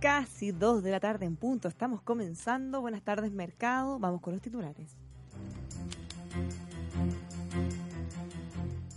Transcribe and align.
Casi 0.00 0.52
2 0.52 0.82
de 0.82 0.90
la 0.90 1.00
tarde 1.00 1.24
en 1.24 1.36
punto. 1.36 1.68
Estamos 1.68 2.02
comenzando. 2.02 2.82
Buenas 2.82 3.02
tardes, 3.02 3.32
mercado. 3.32 3.98
Vamos 3.98 4.20
con 4.20 4.34
los 4.34 4.42
titulares. 4.42 4.94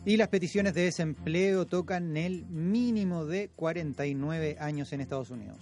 Y 0.05 0.17
las 0.17 0.27
peticiones 0.27 0.73
de 0.73 0.83
desempleo 0.83 1.66
tocan 1.66 2.17
el 2.17 2.45
mínimo 2.47 3.25
de 3.25 3.50
49 3.55 4.58
años 4.59 4.92
en 4.92 5.02
Estados 5.02 5.30
Unidos. 5.30 5.58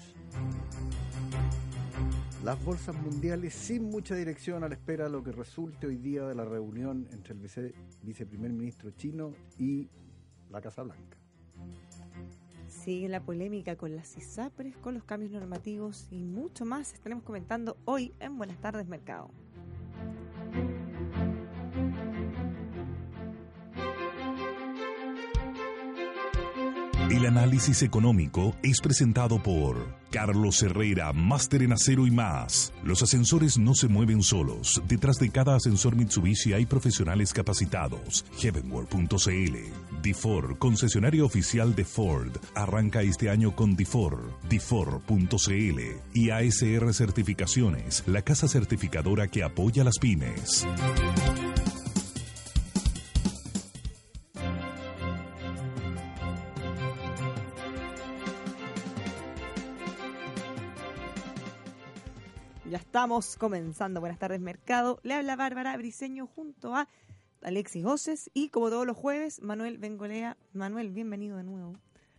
Las 2.44 2.64
bolsas 2.64 2.96
mundiales 2.96 3.54
sin 3.54 3.92
mucha 3.92 4.16
dirección 4.16 4.64
a 4.64 4.70
la 4.70 4.76
espera 4.76 5.06
de 5.06 5.10
lo 5.12 5.24
que 5.24 5.32
resulte 5.32 5.88
hoy 5.88 5.98
día 5.98 6.26
de 6.26 6.34
la 6.34 6.46
reunión 6.46 7.08
entre 7.12 7.34
el 7.34 7.40
vice, 7.40 7.74
viceprimer 8.02 8.52
ministro 8.52 8.92
chino 8.92 9.34
y 9.60 9.90
la 10.50 10.62
Casa 10.62 10.82
Blanca. 10.84 11.17
Sigue 12.88 13.10
la 13.10 13.20
polémica 13.20 13.76
con 13.76 13.98
las 13.98 14.16
ISAPRES, 14.16 14.78
con 14.78 14.94
los 14.94 15.04
cambios 15.04 15.34
normativos 15.34 16.08
y 16.10 16.24
mucho 16.24 16.64
más 16.64 16.94
estaremos 16.94 17.26
comentando 17.26 17.76
hoy 17.84 18.14
en 18.22 18.38
Buenas 18.38 18.62
tardes 18.62 18.88
Mercado. 18.88 19.30
El 27.18 27.26
análisis 27.26 27.82
económico 27.82 28.56
es 28.62 28.80
presentado 28.80 29.42
por 29.42 29.88
Carlos 30.12 30.62
Herrera, 30.62 31.12
máster 31.14 31.64
en 31.64 31.72
acero 31.72 32.06
y 32.06 32.12
más. 32.12 32.72
Los 32.84 33.02
ascensores 33.02 33.58
no 33.58 33.74
se 33.74 33.88
mueven 33.88 34.22
solos. 34.22 34.80
Detrás 34.88 35.18
de 35.18 35.32
cada 35.32 35.56
ascensor 35.56 35.96
Mitsubishi 35.96 36.54
hay 36.54 36.68
profesionales 36.68 37.34
capacitados. 37.34 38.24
Heavenworld.cl. 38.38 39.56
Difor, 40.04 40.59
concesionario 40.59 41.26
oficial 41.26 41.74
de 41.74 41.86
Ford. 41.86 42.38
Arranca 42.53 43.02
este 43.02 43.31
año 43.31 43.56
con 43.56 43.75
Difor. 43.75 44.38
Difor.cl. 44.47 45.80
Y 46.14 46.30
ASR 46.30 46.94
Certificaciones, 46.94 48.03
la 48.06 48.22
casa 48.22 48.47
certificadora 48.47 49.28
que 49.28 49.44
apoya 49.44 49.84
las 49.84 49.97
pymes. 49.97 50.68
Estamos 62.97 63.38
comenzando. 63.38 64.00
Buenas 64.00 64.18
tardes, 64.18 64.41
Mercado. 64.41 65.00
Le 65.03 65.13
habla 65.13 65.35
Bárbara 65.35 65.78
Briseño 65.78 66.25
junto 66.25 66.75
a 66.75 66.88
Alexis 67.44 67.84
Goces 67.84 68.31
y, 68.34 68.50
como 68.50 68.72
todos 68.72 68.88
los 68.88 68.97
jueves, 68.97 69.40
Manuel 69.44 69.78
Bengolea. 69.78 70.35
Manuel, 70.53 70.90
bienvenido 70.90 71.38
de 71.38 71.44
nuevo. 71.44 71.74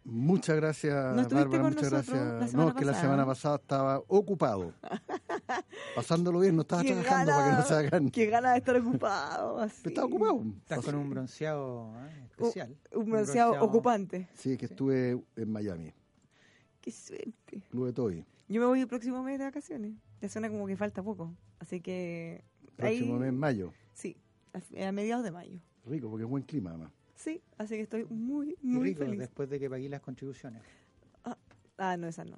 Muchas 0.05 0.55
gracias, 0.55 0.95
¿No 1.17 1.23
estuviste 1.23 1.59
Bárbara. 1.59 1.63
con 1.65 1.75
Muchas 1.75 1.93
nosotros 1.93 2.31
gracias. 2.39 2.55
no, 2.55 2.75
que 2.77 2.85
la 2.85 2.95
semana 2.95 3.27
pasada 3.27 3.57
estaba 3.57 3.99
ocupado. 4.07 4.73
Pasándolo 5.97 6.39
bien, 6.39 6.55
no 6.55 6.63
estaba 6.63 6.83
Qué 6.83 6.93
trabajando 6.93 7.33
para 7.33 7.51
que 7.51 7.57
no 7.57 7.63
se 7.65 7.75
hagan. 7.75 8.11
Qué 8.11 8.27
ganas 8.27 8.53
de 8.53 8.59
estar 8.59 8.77
ocupado. 8.77 9.59
así. 9.59 9.89
Estaba 9.89 10.07
ocupado. 10.07 10.45
Estás 10.61 10.85
con 10.85 10.95
un 10.95 11.11
bronceado 11.11 11.93
¿eh? 12.07 12.29
especial. 12.31 12.77
Un 12.95 13.11
bronceado 13.11 13.61
ocupante. 13.65 14.29
Sí, 14.37 14.57
que 14.57 14.67
estuve 14.67 15.21
en 15.35 15.51
Miami. 15.51 15.93
Qué 16.81 16.93
suerte. 16.93 17.63
Club 17.69 17.87
de 17.87 17.93
Toy. 17.93 18.27
Yo 18.47 18.61
me 18.61 18.67
voy 18.69 18.81
el 18.81 18.87
próximo 18.87 19.25
mes 19.25 19.41
de 19.41 19.45
vacaciones. 19.45 19.95
Ya 20.21 20.29
suena 20.29 20.49
como 20.49 20.67
que 20.67 20.77
falta 20.77 21.03
poco. 21.03 21.33
Así 21.59 21.81
que. 21.81 22.43
Próximo 22.77 23.15
ahí- 23.15 23.21
mes, 23.21 23.33
mayo. 23.33 23.73
Sí, 23.93 24.17
a, 24.53 24.89
a 24.89 24.93
mediados 24.93 25.25
de 25.25 25.31
mayo. 25.33 25.59
Rico, 25.87 26.09
porque 26.11 26.25
es 26.25 26.31
buen 26.31 26.43
clima, 26.45 26.71
además. 26.71 26.93
Sí, 27.15 27.43
así 27.57 27.75
que 27.75 27.81
estoy 27.83 28.05
muy, 28.05 28.57
muy 28.63 28.91
rico, 28.91 29.01
feliz. 29.05 29.19
después 29.19 29.49
de 29.51 29.59
que 29.59 29.69
pagué 29.69 29.89
las 29.89 30.01
contribuciones. 30.01 30.63
Ah, 31.81 31.97
no, 31.97 32.09
esa 32.09 32.25
no. 32.25 32.37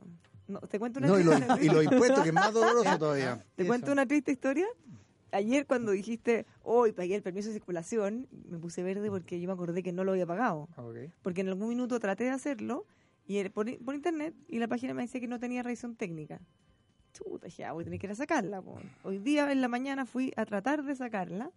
no 0.48 0.60
te 0.60 0.78
cuento 0.78 0.98
una 0.98 1.08
No, 1.08 1.18
y 1.18 1.22
triste- 1.24 1.46
los, 1.48 1.62
y 1.62 1.66
los 1.68 1.84
impuestos, 1.84 2.20
que 2.22 2.28
es 2.28 2.34
más 2.34 2.52
doloroso 2.52 2.82
todavía. 2.98 3.44
¿Te 3.56 3.62
Eso. 3.62 3.68
cuento 3.68 3.90
una 3.92 4.06
triste 4.06 4.32
historia? 4.32 4.66
Ayer 5.32 5.66
cuando 5.66 5.92
dijiste, 5.92 6.44
hoy 6.62 6.92
pagué 6.92 7.14
el 7.14 7.22
permiso 7.22 7.48
de 7.48 7.54
circulación, 7.54 8.28
me 8.50 8.58
puse 8.58 8.82
verde 8.82 9.08
porque 9.10 9.40
yo 9.40 9.46
me 9.46 9.54
acordé 9.54 9.82
que 9.82 9.92
no 9.92 10.04
lo 10.04 10.12
había 10.12 10.26
pagado. 10.26 10.68
Ok. 10.76 10.96
Porque 11.22 11.40
en 11.40 11.48
algún 11.48 11.68
minuto 11.70 11.98
traté 12.00 12.24
de 12.24 12.30
hacerlo 12.30 12.84
y 13.26 13.48
por 13.48 13.68
internet 13.94 14.34
y 14.48 14.58
la 14.58 14.68
página 14.68 14.92
me 14.92 15.02
decía 15.02 15.20
que 15.20 15.28
no 15.28 15.38
tenía 15.38 15.62
revisión 15.62 15.94
técnica. 15.96 16.40
Chuta, 17.12 17.46
dije, 17.46 17.64
ah, 17.64 17.72
voy 17.72 17.82
a 17.82 17.84
tener 17.84 17.98
que 17.98 18.06
ir 18.06 18.12
a 18.12 18.14
sacarla. 18.14 18.62
po. 18.62 18.78
Hoy 19.02 19.18
día 19.18 19.50
en 19.50 19.60
la 19.60 19.68
mañana 19.68 20.06
fui 20.06 20.32
a 20.36 20.44
tratar 20.46 20.84
de 20.84 20.94
sacarla 20.94 21.50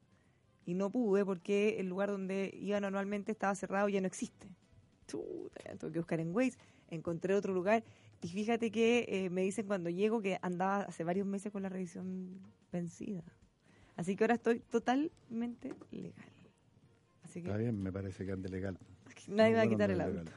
y 0.65 0.73
no 0.73 0.89
pude 0.89 1.25
porque 1.25 1.79
el 1.79 1.87
lugar 1.89 2.09
donde 2.09 2.51
iba 2.59 2.79
normalmente 2.79 3.31
estaba 3.31 3.53
cerrado 3.55 3.89
y 3.89 3.93
ya 3.93 4.01
no 4.01 4.07
existe. 4.07 4.47
Chuta, 5.07 5.75
tuve 5.77 5.91
que 5.91 5.99
buscar 5.99 6.19
en 6.19 6.33
Waze, 6.35 6.57
encontré 6.89 7.35
otro 7.35 7.53
lugar 7.53 7.83
y 8.21 8.29
fíjate 8.29 8.71
que 8.71 9.05
eh, 9.09 9.29
me 9.29 9.41
dicen 9.41 9.67
cuando 9.67 9.89
llego 9.89 10.21
que 10.21 10.39
andaba 10.41 10.83
hace 10.83 11.03
varios 11.03 11.27
meses 11.27 11.51
con 11.51 11.61
la 11.61 11.69
revisión 11.69 12.39
vencida. 12.71 13.23
Así 13.95 14.15
que 14.15 14.23
ahora 14.23 14.35
estoy 14.35 14.59
totalmente 14.59 15.73
legal. 15.91 16.25
Así 17.23 17.41
que 17.41 17.47
Está 17.49 17.57
bien, 17.57 17.81
me 17.81 17.91
parece 17.91 18.25
que 18.25 18.31
ande 18.31 18.49
legal. 18.49 18.79
nadie 19.27 19.51
No, 19.51 19.57
va 19.57 19.63
a 19.63 19.67
quitar 19.67 19.91
el 19.91 20.01
auto. 20.01 20.31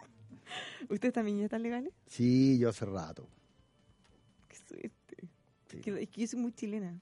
¿Ustedes 0.88 1.12
también 1.12 1.38
ya 1.38 1.44
están 1.44 1.62
legales? 1.62 1.92
Sí, 2.06 2.58
yo 2.58 2.70
hace 2.70 2.86
rato. 2.86 3.28
Suerte. 4.70 5.28
Sí. 5.68 5.78
Que- 5.80 6.02
es 6.02 6.08
que 6.08 6.20
yo 6.22 6.26
soy 6.26 6.40
muy 6.40 6.52
chilena. 6.52 7.00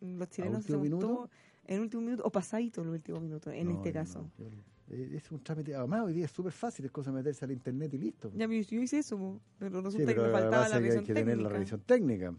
Los 0.00 0.28
chilenos 0.30 0.64
hacemos 0.64 0.88
todo 1.00 1.30
en 1.66 1.80
último 1.80 2.02
minuto 2.02 2.22
o 2.24 2.30
pasadito 2.30 2.82
el 2.82 2.88
último 2.88 3.20
minuto, 3.20 3.50
en 3.50 3.68
No, 3.68 3.74
este 3.76 3.92
caso. 3.92 4.30
no, 4.38 4.44
yo- 4.48 4.94
es 5.16 5.30
un 5.30 5.42
trámite. 5.42 5.74
Además, 5.74 6.02
hoy 6.06 6.14
día 6.14 6.24
es 6.24 6.30
súper 6.30 6.52
fácil, 6.52 6.84
es 6.86 6.90
cosa 6.90 7.12
meterse 7.12 7.44
al 7.44 7.50
internet 7.52 7.92
y 7.94 7.98
listo. 7.98 8.30
Ya 8.34 8.46
yo, 8.46 8.52
yo 8.52 8.80
hice 8.80 8.98
eso, 9.00 9.40
pero 9.58 9.78
Sí, 9.80 9.84
resulta 9.84 10.06
pero 10.06 10.22
que 10.22 10.28
me 10.28 10.32
faltaba 10.32 10.68
la 10.68 10.76
revisión 10.76 11.00
hay 11.00 11.06
que 11.06 11.12
técnica. 11.14 11.30
tener 11.32 11.38
la 11.42 11.48
revisión 11.50 11.80
técnica. 11.82 12.30
Mm, 12.30 12.36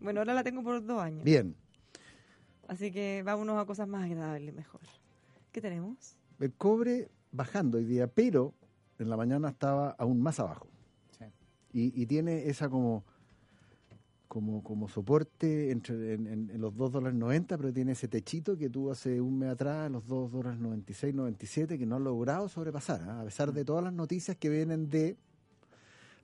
Bueno, 0.00 0.20
ahora 0.20 0.34
la 0.34 0.44
tengo 0.44 0.62
por 0.62 0.84
dos 0.84 1.00
años. 1.00 1.24
Bien, 1.24 1.54
Así 2.68 2.92
que 2.92 3.22
vámonos 3.24 3.58
a 3.58 3.64
cosas 3.66 3.88
más 3.88 4.04
agradables 4.04 4.54
mejor. 4.54 4.80
¿Qué 5.50 5.60
tenemos? 5.60 6.16
el 6.38 6.52
cobre 6.54 7.10
bajando 7.32 7.78
hoy 7.78 7.84
día, 7.84 8.06
pero 8.06 8.54
en 8.98 9.10
la 9.10 9.16
mañana 9.16 9.48
estaba 9.50 9.90
aún 9.98 10.22
más 10.22 10.38
abajo. 10.40 10.68
Y, 11.72 12.00
y 12.00 12.06
tiene 12.06 12.48
esa 12.48 12.68
como 12.68 13.04
como, 14.28 14.62
como 14.62 14.88
soporte 14.88 15.72
entre, 15.72 16.14
en, 16.14 16.28
en- 16.28 16.50
en 16.50 16.60
los 16.60 16.76
2 16.76 16.92
dólares 16.92 17.18
90, 17.18 17.58
pero 17.58 17.72
tiene 17.72 17.92
ese 17.92 18.06
techito 18.06 18.56
que 18.56 18.70
tuvo 18.70 18.92
hace 18.92 19.20
un 19.20 19.40
mes 19.40 19.48
atrás, 19.50 19.90
los 19.90 20.06
2 20.06 20.30
dólares 20.30 20.60
96, 20.60 21.12
97, 21.14 21.76
que 21.76 21.84
no 21.84 21.96
ha 21.96 21.98
logrado 21.98 22.48
sobrepasar, 22.48 23.02
¿ah? 23.02 23.22
a 23.22 23.24
pesar 23.24 23.52
de 23.52 23.64
todas 23.64 23.82
las 23.82 23.92
noticias 23.92 24.36
que 24.36 24.48
vienen 24.48 24.88
de 24.88 25.16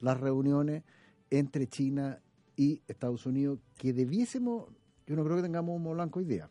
las 0.00 0.20
reuniones 0.20 0.84
entre 1.30 1.66
China 1.66 2.20
y 2.56 2.80
Estados 2.86 3.26
Unidos, 3.26 3.58
que 3.76 3.92
debiésemos, 3.92 4.66
yo 5.08 5.16
no 5.16 5.24
creo 5.24 5.36
que 5.38 5.42
tengamos 5.42 5.74
humo 5.74 5.92
blanco 5.92 6.20
hoy 6.20 6.26
día, 6.26 6.48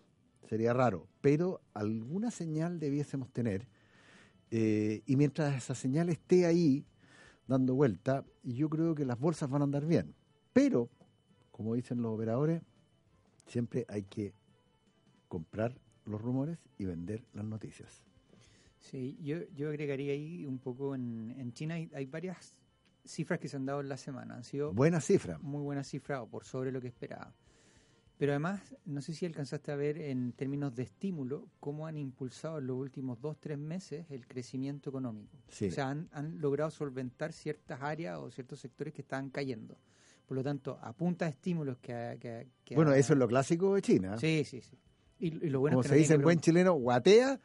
sería 0.49 0.73
raro, 0.73 1.07
pero 1.21 1.61
alguna 1.73 2.31
señal 2.31 2.79
debiésemos 2.81 3.29
tener, 3.31 3.65
eh, 4.51 5.03
y 5.05 5.15
mientras 5.15 5.55
esa 5.55 5.73
señal 5.73 6.09
esté 6.09 6.45
ahí, 6.45 6.83
dando 7.47 7.75
vuelta, 7.75 8.23
yo 8.43 8.69
creo 8.69 8.95
que 8.95 9.05
las 9.05 9.19
bolsas 9.19 9.49
van 9.49 9.61
a 9.61 9.65
andar 9.65 9.85
bien. 9.85 10.13
Pero, 10.53 10.89
como 11.51 11.75
dicen 11.75 12.01
los 12.01 12.13
operadores, 12.13 12.61
Siempre 13.47 13.85
hay 13.87 14.03
que 14.03 14.33
comprar 15.27 15.75
los 16.05 16.21
rumores 16.21 16.57
y 16.77 16.85
vender 16.85 17.23
las 17.33 17.45
noticias. 17.45 18.03
Sí, 18.79 19.17
yo, 19.21 19.37
yo 19.55 19.69
agregaría 19.69 20.13
ahí 20.13 20.45
un 20.45 20.59
poco 20.59 20.95
en, 20.95 21.33
en 21.37 21.53
China 21.53 21.75
hay, 21.75 21.89
hay 21.93 22.05
varias 22.05 22.55
cifras 23.03 23.39
que 23.39 23.47
se 23.47 23.57
han 23.57 23.65
dado 23.65 23.81
en 23.81 23.89
la 23.89 23.97
semana. 23.97 24.35
Han 24.35 24.43
sido 24.43 24.73
Buena 24.73 24.99
cifra. 24.99 25.37
muy 25.39 25.61
buenas 25.61 25.87
cifras 25.87 26.21
o 26.21 26.27
por 26.27 26.43
sobre 26.43 26.71
lo 26.71 26.81
que 26.81 26.87
esperaba. 26.87 27.33
Pero 28.17 28.31
además, 28.31 28.61
no 28.85 29.01
sé 29.01 29.13
si 29.13 29.25
alcanzaste 29.25 29.71
a 29.71 29.75
ver 29.75 29.97
en 29.97 30.31
términos 30.31 30.73
de 30.73 30.83
estímulo 30.83 31.49
cómo 31.59 31.85
han 31.85 31.97
impulsado 31.97 32.59
en 32.59 32.67
los 32.67 32.77
últimos 32.77 33.19
dos, 33.19 33.37
tres 33.39 33.57
meses 33.57 34.05
el 34.09 34.25
crecimiento 34.25 34.89
económico. 34.89 35.37
Sí. 35.49 35.67
O 35.67 35.71
sea, 35.71 35.89
han, 35.89 36.07
han 36.13 36.39
logrado 36.39 36.71
solventar 36.71 37.33
ciertas 37.33 37.81
áreas 37.81 38.17
o 38.19 38.31
ciertos 38.31 38.59
sectores 38.61 38.93
que 38.93 39.01
estaban 39.01 39.29
cayendo. 39.29 39.77
Por 40.25 40.37
lo 40.37 40.43
tanto, 40.43 40.79
a 40.81 40.93
punta 40.93 41.25
de 41.25 41.31
estímulos 41.31 41.77
que... 41.79 42.17
que, 42.21 42.47
que 42.63 42.75
Bueno, 42.75 42.91
ha- 42.91 42.97
eso 42.97 43.13
es 43.13 43.19
lo 43.19 43.27
clásico 43.27 43.75
de 43.75 43.81
China. 43.81 44.17
Sí, 44.17 44.43
sí, 44.45 44.61
sí. 44.61 44.77
Y, 45.19 45.27
y 45.45 45.49
lo 45.49 45.59
bueno 45.59 45.75
Como 45.75 45.81
es 45.81 45.87
que 45.87 45.89
se 45.89 45.95
no 45.95 45.99
dice 45.99 46.13
en 46.13 46.19
que 46.21 46.23
buen 46.23 46.39
chileno, 46.39 46.73
guatea, 46.73 47.39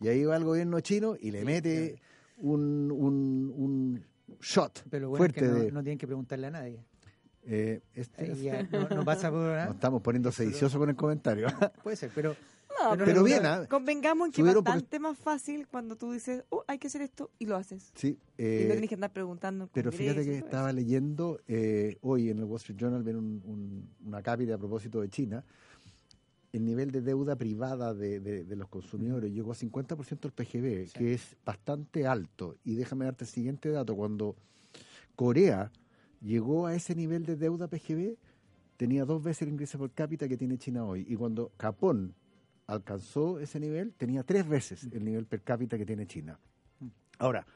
y 0.00 0.08
ahí 0.08 0.24
va 0.24 0.36
el 0.36 0.44
gobierno 0.44 0.80
chino 0.80 1.16
y 1.20 1.30
le 1.32 1.40
Sí, 1.40 1.44
mete 1.46 2.00
un, 2.38 2.90
un, 2.92 3.52
un 3.56 4.04
shot 4.40 4.84
Pero 4.88 5.02
lo 5.06 5.08
bueno 5.10 5.26
es 5.26 5.32
fuerte 5.32 5.40
que 5.40 5.46
no, 5.46 5.64
de... 5.64 5.72
no 5.72 5.82
tienen 5.82 5.98
que 5.98 6.06
preguntarle 6.06 6.46
a 6.46 6.50
nadie. 6.50 6.84
Eh, 7.44 7.80
este 7.94 8.34
ya 8.36 8.62
no, 8.70 8.88
no 8.88 9.04
pasa 9.04 9.30
por... 9.30 9.40
nos 9.40 9.74
estamos 9.74 10.02
poniendo 10.02 10.30
sediciosos 10.32 10.78
con 10.78 10.88
el 10.88 10.96
comentario. 10.96 11.46
Puede 11.82 11.96
ser, 11.96 12.10
pero... 12.14 12.34
No, 12.82 12.92
Pero 12.92 13.04
pero, 13.04 13.22
bien, 13.22 13.44
¿ah? 13.44 13.66
convengamos 13.68 14.26
en 14.26 14.32
que 14.32 14.40
es 14.40 14.44
Subieron 14.44 14.64
porque- 14.64 14.76
bastante 14.76 14.98
más 14.98 15.18
fácil 15.18 15.68
cuando 15.68 15.94
tú 15.94 16.10
dices, 16.12 16.42
oh, 16.48 16.64
hay 16.66 16.78
que 16.78 16.86
hacer 16.86 17.02
esto 17.02 17.30
y 17.38 17.44
lo 17.44 17.56
haces. 17.56 17.92
sí, 17.94 18.08
y 18.08 18.42
no 18.42 18.46
eh, 18.48 18.68
tienes 18.72 18.88
que 18.88 18.94
andar 18.94 19.12
preguntando. 19.12 19.68
pero 19.74 19.92
fíjate 19.92 20.24
que 20.24 20.38
estaba 20.38 20.70
eso. 20.70 20.76
leyendo 20.76 21.38
eh, 21.46 21.98
hoy 22.00 22.30
en 22.30 22.38
el 22.38 22.44
Wall 22.44 22.56
Street 22.56 22.78
Journal, 22.78 23.02
ven 23.02 23.16
un, 23.16 23.42
un- 23.44 23.90
una 24.06 24.22
cápita 24.22 24.54
a 24.54 24.58
propósito 24.58 25.02
de 25.02 25.10
China, 25.10 25.44
el 26.52 26.64
nivel 26.64 26.90
de 26.90 27.02
deuda 27.02 27.36
privada 27.36 27.92
de, 27.92 28.20
de- 28.20 28.44
de 28.44 28.56
los 28.56 28.68
consumidores 28.68 29.30
llegó 29.32 29.52
a 29.52 29.54
50% 29.54 30.20
del 30.20 30.32
PGB, 30.32 30.86
Sí. 30.88 30.98
que 30.98 31.14
es 31.14 31.36
bastante 31.44 32.06
alto. 32.06 32.56
Y 32.64 32.74
déjame 32.74 33.04
darte 33.04 33.24
el 33.24 33.30
siguiente 33.30 33.68
dato, 33.68 33.94
cuando 33.94 34.34
Corea 35.14 35.70
llegó 36.22 36.66
a 36.66 36.74
ese 36.74 36.94
nivel 36.94 37.24
de 37.26 37.36
deuda 37.36 37.68
PGB, 37.68 38.16
tenía 38.76 39.04
dos 39.04 39.22
veces 39.22 39.42
el 39.42 39.48
ingreso 39.50 39.78
per 39.78 39.90
cápita 39.90 40.28
que 40.28 40.36
tiene 40.36 40.58
China 40.58 40.84
hoy. 40.84 41.04
Y 41.08 41.14
cuando 41.16 41.52
Japón 41.58 42.14
alcanzó 42.66 43.38
ese 43.40 43.60
nivel, 43.60 43.92
tenía 43.94 44.22
tres 44.22 44.48
veces 44.48 44.88
el 44.92 45.04
nivel 45.04 45.26
per 45.26 45.42
cápita 45.42 45.76
que 45.76 45.86
tiene 45.86 46.06
China. 46.06 46.38
Ahora, 47.18 47.46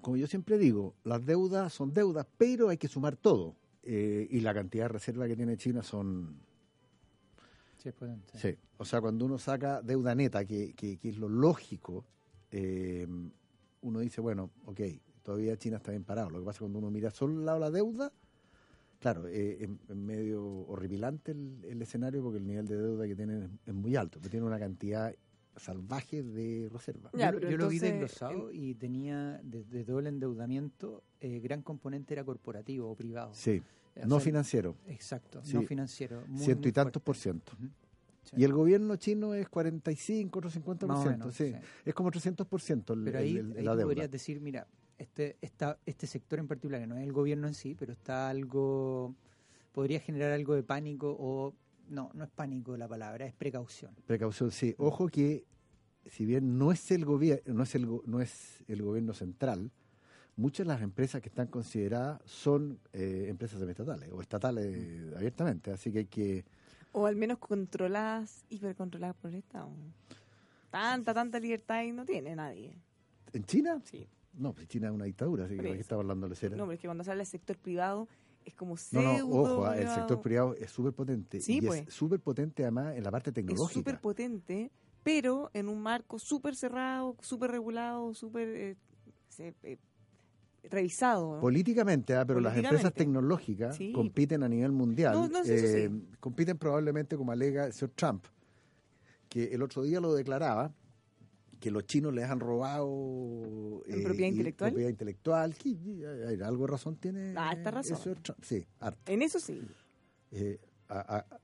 como 0.00 0.16
yo 0.16 0.26
siempre 0.26 0.58
digo, 0.58 0.94
las 1.04 1.24
deudas 1.24 1.72
son 1.72 1.92
deudas, 1.92 2.26
pero 2.38 2.68
hay 2.70 2.78
que 2.78 2.88
sumar 2.88 3.16
todo. 3.16 3.54
Eh, 3.82 4.26
y 4.30 4.40
la 4.40 4.52
cantidad 4.54 4.84
de 4.84 4.88
reserva 4.88 5.26
que 5.26 5.36
tiene 5.36 5.56
China 5.56 5.82
son... 5.82 6.36
Sí, 7.78 7.88
es 7.88 7.94
potente. 7.94 8.38
Sí. 8.38 8.56
O 8.76 8.84
sea, 8.84 9.00
cuando 9.00 9.24
uno 9.24 9.38
saca 9.38 9.80
deuda 9.80 10.14
neta, 10.14 10.44
que, 10.44 10.74
que- 10.74 10.98
que 10.98 11.08
es 11.08 11.16
lo 11.18 11.28
lógico, 11.28 12.04
eh, 12.50 13.06
uno 13.82 14.00
dice, 14.00 14.20
bueno, 14.20 14.50
ok, 14.66 14.80
todavía 15.22 15.56
China 15.56 15.76
está 15.78 15.90
bien 15.90 16.04
parado. 16.04 16.30
Lo 16.30 16.38
que 16.40 16.44
pasa 16.44 16.56
es 16.56 16.58
que 16.58 16.64
cuando 16.64 16.78
uno 16.78 16.90
mira 16.90 17.10
solo 17.10 17.38
el 17.38 17.44
lado 17.46 17.58
de 17.58 17.64
la 17.66 17.70
deuda, 17.70 18.12
claro, 18.98 19.26
eh, 19.28 19.58
es, 19.64 19.68
es 19.88 19.96
medio 19.96 20.44
horripilante 20.68 21.32
el, 21.32 21.64
el 21.64 21.82
escenario 21.82 22.22
porque 22.22 22.38
el 22.38 22.46
nivel 22.46 22.66
de 22.66 22.76
deuda 22.76 23.06
que 23.06 23.14
tienen 23.16 23.42
es, 23.42 23.50
es 23.68 23.74
muy 23.74 23.96
alto, 23.96 24.18
pero 24.20 24.30
tiene 24.30 24.46
una 24.46 24.58
cantidad 24.58 25.14
salvaje 25.56 26.22
de 26.22 26.68
reserva. 26.72 27.10
Ya, 27.12 27.32
yo, 27.32 27.56
lo 27.58 27.68
vi 27.68 27.78
desglosado 27.78 28.50
y 28.52 28.74
tenía, 28.74 29.40
desde 29.42 29.84
todo 29.84 29.98
el 29.98 30.06
endeudamiento, 30.06 31.02
eh, 31.20 31.38
gran 31.40 31.62
componente 31.62 32.14
era 32.14 32.24
corporativo 32.24 32.90
o 32.90 32.94
privado. 32.94 33.32
Sí, 33.34 33.60
O 33.96 34.06
no 34.06 34.16
sea, 34.16 34.24
financiero, 34.26 34.76
Exacto, 34.88 35.40
Sí. 35.44 35.54
no 35.54 35.62
financiero. 35.62 36.22
muy, 36.28 36.38
ciento 36.44 36.62
muy 36.62 36.68
y 36.70 36.72
tantos 36.72 37.02
por 37.02 37.16
ciento. 37.16 37.52
Sí. 38.22 38.36
Y 38.38 38.44
el 38.44 38.52
gobierno 38.52 38.96
chino 38.96 39.34
es 39.34 39.48
45, 39.48 40.38
otro 40.38 40.50
50 40.50 40.86
por 40.86 40.96
ciento, 40.96 41.18
menos, 41.18 41.34
sí. 41.34 41.52
sí. 41.52 41.56
Es 41.84 41.94
como 41.94 42.10
300 42.10 42.46
por 42.46 42.60
ciento 42.60 42.94
Pero 43.04 43.18
ahí, 43.18 43.36
ahí 43.38 43.42
la 43.42 43.72
tú 43.72 43.78
deuda. 43.78 43.82
podrías 43.84 44.10
decir, 44.10 44.40
mira, 44.40 44.66
este, 45.00 45.36
esta, 45.40 45.78
este 45.86 46.06
sector 46.06 46.38
en 46.38 46.46
particular, 46.46 46.80
que 46.80 46.86
no 46.86 46.96
es 46.96 47.02
el 47.02 47.12
gobierno 47.12 47.46
en 47.46 47.54
sí, 47.54 47.74
pero 47.78 47.92
está 47.92 48.28
algo, 48.28 49.14
podría 49.72 49.98
generar 50.00 50.32
algo 50.32 50.54
de 50.54 50.62
pánico 50.62 51.16
o, 51.18 51.54
no, 51.88 52.10
no 52.14 52.24
es 52.24 52.30
pánico 52.30 52.76
la 52.76 52.86
palabra, 52.86 53.26
es 53.26 53.34
precaución. 53.34 53.94
Precaución, 54.06 54.50
sí. 54.52 54.74
Ojo 54.78 55.08
que 55.08 55.44
si 56.06 56.24
bien 56.24 56.58
no 56.58 56.70
es 56.72 56.90
el 56.90 57.04
gobierno, 57.04 57.54
no 57.54 57.62
es 57.62 57.74
el 57.74 57.86
go- 57.86 58.02
no 58.06 58.20
es 58.20 58.62
el 58.68 58.82
gobierno 58.82 59.12
central, 59.14 59.70
muchas 60.36 60.66
de 60.66 60.72
las 60.72 60.82
empresas 60.82 61.20
que 61.20 61.28
están 61.28 61.48
consideradas 61.48 62.20
son 62.24 62.78
eh, 62.92 63.26
empresas 63.28 63.58
semiestatales 63.58 64.10
o 64.12 64.20
estatales 64.20 64.76
Mm. 64.76 65.16
abiertamente, 65.16 65.70
así 65.72 65.90
que 65.92 65.98
hay 66.00 66.06
que 66.06 66.44
O 66.92 67.06
al 67.06 67.16
menos 67.16 67.38
controladas, 67.38 68.44
hipercontroladas 68.50 69.16
por 69.16 69.30
el 69.30 69.36
Estado. 69.36 69.70
Tanta, 70.70 71.12
tanta 71.14 71.38
libertad 71.40 71.76
ahí 71.78 71.92
no 71.92 72.04
tiene 72.04 72.34
nadie. 72.36 72.76
en 73.32 73.44
China, 73.44 73.80
Sí. 73.84 74.06
No, 74.40 74.52
pues 74.54 74.66
China 74.68 74.88
es 74.88 74.92
una 74.94 75.04
dictadura, 75.04 75.44
así 75.44 75.52
que 75.54 75.56
Por 75.58 75.66
¿para 75.66 75.74
qué 75.74 75.80
eso. 75.80 75.84
estaba 75.86 76.02
hablando 76.02 76.28
de 76.28 76.34
cera? 76.36 76.56
No, 76.56 76.64
pero 76.64 76.72
es 76.74 76.80
que 76.80 76.88
cuando 76.88 77.04
se 77.04 77.10
habla 77.10 77.20
del 77.20 77.26
sector 77.30 77.56
privado 77.58 78.08
es 78.44 78.54
como 78.54 78.74
No, 78.76 78.76
pseudo 78.78 79.28
no, 79.28 79.42
ojo, 79.42 79.66
ah, 79.66 79.78
el 79.78 79.88
sector 79.88 80.20
privado 80.20 80.54
es 80.54 80.70
súper 80.70 80.92
potente 80.92 81.40
Sí, 81.40 81.58
y 81.58 81.66
pues. 81.66 81.86
es 81.86 81.94
súper 81.94 82.20
potente 82.20 82.62
además 82.62 82.96
en 82.96 83.04
la 83.04 83.10
parte 83.10 83.30
es 83.30 83.34
tecnológica. 83.34 83.74
súper 83.74 84.00
potente, 84.00 84.70
pero 85.02 85.50
en 85.54 85.68
un 85.68 85.80
marco 85.80 86.18
súper 86.18 86.56
cerrado, 86.56 87.16
súper 87.20 87.50
regulado, 87.50 88.14
súper 88.14 88.48
eh, 88.48 88.76
se- 89.28 89.54
eh, 89.62 89.78
revisado. 90.64 91.36
¿no? 91.36 91.40
Políticamente, 91.40 92.14
ah, 92.14 92.24
pero 92.26 92.40
las 92.40 92.56
empresas 92.56 92.92
tecnológicas 92.92 93.76
Sí. 93.76 93.92
compiten 93.92 94.42
a 94.42 94.48
nivel 94.48 94.72
mundial. 94.72 95.14
No, 95.14 95.28
no, 95.28 95.44
sí, 95.44 95.52
eso 95.52 95.66
sí. 95.66 95.72
eh, 95.78 95.90
Compiten 96.18 96.58
probablemente, 96.58 97.16
como 97.16 97.32
alega 97.32 97.66
el 97.66 97.72
señor 97.72 97.92
Trump, 97.94 98.24
que 99.28 99.44
el 99.54 99.62
otro 99.62 99.82
día 99.82 100.00
lo 100.00 100.12
declaraba, 100.14 100.72
que 101.60 101.70
los 101.70 101.84
chinos 101.86 102.12
les 102.14 102.24
han 102.24 102.40
robado 102.40 103.82
¿En 103.86 104.02
propiedad 104.02 104.28
intelectual? 104.28 104.70
propiedad 104.72 104.90
intelectual. 104.90 105.54
Eh, 105.64 106.38
algo 106.44 106.64
de 106.66 106.70
razón 106.72 106.96
tiene. 106.96 107.34
Harta 107.36 107.68
el 107.68 107.74
razón. 107.74 108.16
Trump. 108.22 108.38
Sí, 108.42 108.66
harta. 108.80 109.12
En 109.12 109.22
eso 109.22 109.38
sí. 109.38 109.60
Eh, 110.32 110.58
a- 110.88 111.18
a- 111.18 111.40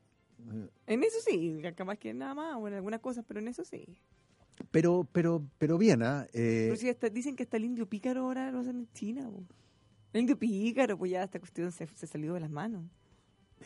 En 0.87 1.03
eso 1.05 1.17
sí. 1.27 1.61
Capaz 1.77 1.97
que 1.99 2.13
nada 2.15 2.35
más, 2.35 2.57
o 2.57 2.67
en 2.69 2.75
algunas 2.75 3.01
cosas, 3.01 3.25
pero 3.27 3.41
en 3.41 3.49
eso 3.49 3.65
sí. 3.65 3.85
pero, 4.71 5.07
pero, 5.13 5.43
pero 5.59 5.77
bien, 5.79 6.03
¿ah? 6.03 6.27
Eh, 6.33 6.65
Pero 6.69 6.77
si 6.77 6.89
hasta- 6.89 7.11
dicen 7.11 7.37
que 7.37 7.43
hasta 7.43 7.59
el 7.59 7.65
indio 7.65 7.87
pícaro 7.87 8.23
ahora 8.23 8.51
lo 8.51 8.61
hacen 8.61 8.77
en 8.77 8.89
China. 8.95 9.29
El 10.15 10.21
indio 10.23 10.39
pícaro, 10.39 10.97
pues 10.97 11.11
ya 11.11 11.23
esta 11.25 11.39
cuestión 11.39 11.71
se, 11.73 11.87
se 11.89 12.07
salió 12.07 12.33
de 12.35 12.41
las 12.41 12.51
manos. 12.51 12.83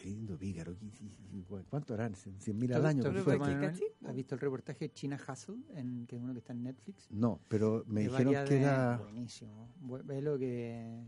Lindo 0.04 0.36
pícaro. 0.38 0.76
¿qué- 0.78 0.90
qué- 0.90 1.08
qué- 1.48 1.64
¿Cuánto 1.68 1.94
harán? 1.94 2.14
¿100 2.14 2.56
mil 2.58 2.70
¿Tú- 2.70 2.76
al 2.76 2.86
año? 2.86 3.02
¿Has 3.04 4.14
visto 4.14 4.34
el 4.34 4.40
reportaje 4.40 4.86
de 4.88 4.92
China 4.92 5.18
Hustle, 5.28 5.56
en, 5.74 6.06
que 6.06 6.16
es 6.16 6.22
uno 6.22 6.32
que 6.32 6.38
está 6.38 6.52
en 6.52 6.62
Netflix? 6.62 7.10
No, 7.10 7.40
pero 7.48 7.84
me 7.86 8.02
De 8.02 8.08
dijeron 8.08 8.34
que 8.46 8.54
de- 8.54 8.60
era... 8.62 8.96
Buenísimo. 8.98 9.68
Lo 10.22 10.38
que, 10.38 11.02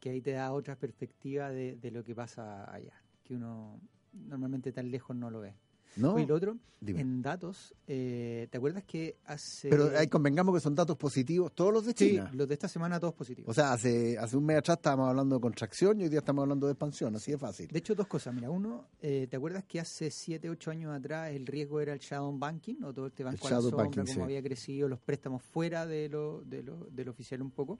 que 0.00 0.10
ahí 0.10 0.20
te 0.20 0.32
da 0.32 0.52
otra 0.52 0.76
perspectiva 0.76 1.50
de, 1.50 1.76
de 1.76 1.90
lo 1.90 2.02
que 2.04 2.14
pasa 2.14 2.72
allá, 2.72 2.94
que 3.22 3.34
uno 3.34 3.80
normalmente 4.12 4.72
tan 4.72 4.90
lejos 4.90 5.14
no 5.16 5.30
lo 5.30 5.40
ve. 5.40 5.54
¿No? 5.98 6.18
Y 6.18 6.26
lo 6.26 6.34
otro, 6.36 6.56
Dime. 6.80 7.00
en 7.00 7.22
datos, 7.22 7.74
eh, 7.86 8.46
¿te 8.50 8.58
acuerdas 8.58 8.84
que 8.84 9.16
hace... 9.26 9.68
Pero 9.68 9.90
ahí 9.96 10.06
convengamos 10.06 10.54
que 10.54 10.60
son 10.60 10.74
datos 10.74 10.96
positivos 10.96 11.52
todos 11.54 11.72
los 11.72 11.84
de 11.84 11.92
Sí, 11.92 12.10
China. 12.10 12.30
los 12.32 12.46
de 12.46 12.54
esta 12.54 12.68
semana 12.68 13.00
todos 13.00 13.14
positivos. 13.14 13.50
O 13.50 13.54
sea, 13.54 13.72
hace, 13.72 14.16
hace 14.18 14.36
un 14.36 14.44
mes 14.44 14.58
atrás 14.58 14.78
estábamos 14.78 15.08
hablando 15.08 15.36
de 15.36 15.40
contracción 15.40 16.00
y 16.00 16.04
hoy 16.04 16.08
día 16.08 16.20
estamos 16.20 16.42
hablando 16.42 16.66
de 16.66 16.72
expansión, 16.72 17.16
así 17.16 17.32
de 17.32 17.38
fácil. 17.38 17.68
De 17.68 17.78
hecho, 17.78 17.94
dos 17.94 18.06
cosas. 18.06 18.34
Mira, 18.34 18.50
uno, 18.50 18.86
eh, 19.00 19.26
¿te 19.28 19.36
acuerdas 19.36 19.64
que 19.64 19.80
hace 19.80 20.10
7, 20.10 20.48
8 20.50 20.70
años 20.70 20.96
atrás 20.96 21.30
el 21.32 21.46
riesgo 21.46 21.80
era 21.80 21.92
el 21.92 21.98
shadow 21.98 22.36
banking 22.38 22.82
o 22.84 22.92
todo 22.94 23.08
este 23.08 23.24
banco 23.24 23.46
a 23.46 23.50
la 23.50 23.56
shadow 23.56 23.70
sombra, 23.70 23.84
banking, 23.84 24.00
cómo 24.02 24.14
sí. 24.14 24.20
había 24.20 24.42
crecido, 24.42 24.88
los 24.88 25.00
préstamos 25.00 25.42
fuera 25.42 25.84
de 25.86 26.08
lo, 26.08 26.42
de 26.44 26.62
lo, 26.62 26.86
del 26.90 27.08
oficial 27.08 27.42
un 27.42 27.50
poco? 27.50 27.78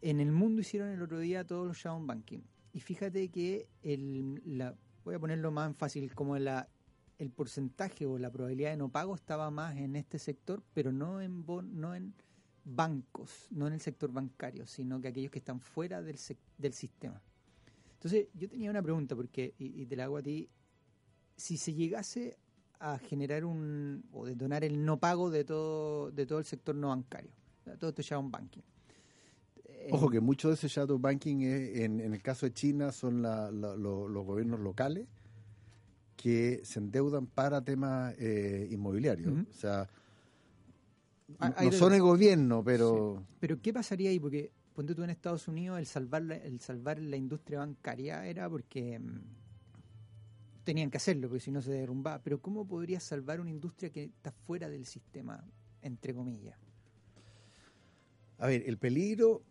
En 0.00 0.20
el 0.20 0.32
mundo 0.32 0.60
hicieron 0.60 0.88
el 0.90 1.02
otro 1.02 1.18
día 1.18 1.44
todos 1.44 1.66
los 1.66 1.76
shadow 1.76 2.04
banking. 2.04 2.40
Y 2.72 2.80
fíjate 2.80 3.28
que 3.28 3.68
el, 3.82 4.40
la, 4.46 4.74
voy 5.04 5.14
a 5.14 5.18
ponerlo 5.18 5.50
más 5.50 5.76
fácil, 5.76 6.14
como 6.14 6.38
la, 6.38 6.68
el 7.22 7.30
porcentaje 7.30 8.04
o 8.06 8.18
la 8.18 8.30
probabilidad 8.30 8.70
de 8.70 8.76
no 8.76 8.88
pago 8.90 9.14
estaba 9.14 9.50
más 9.50 9.76
en 9.76 9.96
este 9.96 10.18
sector, 10.18 10.62
pero 10.74 10.92
no 10.92 11.20
en, 11.20 11.44
bon- 11.46 11.72
no 11.80 11.94
en 11.94 12.12
bancos, 12.64 13.46
no 13.50 13.66
en 13.66 13.72
el 13.74 13.80
sector 13.80 14.12
bancario, 14.12 14.66
sino 14.66 15.00
que 15.00 15.08
aquellos 15.08 15.30
que 15.30 15.38
están 15.38 15.60
fuera 15.60 16.02
del, 16.02 16.18
del 16.58 16.72
sistema. 16.72 17.20
Entonces, 17.94 18.26
yo 18.34 18.48
tenía 18.48 18.70
una 18.70 18.82
pregunta, 18.82 19.14
porque, 19.14 19.54
y, 19.58 19.86
te 19.86 19.96
la 19.96 20.04
hago 20.04 20.16
a 20.16 20.22
ti, 20.22 20.48
si 21.36 21.56
se 21.56 21.72
llegase 21.72 22.36
a 22.80 22.98
generar 22.98 23.44
un, 23.44 24.04
o 24.12 24.26
detonar 24.26 24.64
el 24.64 24.84
no 24.84 24.98
pago 24.98 25.30
de 25.30 25.44
todo, 25.44 26.10
de 26.10 26.26
todo 26.26 26.40
el 26.40 26.44
sector 26.44 26.74
no 26.74 26.88
bancario, 26.88 27.30
todo 27.78 27.90
esto 27.90 28.02
ya 28.02 28.18
un 28.18 28.30
banking. 28.32 28.62
Eh, 29.64 29.88
Ojo 29.92 30.10
que 30.10 30.20
mucho 30.20 30.48
de 30.48 30.54
ese 30.54 30.66
shadow 30.68 30.98
banking 30.98 31.42
es- 31.42 31.78
en, 31.78 32.00
en 32.00 32.12
el 32.14 32.22
caso 32.22 32.46
de 32.46 32.52
China 32.52 32.90
son 32.90 33.22
la- 33.22 33.50
la- 33.52 33.76
lo- 33.76 34.08
los 34.08 34.24
gobiernos 34.26 34.58
locales 34.60 35.06
que 36.16 36.60
se 36.64 36.78
endeudan 36.78 37.26
para 37.26 37.62
temas 37.62 38.14
eh, 38.18 38.68
inmobiliarios. 38.70 39.32
O 39.50 39.54
sea, 39.54 39.88
Ah, 41.38 41.54
no- 41.64 41.72
son 41.72 41.94
el 41.94 42.02
gobierno, 42.02 42.62
pero 42.62 43.24
Pero 43.40 43.60
¿qué 43.60 43.72
pasaría 43.72 44.10
ahí? 44.10 44.20
Porque 44.20 44.52
ponte 44.74 44.94
tú 44.94 45.02
en 45.02 45.10
Estados 45.10 45.48
Unidos 45.48 45.78
el 45.78 45.86
salvar 45.86 46.22
la, 46.22 46.36
el 46.36 46.60
salvar 46.60 46.98
la 46.98 47.16
industria 47.16 47.60
bancaria 47.60 48.26
era 48.26 48.48
porque 48.50 48.98
mm, 48.98 49.20
tenían 50.64 50.90
que 50.90 50.98
hacerlo, 50.98 51.28
porque 51.28 51.40
si 51.40 51.50
no 51.50 51.62
se 51.62 51.72
derrumbaba. 51.72 52.22
Pero 52.22 52.40
¿cómo 52.40 52.66
podrías 52.66 53.02
salvar 53.02 53.40
una 53.40 53.50
industria 53.50 53.90
que 53.90 54.04
está 54.04 54.30
fuera 54.30 54.68
del 54.68 54.84
sistema, 54.84 55.42
entre 55.80 56.14
comillas? 56.14 56.58
A 58.38 58.46
ver, 58.46 58.64
el 58.66 58.76
peligro 58.76 59.42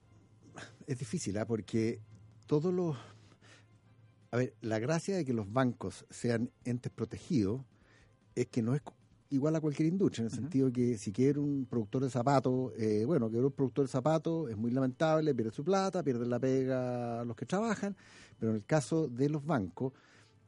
es 0.85 0.99
difícil, 0.99 1.37
¿ah? 1.37 1.45
porque 1.47 1.99
todos 2.45 2.73
los... 2.73 2.95
A 4.31 4.37
ver, 4.37 4.53
la 4.61 4.79
gracia 4.79 5.17
de 5.17 5.25
que 5.25 5.33
los 5.33 5.51
bancos 5.51 6.05
sean 6.09 6.49
entes 6.63 6.91
protegidos 6.91 7.61
es 8.33 8.47
que 8.47 8.61
no 8.61 8.73
es 8.75 8.81
igual 9.29 9.55
a 9.57 9.61
cualquier 9.61 9.89
industria, 9.89 10.21
en 10.23 10.27
el 10.27 10.31
Ujú. 10.33 10.41
sentido 10.41 10.71
que 10.71 10.97
si 10.97 11.11
quiere 11.11 11.39
un 11.39 11.65
productor 11.65 12.03
de 12.03 12.09
zapatos, 12.09 12.71
eh, 12.77 13.03
bueno, 13.05 13.29
que 13.29 13.37
un 13.37 13.51
productor 13.51 13.85
de 13.85 13.91
zapatos 13.91 14.49
es 14.49 14.55
muy 14.57 14.71
lamentable, 14.71 15.35
pierde 15.35 15.51
su 15.51 15.63
plata, 15.65 16.01
pierde 16.01 16.25
la 16.25 16.39
pega 16.39 17.23
los 17.25 17.35
que 17.35 17.45
trabajan, 17.45 17.95
pero 18.39 18.51
en 18.51 18.57
el 18.57 18.65
caso 18.65 19.07
de 19.09 19.29
los 19.29 19.45
bancos 19.45 19.91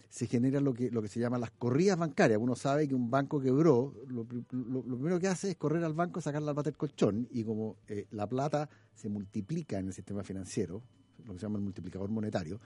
se 0.09 0.27
genera 0.27 0.61
lo 0.61 0.73
que, 0.73 0.89
lo 0.91 1.01
que 1.01 1.07
se 1.09 1.19
llama 1.19 1.37
las 1.37 1.51
corridas 1.51 1.97
bancarias. 1.97 2.39
Uno 2.41 2.55
sabe 2.55 2.87
que 2.87 2.95
un 2.95 3.09
banco 3.09 3.41
quebró, 3.41 3.93
lo- 4.07 4.25
lo 4.51 4.83
primero 4.97 5.19
que 5.19 5.27
hace 5.27 5.51
es 5.51 5.55
correr 5.57 5.83
al 5.83 5.93
banco, 5.93 6.21
sacar 6.21 6.41
la 6.41 6.53
plata 6.53 6.69
del 6.69 6.77
colchón, 6.77 7.27
y 7.31 7.43
como 7.43 7.77
eh, 7.89 8.05
la 8.11 8.27
plata 8.27 8.69
se 8.95 9.09
multiplica 9.09 9.77
en 9.79 9.87
el 9.87 9.93
sistema 9.93 10.23
financiero, 10.23 10.81
lo 11.25 11.33
que 11.33 11.39
se 11.39 11.45
llama 11.45 11.57
el 11.57 11.63
multiplicador 11.63 12.09
monetario, 12.11 12.59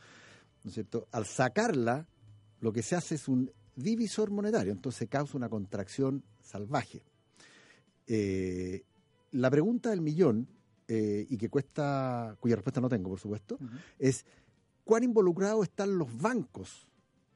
¿no 0.67 0.69
es 0.69 0.73
cierto? 0.73 1.07
Al 1.13 1.25
sacarla, 1.25 2.05
lo 2.59 2.73
que 2.73 2.83
se 2.83 2.97
hace 2.97 3.15
es 3.15 3.29
un 3.29 3.49
divisor 3.77 4.31
monetario, 4.31 4.73
entonces 4.73 5.07
causa 5.07 5.37
una 5.37 5.47
contracción 5.47 6.25
salvaje. 6.43 7.03
Eh, 8.05 8.83
la 9.31 9.49
pregunta 9.49 9.91
del 9.91 10.01
millón, 10.01 10.45
eh, 10.89 11.25
y 11.29 11.37
que 11.37 11.47
cuesta, 11.47 12.35
cuya 12.41 12.57
respuesta 12.57 12.81
no 12.81 12.89
tengo, 12.89 13.09
por 13.09 13.17
supuesto, 13.17 13.57
es 13.97 14.25
cuán 14.83 15.05
involucrados 15.05 15.63
están 15.63 15.97
los 15.97 16.09
bancos 16.21 16.85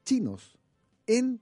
chinos 0.04 0.58
en 1.06 1.40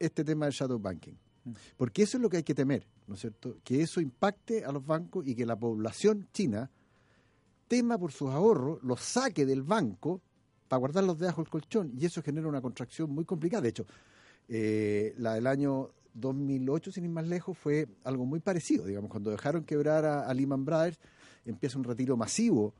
este 0.00 0.24
tema 0.24 0.46
del 0.46 0.54
shadow 0.54 0.80
banking. 0.80 1.14
Mm. 1.44 1.52
Porque 1.76 2.02
eso 2.02 2.16
es 2.16 2.22
lo 2.22 2.28
que 2.28 2.38
hay 2.38 2.42
que 2.42 2.54
temer, 2.56 2.84
¿no 3.06 3.14
es 3.14 3.20
cierto? 3.20 3.58
Que 3.62 3.80
eso 3.80 4.00
impacte 4.00 4.64
a 4.64 4.72
los 4.72 4.84
bancos 4.84 5.24
y 5.24 5.36
que 5.36 5.46
la 5.46 5.56
población 5.56 6.26
china 6.32 6.68
tema 7.68 7.96
por 7.96 8.10
sus 8.10 8.30
ahorros, 8.30 8.82
los 8.82 9.00
saque 9.00 9.46
del 9.46 9.62
banco 9.62 10.20
para 10.68 10.78
guardarlos 10.80 11.18
debajo 11.18 11.42
del 11.42 11.50
colchón 11.50 11.92
y 11.98 12.06
eso 12.06 12.22
genera 12.22 12.48
una 12.48 12.60
contracción 12.60 13.10
muy 13.10 13.24
complicada. 13.24 13.62
De 13.62 13.68
hecho, 13.70 13.86
eh, 14.48 15.14
la 15.18 15.34
del 15.34 15.46
año 15.46 15.90
2008, 16.14 16.92
sin 16.92 17.04
ir 17.04 17.10
más 17.10 17.26
lejos, 17.26 17.56
fue 17.58 17.86
algo 18.04 18.24
muy 18.24 18.40
parecido. 18.40 18.86
Digamos, 18.86 19.10
cuando 19.10 19.30
dejaron 19.30 19.64
quebrar 19.64 20.04
a, 20.04 20.32
Lehman 20.34 20.64
Brothers, 20.64 20.98
empieza 21.44 21.78
un 21.78 21.84
retiro 21.84 22.16
masivo 22.16 22.72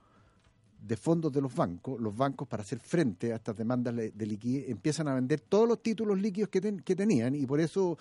de 0.87 0.97
fondos 0.97 1.33
de 1.33 1.41
los 1.41 1.55
bancos. 1.55 2.01
Los 2.01 2.17
bancos, 2.17 2.47
para 2.49 2.63
hacer 2.63 2.79
frente 2.79 3.33
a 3.33 3.37
estas 3.37 3.57
demandas 3.57 3.95
de 3.95 4.27
liquidez, 4.27 4.69
empiezan 4.69 5.09
a 5.09 5.15
vender 5.15 5.41
todos 5.41 5.69
los 5.69 5.83
títulos 5.83 6.19
líquidos 6.19 6.49
que, 6.49 6.61
ten- 6.61 6.81
que 6.81 6.95
tenían 6.97 7.35
y 7.35 7.47
por 7.47 7.61
eso 7.61 7.99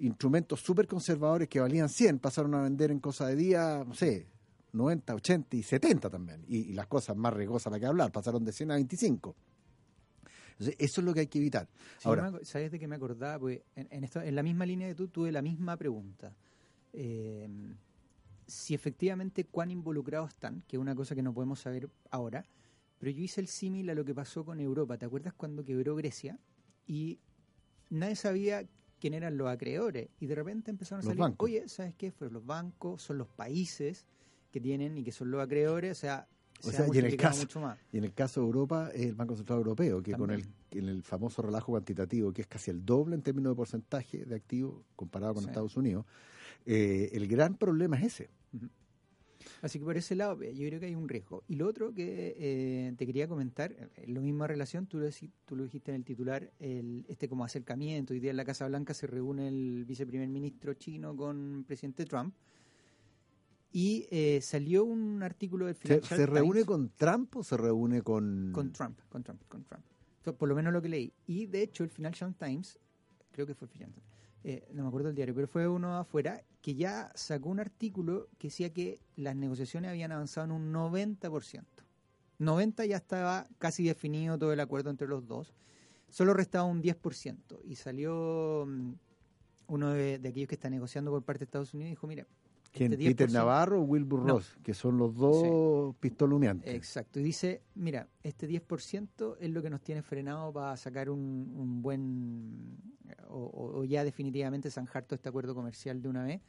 instrumentos 0.00 0.60
súper 0.60 0.86
conservadores 0.86 1.48
que 1.48 1.60
valían 1.60 1.88
100 1.88 2.18
pasaron 2.18 2.54
a 2.54 2.62
vender 2.62 2.90
en 2.90 3.00
cosa 3.00 3.26
de 3.26 3.36
día, 3.36 3.84
no 3.86 3.94
sé, 3.94 4.26
90, 4.72 5.14
80 5.14 5.56
y 5.56 5.62
70 5.62 6.10
también. 6.10 6.44
Y, 6.48 6.58
y 6.58 6.72
las 6.72 6.86
cosas 6.86 7.16
más 7.16 7.32
riesgosas 7.32 7.70
para 7.70 7.80
que 7.80 7.86
hablar, 7.86 8.12
pasaron 8.12 8.44
de 8.44 8.52
100 8.52 8.70
a 8.70 8.74
25. 8.74 9.34
Entonces, 10.52 10.76
eso 10.78 11.00
es 11.00 11.04
lo 11.04 11.14
que 11.14 11.20
hay 11.20 11.26
que 11.28 11.38
evitar. 11.38 11.68
Sí, 11.98 12.08
Ahora, 12.08 12.30
me 12.30 12.44
¿Sabes 12.44 12.72
de 12.72 12.78
qué 12.78 12.88
me 12.88 12.96
acordaba? 12.96 13.38
Pues 13.38 13.60
en, 13.76 13.86
en, 13.90 14.04
esto, 14.04 14.20
en 14.20 14.34
la 14.34 14.42
misma 14.42 14.66
línea 14.66 14.88
que 14.88 14.94
tú 14.94 15.08
tuve 15.08 15.30
la 15.30 15.40
misma 15.42 15.76
pregunta. 15.76 16.34
Eh, 16.92 17.48
si 18.46 18.74
efectivamente 18.74 19.44
cuán 19.44 19.70
involucrados 19.70 20.30
están, 20.30 20.62
que 20.66 20.76
es 20.76 20.80
una 20.80 20.94
cosa 20.94 21.14
que 21.14 21.22
no 21.22 21.32
podemos 21.34 21.60
saber 21.60 21.88
ahora, 22.10 22.44
pero 22.98 23.12
yo 23.12 23.22
hice 23.22 23.40
el 23.40 23.46
símil 23.46 23.88
a 23.90 23.94
lo 23.94 24.04
que 24.04 24.14
pasó 24.14 24.44
con 24.44 24.58
Europa. 24.58 24.96
¿Te 24.98 25.06
acuerdas 25.06 25.34
cuando 25.34 25.64
quebró 25.64 25.94
Grecia? 25.94 26.40
Y 26.86 27.20
nadie 27.90 28.16
sabía 28.16 28.66
quién 28.98 29.14
eran 29.14 29.36
los 29.36 29.48
acreedores. 29.48 30.08
Y 30.18 30.26
de 30.26 30.34
repente 30.34 30.70
empezaron 30.70 31.00
a 31.00 31.02
Los 31.04 31.10
salir, 31.10 31.20
bancos. 31.20 31.44
oye, 31.44 31.68
¿sabes 31.68 31.94
qué? 31.94 32.10
Fueron 32.10 32.34
los 32.34 32.46
bancos, 32.46 33.02
son 33.02 33.18
los 33.18 33.28
países 33.28 34.06
que 34.50 34.60
tienen 34.60 34.96
y 34.98 35.04
que 35.04 35.12
son 35.12 35.30
los 35.30 35.40
acreedores. 35.42 35.98
O 35.98 36.00
sea, 36.00 36.26
O 36.62 36.70
se 36.70 36.76
sea, 36.76 36.86
ha 36.86 36.94
y 36.94 36.98
en 36.98 37.04
el 37.06 37.16
caso- 37.16 37.40
mucho 37.42 37.60
más. 37.60 37.78
y 37.92 37.98
en 37.98 38.04
el 38.04 38.12
caso 38.12 38.40
de 38.40 38.46
Europa, 38.46 38.90
es 38.94 39.06
el 39.06 39.14
Banco 39.14 39.36
Central 39.36 39.58
Europeo, 39.58 40.02
que 40.02 40.12
con 40.14 40.30
el, 40.30 40.44
en 40.72 40.88
el 40.88 41.02
famoso 41.02 41.42
relajo 41.42 41.72
cuantitativo, 41.72 42.32
que 42.32 42.42
es 42.42 42.48
casi 42.48 42.70
el 42.70 42.84
doble 42.84 43.14
en 43.14 43.22
términos 43.22 43.52
de 43.52 43.56
porcentaje 43.56 44.24
de 44.24 44.34
activos 44.34 44.82
comparado 44.96 45.34
con 45.34 45.42
Sí. 45.44 45.48
Estados 45.50 45.76
Unidos, 45.76 46.04
eh, 46.66 47.10
el 47.12 47.26
gran 47.28 47.56
problema 47.56 47.96
es 47.98 48.06
ese. 48.20 48.30
Así 49.62 49.78
que 49.78 49.84
por 49.84 49.96
ese 49.96 50.14
lado 50.14 50.40
eh, 50.42 50.54
yo 50.54 50.66
creo 50.68 50.78
que 50.80 50.86
hay 50.86 50.94
un 50.94 51.08
riesgo. 51.08 51.42
Y 51.48 51.54
lo 51.56 51.66
otro 51.66 51.92
que 51.94 52.34
eh, 52.38 52.92
te 52.96 53.06
quería 53.06 53.26
comentar, 53.28 53.72
eh, 53.72 54.04
lo 54.06 54.20
mismo 54.20 54.46
relación, 54.46 54.86
tú 54.86 54.98
lo, 54.98 55.08
tú 55.46 55.56
lo 55.56 55.64
dijiste 55.64 55.90
en 55.90 55.96
el 55.96 56.04
titular, 56.04 56.50
el, 56.60 57.04
este 57.08 57.28
como 57.28 57.44
acercamiento, 57.44 58.12
hoy 58.14 58.20
día 58.20 58.30
en 58.30 58.36
la 58.36 58.44
Casa 58.44 58.66
Blanca 58.68 58.94
se 58.94 59.06
reúne 59.06 59.48
el 59.48 59.84
viceprimer 59.84 60.28
ministro 60.28 60.74
chino 60.74 61.16
con 61.16 61.64
presidente 61.66 62.04
Trump 62.04 62.34
y 63.70 64.06
eh, 64.10 64.40
salió 64.42 64.84
un 64.84 65.22
artículo 65.22 65.66
del 65.66 65.74
¿Se, 65.74 65.82
Financial 65.82 66.20
se 66.20 66.26
reúne 66.26 66.52
Times 66.52 66.66
con 66.66 66.90
Trump 66.90 67.36
o 67.36 67.44
se 67.44 67.56
reúne 67.56 68.02
con...? 68.02 68.50
con 68.52 68.72
Trump, 68.72 68.98
con 69.08 69.22
Trump, 69.22 69.42
con 69.48 69.64
Trump. 69.64 69.84
Por 70.38 70.48
lo 70.48 70.54
menos 70.54 70.72
lo 70.72 70.82
que 70.82 70.88
leí. 70.88 71.12
Y 71.26 71.46
de 71.46 71.62
hecho 71.62 71.84
el 71.84 71.90
Financial 71.90 72.34
Times, 72.34 72.78
creo 73.32 73.46
que 73.46 73.54
fue 73.54 73.66
el 73.66 73.72
Financial 73.72 74.02
Times, 74.02 74.18
eh, 74.44 74.68
no 74.72 74.82
me 74.82 74.88
acuerdo 74.88 75.08
el 75.10 75.14
diario, 75.14 75.34
pero 75.34 75.48
fue 75.48 75.66
uno 75.68 75.98
afuera 75.98 76.42
que 76.62 76.74
ya 76.74 77.10
sacó 77.14 77.48
un 77.50 77.60
artículo 77.60 78.28
que 78.38 78.48
decía 78.48 78.72
que 78.72 79.00
las 79.16 79.36
negociaciones 79.36 79.90
habían 79.90 80.12
avanzado 80.12 80.46
en 80.46 80.52
un 80.52 80.72
90%. 80.72 81.64
90 82.38 82.86
ya 82.86 82.96
estaba 82.96 83.46
casi 83.58 83.84
definido 83.84 84.38
todo 84.38 84.52
el 84.52 84.60
acuerdo 84.60 84.90
entre 84.90 85.08
los 85.08 85.26
dos. 85.26 85.52
Solo 86.08 86.34
restaba 86.34 86.64
un 86.64 86.82
10%. 86.82 87.60
Y 87.64 87.74
salió 87.74 88.64
mm, 88.66 88.92
uno 89.66 89.90
de, 89.90 90.18
de 90.18 90.28
aquellos 90.28 90.48
que 90.48 90.54
está 90.54 90.70
negociando 90.70 91.10
por 91.10 91.22
parte 91.22 91.40
de 91.40 91.44
Estados 91.46 91.74
Unidos 91.74 91.88
y 91.88 91.90
dijo, 91.90 92.06
mira, 92.06 92.26
¿Quién? 92.72 92.92
este 92.92 93.04
¿Peter 93.06 93.28
10%. 93.28 93.32
Navarro 93.32 93.80
o 93.80 93.84
Wilbur 93.84 94.20
No. 94.20 94.34
Ross? 94.34 94.56
Que 94.62 94.74
son 94.74 94.98
los 94.98 95.14
dos 95.16 95.96
pistolumeantes. 95.96 96.74
Exacto, 96.74 97.18
y 97.20 97.22
dice, 97.22 97.62
mira, 97.74 98.08
este 98.22 98.48
10% 98.48 99.36
es 99.40 99.50
lo 99.50 99.62
que 99.62 99.70
nos 99.70 99.80
tiene 99.82 100.02
frenado 100.02 100.52
para 100.52 100.76
sacar 100.76 101.10
un, 101.10 101.52
un 101.56 101.82
buen, 101.82 102.76
o, 103.28 103.84
ya 103.84 104.04
definitivamente 104.04 104.70
zanjar 104.70 105.04
todo 105.04 105.16
este 105.16 105.28
acuerdo 105.28 105.54
comercial 105.54 106.02
de 106.02 106.08
una 106.08 106.24
vez, 106.24 106.40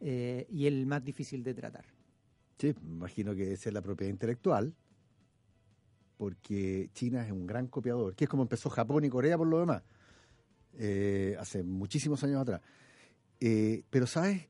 eh, 0.00 0.46
y 0.48 0.66
el 0.66 0.86
más 0.86 1.04
difícil 1.04 1.42
de 1.42 1.54
tratar. 1.54 1.84
Sí, 2.58 2.74
me 2.82 2.92
imagino 2.96 3.34
que 3.34 3.52
esa 3.52 3.68
es 3.68 3.74
la 3.74 3.82
propiedad 3.82 4.10
intelectual, 4.12 4.74
porque 6.16 6.90
China 6.94 7.24
es 7.24 7.32
un 7.32 7.46
gran 7.46 7.68
copiador, 7.68 8.14
que 8.14 8.24
es 8.24 8.30
como 8.30 8.42
empezó 8.42 8.70
Japón 8.70 9.04
y 9.04 9.08
Corea 9.08 9.36
por 9.38 9.46
lo 9.46 9.60
demás, 9.60 9.82
eh, 10.74 11.36
hace 11.38 11.62
muchísimos 11.62 12.22
años 12.24 12.42
atrás. 12.42 12.60
Eh, 13.40 13.84
pero, 13.90 14.06
¿sabes? 14.06 14.46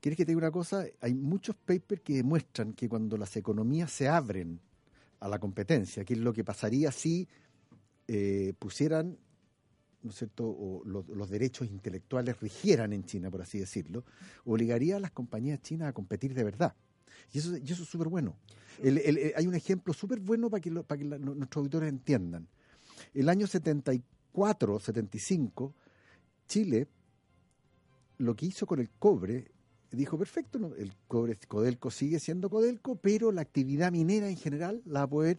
¿Quieres 0.00 0.16
que 0.16 0.24
te 0.24 0.30
diga 0.32 0.38
una 0.38 0.50
cosa? 0.50 0.84
Hay 1.00 1.14
muchos 1.14 1.56
papers 1.56 2.00
que 2.00 2.14
demuestran 2.16 2.72
que 2.72 2.88
cuando 2.88 3.16
las 3.16 3.36
economías 3.36 3.90
se 3.92 4.08
abren 4.08 4.60
a 5.20 5.28
la 5.28 5.38
competencia, 5.38 6.04
que 6.04 6.14
es 6.14 6.20
lo 6.20 6.32
que 6.32 6.42
pasaría 6.44 6.90
si 6.90 7.28
eh, 8.08 8.54
pusieran, 8.58 9.18
¿no 10.02 10.10
es 10.10 10.16
cierto?, 10.16 10.46
o 10.48 10.82
los, 10.86 11.06
los 11.08 11.28
derechos 11.28 11.68
intelectuales 11.68 12.40
rigieran 12.40 12.92
en 12.94 13.04
China, 13.04 13.30
por 13.30 13.42
así 13.42 13.58
decirlo, 13.58 14.04
obligaría 14.46 14.96
a 14.96 15.00
las 15.00 15.10
compañías 15.10 15.60
chinas 15.60 15.88
a 15.88 15.92
competir 15.92 16.32
de 16.32 16.44
verdad. 16.44 16.74
Y 17.32 17.38
eso, 17.38 17.56
y 17.58 17.70
eso 17.70 17.82
es 17.82 17.88
súper 17.88 18.08
bueno. 18.08 18.36
El- 18.82 18.98
el- 18.98 19.18
el- 19.18 19.32
hay 19.36 19.46
un 19.46 19.54
ejemplo 19.54 19.92
súper 19.92 20.20
bueno 20.20 20.48
para 20.48 20.60
que, 20.62 20.70
lo- 20.70 20.82
para 20.84 20.98
que 20.98 21.04
la- 21.04 21.18
nu- 21.18 21.34
nuestros 21.34 21.60
auditores 21.60 21.90
entiendan. 21.90 22.48
El 23.12 23.28
año 23.28 23.46
74, 23.46 24.80
75, 24.80 25.74
Chile 26.48 26.88
lo 28.18 28.34
que 28.34 28.46
hizo 28.46 28.66
con 28.66 28.80
el 28.80 28.90
cobre, 28.90 29.50
dijo, 29.96 30.18
perfecto, 30.18 30.58
¿no? 30.58 30.74
el 30.76 30.92
cobre 31.08 31.36
Codelco 31.48 31.90
sigue 31.90 32.20
siendo 32.20 32.48
Codelco, 32.48 32.96
pero 32.96 33.32
la 33.32 33.42
actividad 33.42 33.90
minera 33.90 34.28
en 34.28 34.36
general 34.36 34.82
la 34.84 35.00
va 35.00 35.04
a 35.04 35.10
poder 35.10 35.38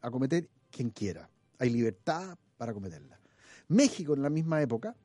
acometer 0.00 0.48
quien 0.70 0.90
quiera. 0.90 1.30
Hay 1.58 1.70
libertad 1.70 2.36
para 2.56 2.72
acometerla. 2.72 3.20
México 3.68 4.14
en 4.14 4.22
la 4.22 4.30
misma 4.30 4.60
época 4.60 4.96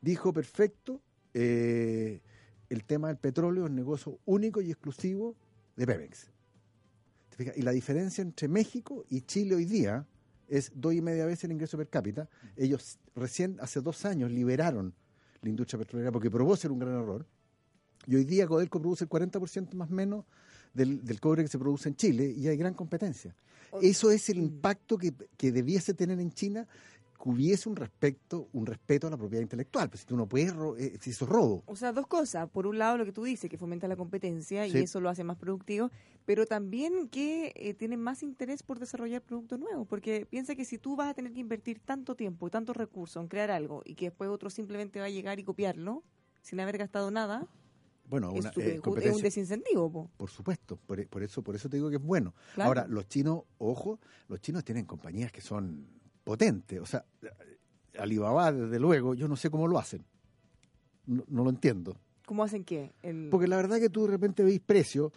dijo, 0.00 0.32
perfecto, 0.32 1.00
eh, 1.34 2.20
el 2.68 2.84
tema 2.84 3.08
del 3.08 3.16
petróleo 3.16 3.66
es 3.66 3.72
negocio 3.72 4.18
único 4.26 4.60
y 4.60 4.70
exclusivo 4.70 5.34
de 5.76 5.86
Pemex. 5.86 6.30
¿Te 7.30 7.36
fijas? 7.36 7.56
Y 7.56 7.62
la 7.62 7.72
diferencia 7.72 8.22
entre 8.22 8.48
México 8.48 9.04
y 9.08 9.22
Chile 9.22 9.54
hoy 9.54 9.64
día 9.64 10.06
es 10.48 10.72
dos 10.74 10.92
y 10.94 11.00
media 11.00 11.24
veces 11.24 11.44
el 11.44 11.52
ingreso 11.52 11.78
per 11.78 11.88
cápita. 11.88 12.28
Ellos 12.56 12.98
recién 13.14 13.56
hace 13.60 13.80
dos 13.80 14.04
años 14.04 14.30
liberaron 14.30 14.94
la 15.42 15.48
industria 15.48 15.78
petrolera 15.78 16.12
porque 16.12 16.30
probó 16.30 16.56
ser 16.56 16.70
un 16.70 16.78
gran 16.78 16.94
error. 16.94 17.26
Y 18.06 18.16
hoy 18.16 18.24
día 18.24 18.46
Codelco 18.46 18.80
produce 18.80 19.04
el 19.04 19.10
40% 19.10 19.74
más 19.74 19.90
menos 19.90 20.24
del, 20.74 21.04
del 21.04 21.20
cobre 21.20 21.42
que 21.42 21.48
se 21.48 21.58
produce 21.58 21.88
en 21.88 21.96
Chile 21.96 22.32
y 22.36 22.48
hay 22.48 22.56
gran 22.56 22.74
competencia. 22.74 23.34
Eso 23.80 24.10
es 24.10 24.28
el 24.28 24.38
impacto 24.38 24.98
que, 24.98 25.14
que 25.36 25.52
debiese 25.52 25.94
tener 25.94 26.18
en 26.18 26.32
China 26.32 26.66
que 27.22 27.28
hubiese 27.28 27.68
un 27.68 27.76
respeto, 27.76 28.48
un 28.52 28.64
respeto 28.66 29.06
a 29.06 29.10
la 29.10 29.16
propiedad 29.16 29.42
intelectual. 29.42 29.88
Pues 29.90 30.00
si 30.00 30.06
tú 30.06 30.16
no 30.16 30.26
puedes, 30.26 30.54
ro- 30.54 30.76
eh, 30.76 30.96
si 31.00 31.10
eso 31.10 31.24
es 31.26 31.30
robo. 31.30 31.62
O 31.66 31.76
sea, 31.76 31.92
dos 31.92 32.06
cosas. 32.06 32.48
Por 32.48 32.66
un 32.66 32.78
lado, 32.78 32.96
lo 32.96 33.04
que 33.04 33.12
tú 33.12 33.22
dices, 33.24 33.50
que 33.50 33.58
fomenta 33.58 33.86
la 33.88 33.96
competencia 33.96 34.66
Sí. 34.66 34.78
y 34.78 34.82
eso 34.82 35.00
lo 35.00 35.08
hace 35.10 35.22
más 35.24 35.36
productivo, 35.36 35.90
pero 36.24 36.46
también 36.46 37.08
que 37.08 37.52
eh, 37.56 37.74
tienen 37.74 38.00
más 38.00 38.22
interés 38.22 38.62
por 38.62 38.78
desarrollar 38.78 39.20
productos 39.22 39.58
nuevos, 39.58 39.86
porque 39.86 40.26
piensa 40.30 40.54
que 40.54 40.64
si 40.64 40.78
tú 40.78 40.96
vas 40.96 41.08
a 41.08 41.14
tener 41.14 41.32
que 41.32 41.40
invertir 41.40 41.80
tanto 41.80 42.14
tiempo 42.14 42.46
y 42.46 42.50
tantos 42.50 42.76
recursos 42.76 43.20
en 43.22 43.28
crear 43.28 43.50
algo 43.50 43.82
y 43.84 43.94
que 43.94 44.06
después 44.06 44.30
otro 44.30 44.48
simplemente 44.48 44.98
va 45.00 45.06
a 45.06 45.10
llegar 45.10 45.38
y 45.38 45.44
copiarlo 45.44 46.02
sin 46.42 46.58
haber 46.60 46.78
gastado 46.78 47.10
nada, 47.10 47.46
Bueno, 48.08 48.32
es, 48.34 48.40
una 48.40 48.50
eh, 48.56 48.80
es 49.02 49.14
un 49.16 49.22
desincentivo. 49.22 49.90
po. 49.92 50.10
Por 50.16 50.30
supuesto, 50.30 50.78
por, 50.86 51.06
por 51.08 51.22
eso 51.22 51.42
por 51.42 51.54
eso 51.54 51.68
te 51.68 51.76
digo 51.76 51.90
que 51.90 51.96
es 51.96 52.02
bueno. 52.02 52.34
Claro. 52.54 52.68
Ahora, 52.68 52.86
los 52.88 53.06
chinos, 53.08 53.42
ojo, 53.58 54.00
los 54.28 54.40
chinos 54.40 54.64
tienen 54.64 54.84
compañías 54.86 55.30
que 55.32 55.40
son 55.42 55.86
potentes. 56.30 56.80
O 56.80 56.86
sea, 56.86 57.04
Alibaba, 57.98 58.52
desde 58.52 58.78
luego, 58.78 59.14
yo 59.14 59.26
no 59.28 59.36
sé 59.36 59.50
cómo 59.50 59.66
lo 59.66 59.78
hacen. 59.78 60.04
No, 61.06 61.24
no 61.28 61.44
lo 61.44 61.50
entiendo. 61.50 61.96
¿Cómo 62.24 62.44
hacen 62.44 62.62
qué? 62.64 62.92
El... 63.02 63.28
Porque 63.30 63.48
la 63.48 63.56
verdad 63.56 63.78
que 63.80 63.90
tú 63.90 64.04
de 64.04 64.12
repente 64.12 64.44
veis 64.44 64.60
precio 64.60 65.12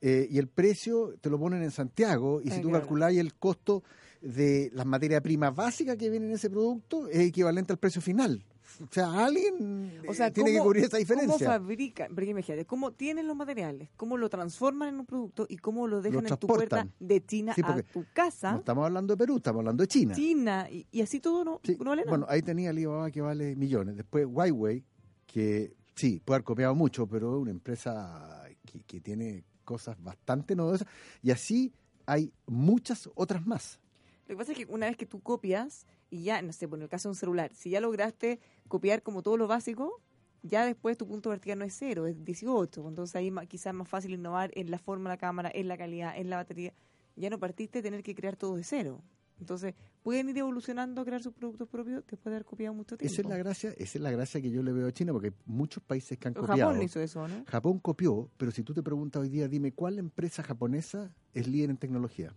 eh, 0.00 0.26
y 0.28 0.38
el 0.38 0.48
precio 0.48 1.14
te 1.20 1.30
lo 1.30 1.38
ponen 1.38 1.62
en 1.62 1.70
Santiago 1.70 2.40
y 2.42 2.48
si 2.50 2.58
Ah, 2.58 2.62
tú 2.62 2.68
claro. 2.70 2.82
calculáis 2.82 3.18
el 3.20 3.34
costo 3.34 3.84
de 4.20 4.70
las 4.74 4.84
materias 4.86 5.20
primas 5.22 5.54
básicas 5.54 5.96
que 5.96 6.10
vienen 6.10 6.30
en 6.30 6.34
ese 6.34 6.50
producto 6.50 7.06
es 7.08 7.20
equivalente 7.20 7.72
al 7.72 7.78
precio 7.78 8.02
final. 8.02 8.44
O 8.80 8.86
sea, 8.90 9.24
alguien 9.26 10.00
O 10.08 10.14
sea, 10.14 10.28
eh, 10.28 10.30
tiene 10.30 10.50
que 10.50 10.56
¿cómo- 10.58 10.66
cubrir 10.68 10.84
esa 10.84 10.90
¿Cómo 10.92 10.98
diferencia. 11.00 11.46
fabrican? 11.48 12.14
Porque 12.14 12.30
imagínate, 12.30 12.66
¿cómo 12.66 12.92
tienen 12.92 13.26
los 13.26 13.36
materiales? 13.36 13.88
¿Cómo 13.96 14.16
lo 14.16 14.28
transforman 14.28 14.90
en 14.90 15.00
un 15.00 15.06
producto? 15.06 15.46
¿Y 15.48 15.56
cómo 15.58 15.86
lo 15.88 16.00
dejan 16.02 16.26
en 16.26 16.36
tu 16.36 16.46
puerta 16.46 16.86
de 16.98 17.24
China 17.24 17.54
Sí, 17.54 17.62
a 17.64 17.82
tu 17.82 18.04
casa? 18.12 18.52
No 18.52 18.58
estamos 18.58 18.84
hablando 18.84 19.14
de 19.14 19.18
Perú, 19.18 19.36
estamos 19.36 19.60
hablando 19.60 19.82
de 19.82 19.88
China. 19.88 20.14
China. 20.14 20.68
Y, 20.70 20.86
y 20.90 21.00
así 21.02 21.20
todo 21.20 21.44
no, 21.44 21.60
Sí, 21.64 21.76
no 21.78 21.90
vale 21.90 22.02
nada. 22.02 22.10
Bueno, 22.10 22.26
ahí 22.28 22.42
tenía 22.42 22.70
Alibaba 22.70 23.10
que 23.10 23.20
vale 23.20 23.56
millones. 23.56 23.96
Después 23.96 24.26
Huawei, 24.26 24.84
que 25.26 25.74
sí, 25.94 26.20
puede 26.24 26.36
haber 26.36 26.44
copiado 26.44 26.74
mucho, 26.74 27.06
pero 27.06 27.36
es 27.36 27.42
una 27.42 27.50
empresa 27.50 28.44
que, 28.66 28.80
que 28.80 29.00
tiene 29.00 29.44
cosas 29.64 30.02
bastante 30.02 30.56
novedosas. 30.56 30.86
Y 31.22 31.30
así 31.30 31.72
hay 32.06 32.32
muchas 32.46 33.08
otras 33.14 33.46
más. 33.46 33.78
Lo 34.26 34.34
que 34.34 34.38
pasa 34.38 34.52
es 34.52 34.58
que 34.58 34.66
una 34.66 34.86
vez 34.86 34.96
que 34.96 35.06
tú 35.06 35.20
copias, 35.20 35.86
y 36.10 36.24
ya, 36.24 36.42
no 36.42 36.52
sé, 36.52 36.68
por 36.68 36.80
el 36.80 36.88
caso 36.88 37.08
de 37.08 37.12
un 37.12 37.16
celular, 37.16 37.52
si 37.54 37.70
ya 37.70 37.80
lograste 37.80 38.40
copiar 38.68 39.02
como 39.02 39.22
todo 39.22 39.36
lo 39.36 39.46
básico, 39.46 40.00
ya 40.42 40.64
después 40.64 40.96
tu 40.96 41.06
punto 41.06 41.30
de 41.30 41.36
partida 41.36 41.54
no 41.54 41.64
es 41.64 41.74
cero, 41.78 42.06
es 42.06 42.24
18. 42.24 42.88
Entonces 42.88 43.16
ahí 43.16 43.32
quizás 43.48 43.68
es 43.68 43.74
más 43.74 43.88
fácil 43.88 44.12
innovar 44.12 44.50
en 44.54 44.70
la 44.70 44.78
forma 44.78 45.10
de 45.10 45.14
la 45.14 45.18
cámara, 45.18 45.50
en 45.52 45.68
la 45.68 45.76
calidad, 45.76 46.16
en 46.16 46.30
la 46.30 46.36
batería. 46.36 46.72
Ya 47.16 47.30
no 47.30 47.38
partiste 47.38 47.78
de 47.78 47.82
tener 47.82 48.02
que 48.02 48.14
crear 48.14 48.36
todo 48.36 48.56
de 48.56 48.64
cero. 48.64 49.02
Entonces, 49.38 49.74
pueden 50.02 50.28
ir 50.28 50.36
evolucionando 50.36 51.00
a 51.00 51.04
crear 51.04 51.22
sus 51.22 51.32
productos 51.32 51.66
propios 51.66 52.04
después 52.06 52.24
de 52.24 52.30
haber 52.30 52.44
copiado 52.44 52.74
mucho 52.74 52.98
tiempo. 52.98 53.10
Esa 53.10 53.22
es 53.22 53.28
la 53.28 53.38
gracia, 53.38 53.70
esa 53.70 53.98
es 53.98 54.02
la 54.02 54.10
gracia 54.10 54.40
que 54.40 54.50
yo 54.50 54.62
le 54.62 54.70
veo 54.70 54.86
a 54.86 54.92
China, 54.92 55.12
porque 55.12 55.28
hay 55.28 55.34
muchos 55.46 55.82
países 55.82 56.18
que 56.18 56.28
han 56.28 56.34
copiado. 56.34 56.72
Japón 56.72 56.82
hizo 56.82 57.00
eso, 57.00 57.26
¿no? 57.26 57.44
Japón 57.46 57.78
copió, 57.78 58.30
pero 58.36 58.52
si 58.52 58.62
tú 58.62 58.74
te 58.74 58.82
preguntas 58.82 59.22
hoy 59.22 59.30
día, 59.30 59.48
dime 59.48 59.72
cuál 59.72 59.98
empresa 59.98 60.42
japonesa 60.42 61.10
es 61.32 61.48
líder 61.48 61.70
en 61.70 61.78
tecnología. 61.78 62.34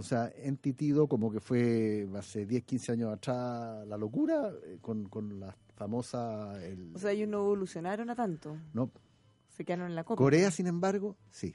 O 0.00 0.02
sea, 0.02 0.32
Entitido 0.36 1.06
como 1.08 1.30
que 1.30 1.40
fue 1.40 2.08
hace 2.16 2.46
10, 2.46 2.64
15 2.64 2.92
años 2.92 3.12
atrás 3.12 3.86
la 3.86 3.96
locura 3.96 4.52
eh, 4.64 4.78
con, 4.80 5.08
con 5.08 5.38
la 5.38 5.54
famosa... 5.76 6.62
el- 6.64 6.92
O 6.94 6.98
sea, 6.98 7.12
ellos 7.12 7.28
no 7.28 7.38
evolucionaron 7.40 8.10
a 8.10 8.14
tanto. 8.16 8.56
no, 8.74 8.90
Se 9.56 9.64
quedaron 9.64 9.86
en 9.86 9.94
la 9.94 10.04
copia. 10.04 10.16
Corea, 10.24 10.50
sin 10.50 10.66
embargo, 10.66 11.16
sí. 11.30 11.54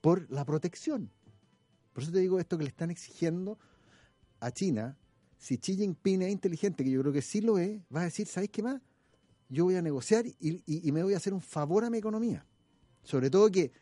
Por 0.00 0.30
la 0.30 0.44
protección. 0.44 1.10
Por 1.92 2.02
eso 2.02 2.12
te 2.12 2.18
digo 2.20 2.38
esto 2.38 2.58
que 2.58 2.64
le 2.64 2.70
están 2.70 2.90
exigiendo 2.90 3.58
a 4.40 4.50
China. 4.50 4.96
Si 5.38 5.56
Xi 5.58 5.76
Jinping 5.76 6.22
es 6.22 6.30
inteligente, 6.32 6.84
que 6.84 6.90
yo 6.90 7.00
creo 7.00 7.12
que 7.12 7.22
sí 7.22 7.40
lo 7.40 7.58
es, 7.58 7.80
va 7.94 8.02
a 8.02 8.04
decir, 8.04 8.26
¿sabes 8.26 8.50
qué 8.50 8.62
más? 8.62 8.80
Yo 9.48 9.64
voy 9.64 9.76
a 9.76 9.82
negociar 9.82 10.26
y, 10.26 10.34
y- 10.40 10.62
y 10.88 10.92
me 10.92 11.02
voy 11.02 11.14
a 11.14 11.18
hacer 11.18 11.32
un 11.34 11.40
favor 11.40 11.84
a 11.84 11.90
mi 11.90 11.98
economía. 11.98 12.44
Sobre 13.02 13.30
todo 13.30 13.50
que 13.50 13.72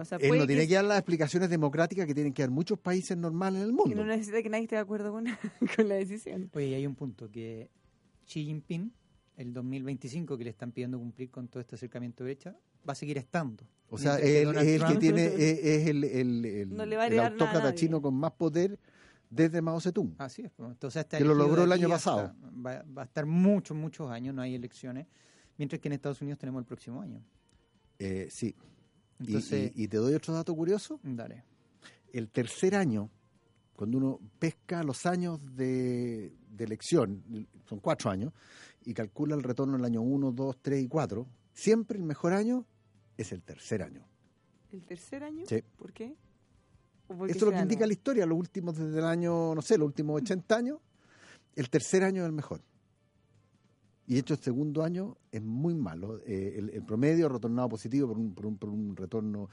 o 0.00 0.04
sea, 0.04 0.18
él 0.18 0.38
no 0.38 0.46
tiene 0.46 0.62
que- 0.62 0.68
que 0.68 0.74
dar 0.74 0.84
las 0.84 0.98
explicaciones 0.98 1.48
democráticas 1.50 2.06
que 2.06 2.14
tienen 2.14 2.32
que 2.32 2.42
dar 2.42 2.50
muchos 2.50 2.78
países 2.78 3.16
normales 3.16 3.62
en 3.62 3.68
el 3.68 3.70
Y 3.70 3.76
mundo. 3.76 3.94
no 3.96 4.04
necesita 4.06 4.42
que 4.42 4.48
nadie 4.48 4.64
esté 4.64 4.76
de 4.76 4.80
acuerdo 4.82 5.12
con, 5.12 5.24
con 5.76 5.88
la 5.88 5.94
decisión. 5.96 6.50
Oye, 6.54 6.66
y 6.68 6.74
hay 6.74 6.86
un 6.86 6.94
punto 6.94 7.30
que 7.30 7.70
Xi 8.26 8.44
Jinping, 8.44 8.92
el 9.36 9.52
2025 9.52 10.36
que 10.36 10.44
le 10.44 10.50
están 10.50 10.72
pidiendo 10.72 10.98
cumplir 10.98 11.30
con 11.30 11.48
todo 11.48 11.60
este 11.60 11.76
acercamiento 11.76 12.24
de 12.24 12.28
derecha, 12.28 12.56
va 12.88 12.92
a 12.92 12.96
seguir 12.96 13.18
estando. 13.18 13.64
O 13.90 13.96
sea, 13.96 14.16
él 14.18 14.54
es 14.56 14.82
el 14.82 14.86
que 14.86 14.96
tiene, 14.96 15.24
es, 15.26 15.32
es 15.64 15.86
el, 15.88 16.04
el, 16.04 16.44
el- 16.44 16.76
No 16.76 16.84
le 16.84 16.96
va 16.96 17.04
a 17.04 17.06
el 17.06 17.18
autócrata 17.20 17.74
chino 17.74 18.02
con 18.02 18.14
más 18.14 18.32
poder 18.32 18.78
desde 19.30 19.60
Mao 19.62 19.80
Zedong. 19.80 20.14
Así 20.18 20.42
es. 20.42 20.50
pues, 20.56 20.70
Entonces, 20.70 21.00
hasta 21.00 21.18
Que 21.18 21.24
lo 21.24 21.34
logró 21.34 21.64
el 21.64 21.72
año 21.72 21.86
hasta- 21.92 22.12
pasado. 22.12 22.34
Va, 22.66 22.82
va 22.96 23.02
a 23.02 23.04
estar 23.06 23.24
muchos, 23.26 23.76
muchos 23.76 24.10
años, 24.10 24.34
no 24.34 24.42
hay 24.42 24.54
elecciones. 24.54 25.06
Mientras 25.56 25.80
que 25.80 25.88
en 25.88 25.94
Estados 25.94 26.20
Unidos 26.22 26.38
tenemos 26.38 26.60
el 26.60 26.66
próximo 26.66 27.00
año. 27.00 27.22
Eh, 27.98 28.28
sí. 28.30 28.54
Y- 29.20 29.26
Entonces, 29.26 29.72
y, 29.74 29.84
y 29.84 29.88
te 29.88 29.96
doy 29.98 30.14
otro 30.14 30.34
dato 30.34 30.54
curioso. 30.54 31.00
dale. 31.02 31.44
El 32.12 32.28
tercer 32.30 32.74
año, 32.74 33.10
cuando 33.76 33.98
uno 33.98 34.18
pesca 34.38 34.82
los 34.82 35.04
años 35.06 35.40
de, 35.56 36.32
de 36.50 36.64
elección, 36.64 37.22
son 37.68 37.80
cuatro 37.80 38.10
años, 38.10 38.32
y 38.84 38.94
calcula 38.94 39.34
el 39.34 39.42
retorno 39.42 39.74
en 39.74 39.80
el 39.80 39.86
año 39.86 40.02
1, 40.02 40.32
2, 40.32 40.56
3 40.62 40.82
y 40.84 40.88
4, 40.88 41.26
siempre 41.52 41.98
el 41.98 42.04
mejor 42.04 42.32
año 42.32 42.64
es 43.16 43.32
el 43.32 43.42
tercer 43.42 43.82
año. 43.82 44.06
¿El 44.72 44.82
tercer 44.84 45.22
año? 45.24 45.44
Sí. 45.46 45.62
¿Por 45.76 45.92
qué? 45.92 46.14
¿O 47.08 47.14
porque 47.16 47.32
Esto 47.32 47.46
es 47.46 47.50
lo 47.52 47.56
que 47.56 47.62
indica 47.62 47.86
la 47.86 47.92
historia, 47.92 48.24
los 48.26 48.38
últimos 48.38 48.76
desde 48.76 48.98
el 48.98 49.04
año, 49.04 49.54
no 49.54 49.62
sé, 49.62 49.76
los 49.78 49.86
últimos 49.86 50.20
80 50.22 50.56
años, 50.56 50.78
el 51.56 51.68
tercer 51.70 52.04
año 52.04 52.22
es 52.22 52.26
el 52.26 52.32
mejor. 52.32 52.62
Y 54.08 54.14
de 54.14 54.20
hecho 54.20 54.32
el 54.32 54.40
segundo 54.40 54.82
año 54.82 55.18
es 55.30 55.42
muy 55.42 55.74
malo. 55.74 56.22
Eh, 56.24 56.54
el, 56.56 56.70
el 56.70 56.82
promedio 56.82 57.26
ha 57.26 57.28
retornado 57.28 57.68
positivo 57.68 58.08
por 58.08 58.16
un, 58.16 58.34
por 58.34 58.46
un, 58.46 58.56
por 58.56 58.70
un 58.70 58.96
retorno 58.96 59.50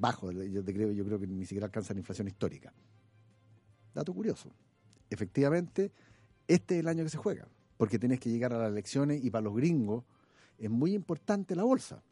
bajo. 0.00 0.32
Yo, 0.32 0.64
te 0.64 0.72
creo, 0.72 0.90
yo 0.90 1.04
creo 1.04 1.20
que 1.20 1.26
ni 1.26 1.44
siquiera 1.44 1.66
alcanza 1.66 1.92
la 1.92 2.00
inflación 2.00 2.28
histórica. 2.28 2.72
Dato 3.94 4.14
curioso. 4.14 4.50
Efectivamente, 5.10 5.92
este 6.46 6.76
es 6.76 6.80
el 6.80 6.88
año 6.88 7.04
que 7.04 7.10
se 7.10 7.18
juega, 7.18 7.46
porque 7.76 7.98
tienes 7.98 8.20
que 8.20 8.30
llegar 8.30 8.54
a 8.54 8.58
las 8.58 8.70
elecciones 8.70 9.22
y 9.22 9.28
para 9.28 9.42
los 9.42 9.54
gringos 9.54 10.02
es 10.56 10.70
muy 10.70 10.94
importante 10.94 11.54
la 11.54 11.64
bolsa. 11.64 12.02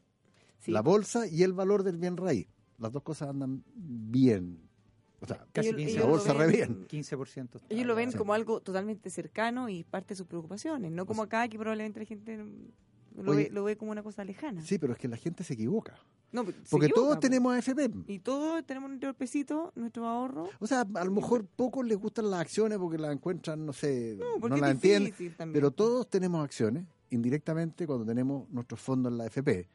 Sí. 0.61 0.73
La 0.73 0.83
bolsa 0.83 1.27
y 1.27 1.43
el 1.43 1.55
valor 1.55 1.85
del 1.85 1.97
bien 1.97 2.19
raíz. 2.19 2.49
Las 2.79 2.93
dos 2.93 3.03
cosas 3.03 3.31
andan 3.31 3.65
bien. 3.75 4.66
O 5.21 5.27
sea, 5.27 5.47
Casi 5.53 5.69
Ellos- 5.69 5.79
15. 5.81 5.99
ellos 5.99 6.27
re 6.37 6.47
ven- 6.47 6.53
bien. 6.53 6.87
15%. 6.89 7.57
está 7.59 7.75
Ellos 7.75 7.87
lo 7.87 7.95
ven 7.95 8.11
ya. 8.11 8.19
como 8.19 8.35
algo 8.35 8.61
totalmente 8.61 9.09
cercano 9.11 9.69
y 9.69 9.83
parte 9.85 10.09
de 10.11 10.17
sus 10.17 10.27
preocupaciones, 10.27 10.93
no 10.93 11.07
como 11.07 11.23
acá 11.23 11.49
que 11.49 11.59
probablemente 11.59 12.01
la 12.01 12.07
gente 12.07 12.37
lo, 13.17 13.33
Oye. 13.33 13.45
ve, 13.45 13.51
lo 13.51 13.65
ve 13.65 13.77
como 13.79 13.93
una 13.93 14.03
cosa 14.03 14.25
lejana. 14.25 14.61
Sí, 14.63 14.79
pero 14.79 14.93
es 14.93 14.99
que 14.99 15.09
la 15.09 15.17
gente 15.17 15.43
se 15.43 15.55
equivoca. 15.55 15.95
No, 16.33 16.45
Porque 16.45 16.87
equivoca, 16.87 16.89
todos 16.95 17.15
po. 17.15 17.21
tenemos 17.21 17.55
AFP. 17.57 17.91
Y 18.09 18.19
todos 18.19 18.67
tenemos 18.67 18.91
nuestro 18.91 19.15
pesito, 19.15 19.73
nuestro 19.75 20.07
ahorro. 20.07 20.51
O 20.59 20.67
sea, 20.67 20.85
a 20.95 21.05
lo 21.05 21.11
mejor 21.13 21.47
pocos 21.47 21.87
les 21.87 21.97
gustan 21.97 22.31
las 22.31 22.41
acciones 22.41 22.77
porque 22.79 22.99
las 22.99 23.13
encuentran, 23.13 23.65
no 23.65 23.73
sé, 23.73 24.19
No, 24.19 24.49
las 24.49 24.71
entienden. 24.71 25.15
también. 25.35 25.53
Pero 25.55 25.71
todos 25.71 26.11
tenemos 26.11 26.45
acciones 26.45 26.85
indirectamente 27.09 27.87
cuando 27.87 28.05
tenemos 28.05 28.51
nuestros 28.51 28.81
fondos 28.81 29.11
en 29.13 29.19
la 29.19 29.25
AFP. 29.25 29.67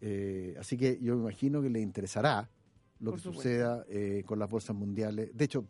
Eh, 0.00 0.56
así 0.58 0.76
que 0.76 0.98
yo 1.00 1.14
me 1.14 1.20
imagino 1.22 1.62
que 1.62 1.70
les 1.70 1.82
interesará 1.82 2.50
lo 3.00 3.10
Por 3.10 3.18
que 3.20 3.22
supuesto. 3.24 3.42
suceda 3.42 3.84
eh, 3.88 4.22
con 4.26 4.38
las 4.38 4.48
bolsas 4.48 4.74
mundiales. 4.76 5.30
De 5.36 5.44
hecho, 5.44 5.66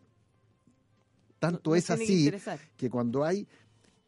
tanto 1.39 1.75
es 1.75 1.87
que 1.87 1.93
así 1.93 2.31
que 2.77 2.89
cuando 2.89 3.23
hay 3.23 3.47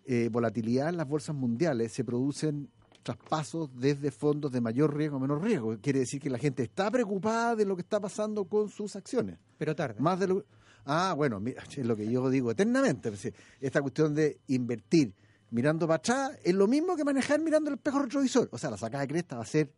eh, 0.05 0.29
volatilidad 0.31 0.89
en 0.89 0.97
las 0.97 1.07
bolsas 1.07 1.35
mundiales 1.35 1.91
se 1.91 2.03
producen 2.03 2.69
traspasos 3.03 3.69
desde 3.79 4.11
fondos 4.11 4.51
de 4.51 4.59
mayor 4.61 4.95
riesgo 4.95 5.17
a 5.17 5.19
menor 5.19 5.41
riesgo. 5.41 5.77
Quiere 5.79 5.99
decir 5.99 6.21
que 6.21 6.29
la 6.29 6.37
gente 6.37 6.63
está 6.63 6.89
preocupada 6.91 7.55
de 7.55 7.65
lo 7.65 7.75
que 7.75 7.81
está 7.81 7.99
pasando 7.99 8.45
con 8.45 8.69
sus 8.69 8.95
acciones. 8.95 9.37
Pero 9.57 9.75
tarde. 9.75 9.99
Más 9.99 10.19
de 10.19 10.27
lo 10.27 10.45
Ah, 10.89 11.13
bueno, 11.17 11.41
mira, 11.41 11.63
es 11.63 11.85
lo 11.85 11.97
que 11.97 12.09
yo 12.09 12.29
digo 12.29 12.49
eternamente. 12.51 13.09
pues, 13.09 13.29
Esta 13.59 13.81
cuestión 13.81 14.15
de 14.15 14.39
invertir 14.47 15.13
mirando 15.51 15.85
para 15.85 15.97
atrás 15.97 16.31
es 16.43 16.53
lo 16.55 16.65
mismo 16.65 16.95
que 16.95 17.03
manejar 17.03 17.41
mirando 17.41 17.69
el 17.69 17.75
espejo 17.75 17.99
retrovisor. 17.99 18.47
O 18.53 18.57
sea, 18.57 18.69
la 18.71 18.77
sacada 18.77 19.01
de 19.01 19.09
cresta 19.09 19.35
va 19.35 19.43
a 19.43 19.45
ser 19.45 19.69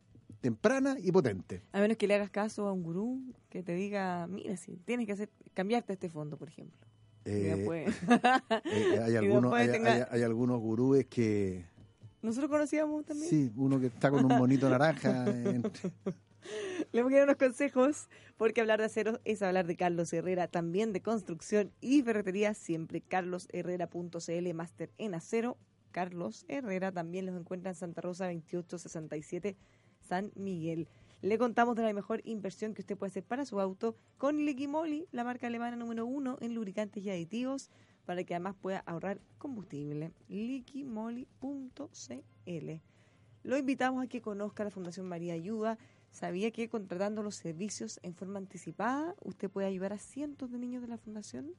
temprana 0.42 0.96
y 1.02 1.12
potente. 1.12 1.62
A 1.72 1.80
menos 1.82 1.98
que 1.98 2.08
le 2.08 2.16
hagas 2.16 2.30
caso 2.30 2.68
a 2.68 2.74
un 2.74 2.84
gurú 2.84 3.22
que 3.50 3.62
te 3.64 3.74
diga, 3.74 4.28
mira, 4.28 4.56
si 4.58 4.78
tienes 4.78 5.06
que 5.06 5.14
hacer 5.14 5.30
cambiarte 5.54 5.94
este 5.94 6.10
fondo, 6.10 6.38
por 6.38 6.48
ejemplo. 6.50 6.88
Eh, 7.26 7.66
eh, 7.74 7.86
hay, 9.04 9.16
algunos, 9.18 9.54
hay, 9.54 9.68
tenga- 9.68 9.94
hay- 9.94 10.04
hay 10.10 10.24
algunos 10.24 10.60
gurúes 10.60 11.06
que... 11.08 11.66
Nosotros 12.22 12.50
conocíamos 12.50 13.06
también. 13.06 13.30
Sí, 13.30 13.52
uno 13.56 13.80
que 13.80 13.88
está 13.88 14.10
con 14.12 14.26
un 14.26 14.38
monito 14.38 14.70
naranja. 14.70 15.26
Le 15.26 17.00
hemos 17.00 17.10
quedado 17.12 17.26
unos 17.26 17.38
consejos, 17.38 18.08
porque 18.38 18.62
hablar 18.62 18.80
de 18.80 18.86
acero 18.86 19.20
es 19.26 19.42
hablar 19.42 19.68
de 19.68 19.76
Carlos 19.76 20.12
Herrera, 20.14 20.48
también 20.48 20.92
de 20.94 21.02
construcción 21.02 21.72
y 21.82 22.02
ferretería, 22.02 22.54
siempre 22.54 23.02
carlosherrera.cl, 23.02 24.54
máster 24.54 24.90
en 24.98 25.14
acero. 25.14 25.58
Carlos 25.92 26.46
Herrera 26.48 26.92
también 26.92 27.26
los 27.26 27.36
encuentra 27.40 27.72
en 27.72 27.76
Santa 27.76 28.02
Rosa 28.02 28.26
2867, 28.26 29.58
San 30.10 30.32
Miguel. 30.36 30.88
Le 31.22 31.38
contamos 31.38 31.76
de 31.76 31.84
la 31.84 31.94
mejor 31.94 32.22
inversión 32.26 32.74
que 32.74 32.82
usted 32.82 32.98
puede 32.98 33.12
hacer 33.12 33.24
para 33.24 33.46
su 33.46 33.60
auto 33.60 33.96
con 34.18 34.44
Liquimoli, 34.44 35.08
la 35.12 35.24
marca 35.24 35.46
alemana 35.48 35.76
número 35.76 36.08
uno 36.08 36.38
en 36.42 36.56
lubricantes 36.56 37.04
y 37.04 37.12
aditivos, 37.12 37.70
para 38.06 38.24
que 38.24 38.34
además 38.34 38.56
pueda 38.60 38.80
ahorrar 38.88 39.22
combustible. 39.38 40.12
Liquimoli.cl. 40.28 41.30
Lo 43.44 43.58
invitamos 43.58 44.04
a 44.04 44.08
que 44.08 44.22
conozca 44.22 44.64
la 44.64 44.72
Fundación 44.72 45.08
María 45.08 45.34
Ayuda. 45.36 45.78
¿Sabía 46.10 46.50
que 46.50 46.70
contratando 46.70 47.22
los 47.22 47.36
servicios 47.36 48.00
en 48.02 48.16
forma 48.16 48.40
anticipada 48.40 49.14
usted 49.22 49.48
puede 49.50 49.68
ayudar 49.68 49.94
a 49.94 50.00
cientos 50.00 50.50
de 50.52 50.58
niños 50.58 50.82
de 50.82 50.88
la 50.88 50.98
Fundación? 50.98 51.54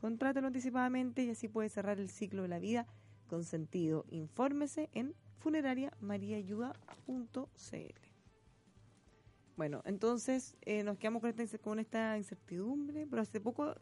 Contrátelo 0.00 0.46
anticipadamente 0.46 1.24
y 1.24 1.30
así 1.30 1.46
puede 1.46 1.68
cerrar 1.68 2.00
el 2.00 2.08
ciclo 2.08 2.42
de 2.42 2.48
la 2.48 2.58
vida 2.58 2.86
con 3.32 3.44
sentido. 3.44 4.04
Infórmese 4.10 4.90
en 4.92 5.14
funerariamariaayuda.cl. 5.38 6.74
Bueno, 9.56 9.80
entonces 9.86 10.54
eh, 10.60 10.82
nos 10.82 10.98
quedamos 10.98 11.22
con 11.22 11.30
esta, 11.30 11.58
con 11.58 11.78
esta 11.78 12.18
incertidumbre, 12.18 13.06
pero 13.08 13.22
hace 13.22 13.40
poco 13.40 13.74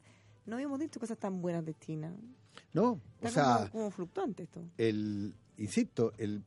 no 0.46 0.54
habíamos 0.54 0.78
dicho 0.78 1.00
cosas 1.00 1.18
tan 1.18 1.42
buenas 1.42 1.64
de 1.64 1.74
China. 1.74 2.14
No, 2.72 3.00
o 3.20 3.28
sea, 3.28 3.68
como, 3.72 3.90
fluctuante 3.90 4.44
esto. 4.44 4.62
el, 4.78 5.34
insisto, 5.56 6.12
el, 6.18 6.44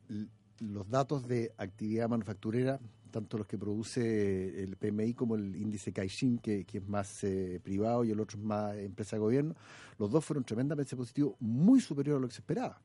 los 0.58 0.88
datos 0.88 1.28
de 1.28 1.52
actividad 1.58 2.08
manufacturera, 2.08 2.80
tanto 3.14 3.38
los 3.38 3.46
que 3.46 3.56
produce 3.56 4.60
el 4.60 4.74
PMI 4.74 5.14
como 5.14 5.36
el 5.36 5.54
índice 5.54 5.92
Caixin, 5.92 6.38
que, 6.38 6.64
que 6.64 6.78
es 6.78 6.88
más 6.88 7.22
eh, 7.22 7.60
privado 7.62 8.04
y 8.04 8.10
el 8.10 8.18
otro 8.18 8.36
es 8.36 8.44
más 8.44 8.76
empresa 8.76 9.14
de 9.14 9.20
gobierno, 9.20 9.54
los 10.00 10.10
dos 10.10 10.24
fueron 10.24 10.42
tremendamente 10.42 10.96
positivos, 10.96 11.36
muy 11.38 11.80
superior 11.80 12.16
a 12.16 12.20
lo 12.20 12.26
que 12.26 12.34
se 12.34 12.40
esperaba. 12.40 12.80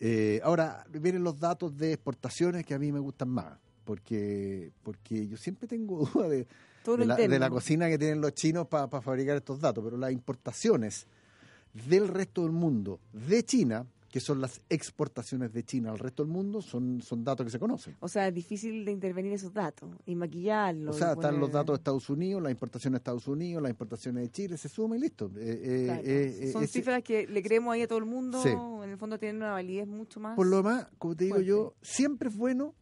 Eh, 0.00 0.40
ahora, 0.42 0.86
vienen 0.90 1.22
los 1.22 1.38
datos 1.38 1.76
de 1.76 1.92
exportaciones 1.92 2.64
que 2.64 2.72
a 2.72 2.78
mí 2.78 2.90
me 2.92 2.98
gustan 2.98 3.28
más, 3.28 3.58
porque, 3.84 4.72
porque 4.82 5.28
yo 5.28 5.36
siempre 5.36 5.68
tengo 5.68 6.06
duda 6.14 6.30
de, 6.30 7.38
la 7.38 7.50
cocina 7.50 7.90
que 7.90 7.98
tienen 7.98 8.22
los 8.22 8.32
chinos 8.32 8.68
para 8.68 8.88
fabricar 9.02 9.36
estos 9.36 9.60
datos, 9.60 9.84
pero 9.84 9.98
las 9.98 10.12
importaciones 10.12 11.06
del 11.74 12.08
resto 12.08 12.40
del 12.40 12.52
mundo 12.52 13.00
de 13.12 13.44
China, 13.44 13.84
que 14.12 14.20
son 14.20 14.42
las 14.42 14.60
exportaciones 14.68 15.54
de 15.54 15.64
China 15.64 15.90
al 15.90 15.98
resto 15.98 16.22
del 16.22 16.30
mundo, 16.30 16.60
son, 16.60 17.00
son 17.00 17.24
datos 17.24 17.46
que 17.46 17.50
se 17.50 17.58
conocen. 17.58 17.96
O 17.98 18.08
sea, 18.08 18.28
es 18.28 18.34
difícil 18.34 18.84
de 18.84 18.92
intervenir 18.92 19.32
esos 19.32 19.54
datos 19.54 19.88
y 20.04 20.14
maquillarlos. 20.14 20.94
O 20.94 20.98
sea, 20.98 21.12
están 21.14 21.40
los 21.40 21.50
datos 21.50 21.72
de 21.72 21.78
Estados 21.78 22.10
Unidos, 22.10 22.42
las 22.42 22.52
importaciones 22.52 22.92
de 22.92 22.98
Estados 22.98 23.26
Unidos, 23.26 23.62
las 23.62 23.70
importaciones 23.70 24.24
de 24.24 24.30
Chile, 24.30 24.58
se 24.58 24.68
suma 24.68 24.96
y 24.96 25.00
listo. 25.00 25.30
Eh, 25.38 25.60
eh, 25.64 25.84
Claro, 25.86 26.02
eh, 26.04 26.50
Son 26.52 26.68
cifras 26.68 27.02
que 27.02 27.26
le 27.26 27.42
creemos 27.42 27.72
ahí 27.72 27.80
a 27.80 27.88
todo 27.88 27.98
el 28.00 28.04
mundo. 28.04 28.42
Sí. 28.42 28.50
En 28.50 28.90
el 28.90 28.98
fondo 28.98 29.18
tienen 29.18 29.36
una 29.36 29.52
validez 29.52 29.88
mucho 29.88 30.20
más. 30.20 30.36
Por 30.36 30.46
lo 30.46 30.58
demás, 30.58 30.88
como 30.98 31.16
te 31.16 31.24
digo 31.24 31.36
fuerte. 31.36 31.48
yo, 31.48 31.74
siempre 31.80 32.28
es 32.28 32.36
bueno 32.36 32.74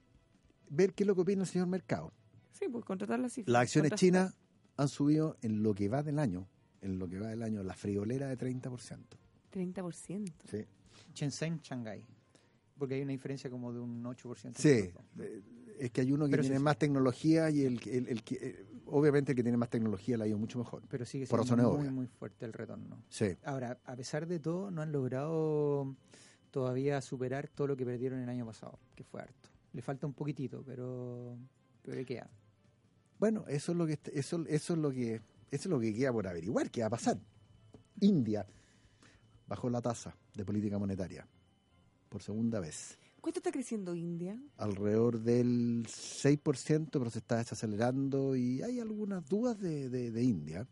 ver 0.69 0.95
qué 0.95 1.05
es 1.05 1.07
lo 1.07 1.15
que 1.15 1.21
opina 1.21 1.43
el 1.43 1.49
señor 1.49 1.69
Mercado. 1.69 2.13
Sí, 2.51 2.67
pues 2.69 2.85
contratar 2.85 3.21
las 3.21 3.35
cifras. 3.35 3.53
Las 3.53 3.63
acciones 3.63 3.93
chinas 3.93 4.37
han 4.77 4.89
subido 4.89 5.37
en 5.43 5.63
lo 5.63 5.75
que 5.75 5.89
va 5.89 6.03
del 6.03 6.19
año, 6.19 6.49
en 6.81 6.99
lo 6.99 7.09
que 7.09 7.21
va 7.21 7.29
del 7.29 7.45
año, 7.45 7.63
la 7.63 7.75
friolera 7.75 8.27
de 8.27 8.37
30%. 8.37 8.99
30%. 9.53 10.33
Sí. 10.51 10.67
Shenzhen, 11.15 11.61
Shanghái. 11.63 12.07
Porque 12.79 12.95
hay 12.95 13.03
una 13.03 13.13
diferencia 13.13 13.51
como 13.51 13.73
de 13.73 13.81
un 13.81 14.03
8%. 14.05 14.53
Sí, 14.57 14.69
eh, 15.19 15.43
es 15.79 15.91
que 15.91 16.01
hay 16.01 16.13
uno 16.13 16.25
que 16.27 16.31
Pero 16.33 16.43
tiene 16.43 16.57
sí, 16.59 16.63
más 16.63 16.79
tecnología 16.79 17.51
y 17.51 17.63
el, 17.65 17.79
que- 17.81 17.97
el, 17.97 18.09
el 18.09 18.23
que, 18.23 18.35
eh, 18.37 18.67
obviamente 18.87 19.33
el 19.33 19.37
que 19.37 19.43
tiene 19.43 19.59
más 19.59 19.69
tecnología 19.71 20.17
la 20.17 20.25
ha 20.25 20.29
ido 20.29 20.39
mucho 20.39 20.59
mejor. 20.59 20.83
Pero 20.89 21.05
sigue 21.05 21.27
Por 21.27 21.45
siendo 21.45 21.65
razones 21.65 21.85
muy, 21.87 21.95
muy 21.95 22.07
fuerte 22.07 22.47
el 22.47 22.53
retorno. 22.53 23.03
Sí. 23.09 23.37
Ahora, 23.45 23.79
a 23.85 23.97
pesar 23.97 24.27
de 24.27 24.39
todo, 24.41 24.71
no 24.71 24.81
han 24.83 24.93
logrado 24.93 25.95
todavía 26.51 27.01
superar 27.03 27.49
todo 27.49 27.67
lo 27.69 27.77
que 27.77 27.85
perdieron 27.85 28.19
el 28.21 28.29
año 28.29 28.47
pasado, 28.47 28.79
que 28.95 29.05
fue 29.05 29.21
harto. 29.21 29.49
Le 29.73 29.83
falta 29.83 30.07
un 30.07 30.15
poquitito, 30.15 30.63
pero, 30.65 31.37
pero 31.83 32.05
queda. 32.05 32.29
Bueno, 33.19 33.45
eso 33.47 33.73
es 33.73 33.79
lo 33.79 33.87
que 33.87 33.99
eso, 34.15 34.45
eso 34.49 34.73
es 34.73 34.79
lo 34.79 34.91
que 34.91 35.17
eso 35.17 35.23
es 35.51 35.67
lo 35.67 35.79
que 35.81 35.93
queda 35.95 36.13
por 36.13 36.27
averiguar, 36.27 36.71
qué 36.71 36.81
va 36.81 36.87
a 36.87 36.91
pasar. 36.91 37.19
India 38.01 38.47
bajó 39.51 39.69
la 39.69 39.83
tasa 39.83 40.17
de 40.35 40.45
política 40.45 40.79
monetaria 40.79 41.27
por 42.09 42.23
segunda 42.23 42.59
vez, 42.61 42.97
¿Cuánto 43.21 43.41
está 43.41 43.53
creciendo 43.53 43.95
India? 43.95 44.41
alrededor 44.57 45.21
del 45.21 45.85
6%, 45.87 46.89
pero 46.91 47.11
se 47.11 47.19
está 47.19 47.37
desacelerando 47.37 48.35
y 48.35 48.63
hay 48.63 48.81
algunas 48.81 49.29
dudas 49.29 49.59
de, 49.61 49.91
de- 49.91 50.11
de 50.11 50.23
India. 50.23 50.67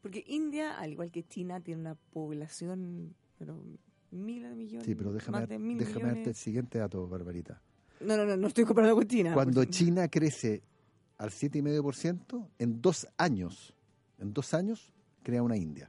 Porque 0.00 0.24
India, 0.26 0.78
al 0.80 0.90
igual 0.92 1.12
que 1.12 1.22
China, 1.22 1.60
tiene 1.60 1.80
una 1.82 1.94
población, 1.94 3.14
pero 3.38 3.62
miles 4.10 4.50
de 4.50 4.56
millones. 4.56 4.84
Sí, 4.86 4.96
pero 4.96 5.12
déjame, 5.12 5.38
más 5.40 5.48
de 5.48 5.58
mil 5.60 5.78
déjame 5.78 6.08
darte 6.08 6.30
el 6.30 6.34
siguiente 6.34 6.78
dato, 6.78 7.06
Barbarita. 7.06 7.62
No, 8.00 8.16
no, 8.16 8.24
no, 8.26 8.36
no 8.36 8.48
estoy 8.48 8.64
comparando 8.64 8.96
con 8.96 9.06
China. 9.06 9.32
Cuando 9.34 9.64
China 9.66 10.08
crece 10.08 10.64
al 11.18 11.30
7,5%, 11.30 12.48
en 12.58 12.82
dos 12.82 13.06
años, 13.16 13.74
en 14.18 14.32
dos 14.32 14.52
años, 14.54 14.92
crea 15.22 15.40
una 15.44 15.56
India. 15.56 15.88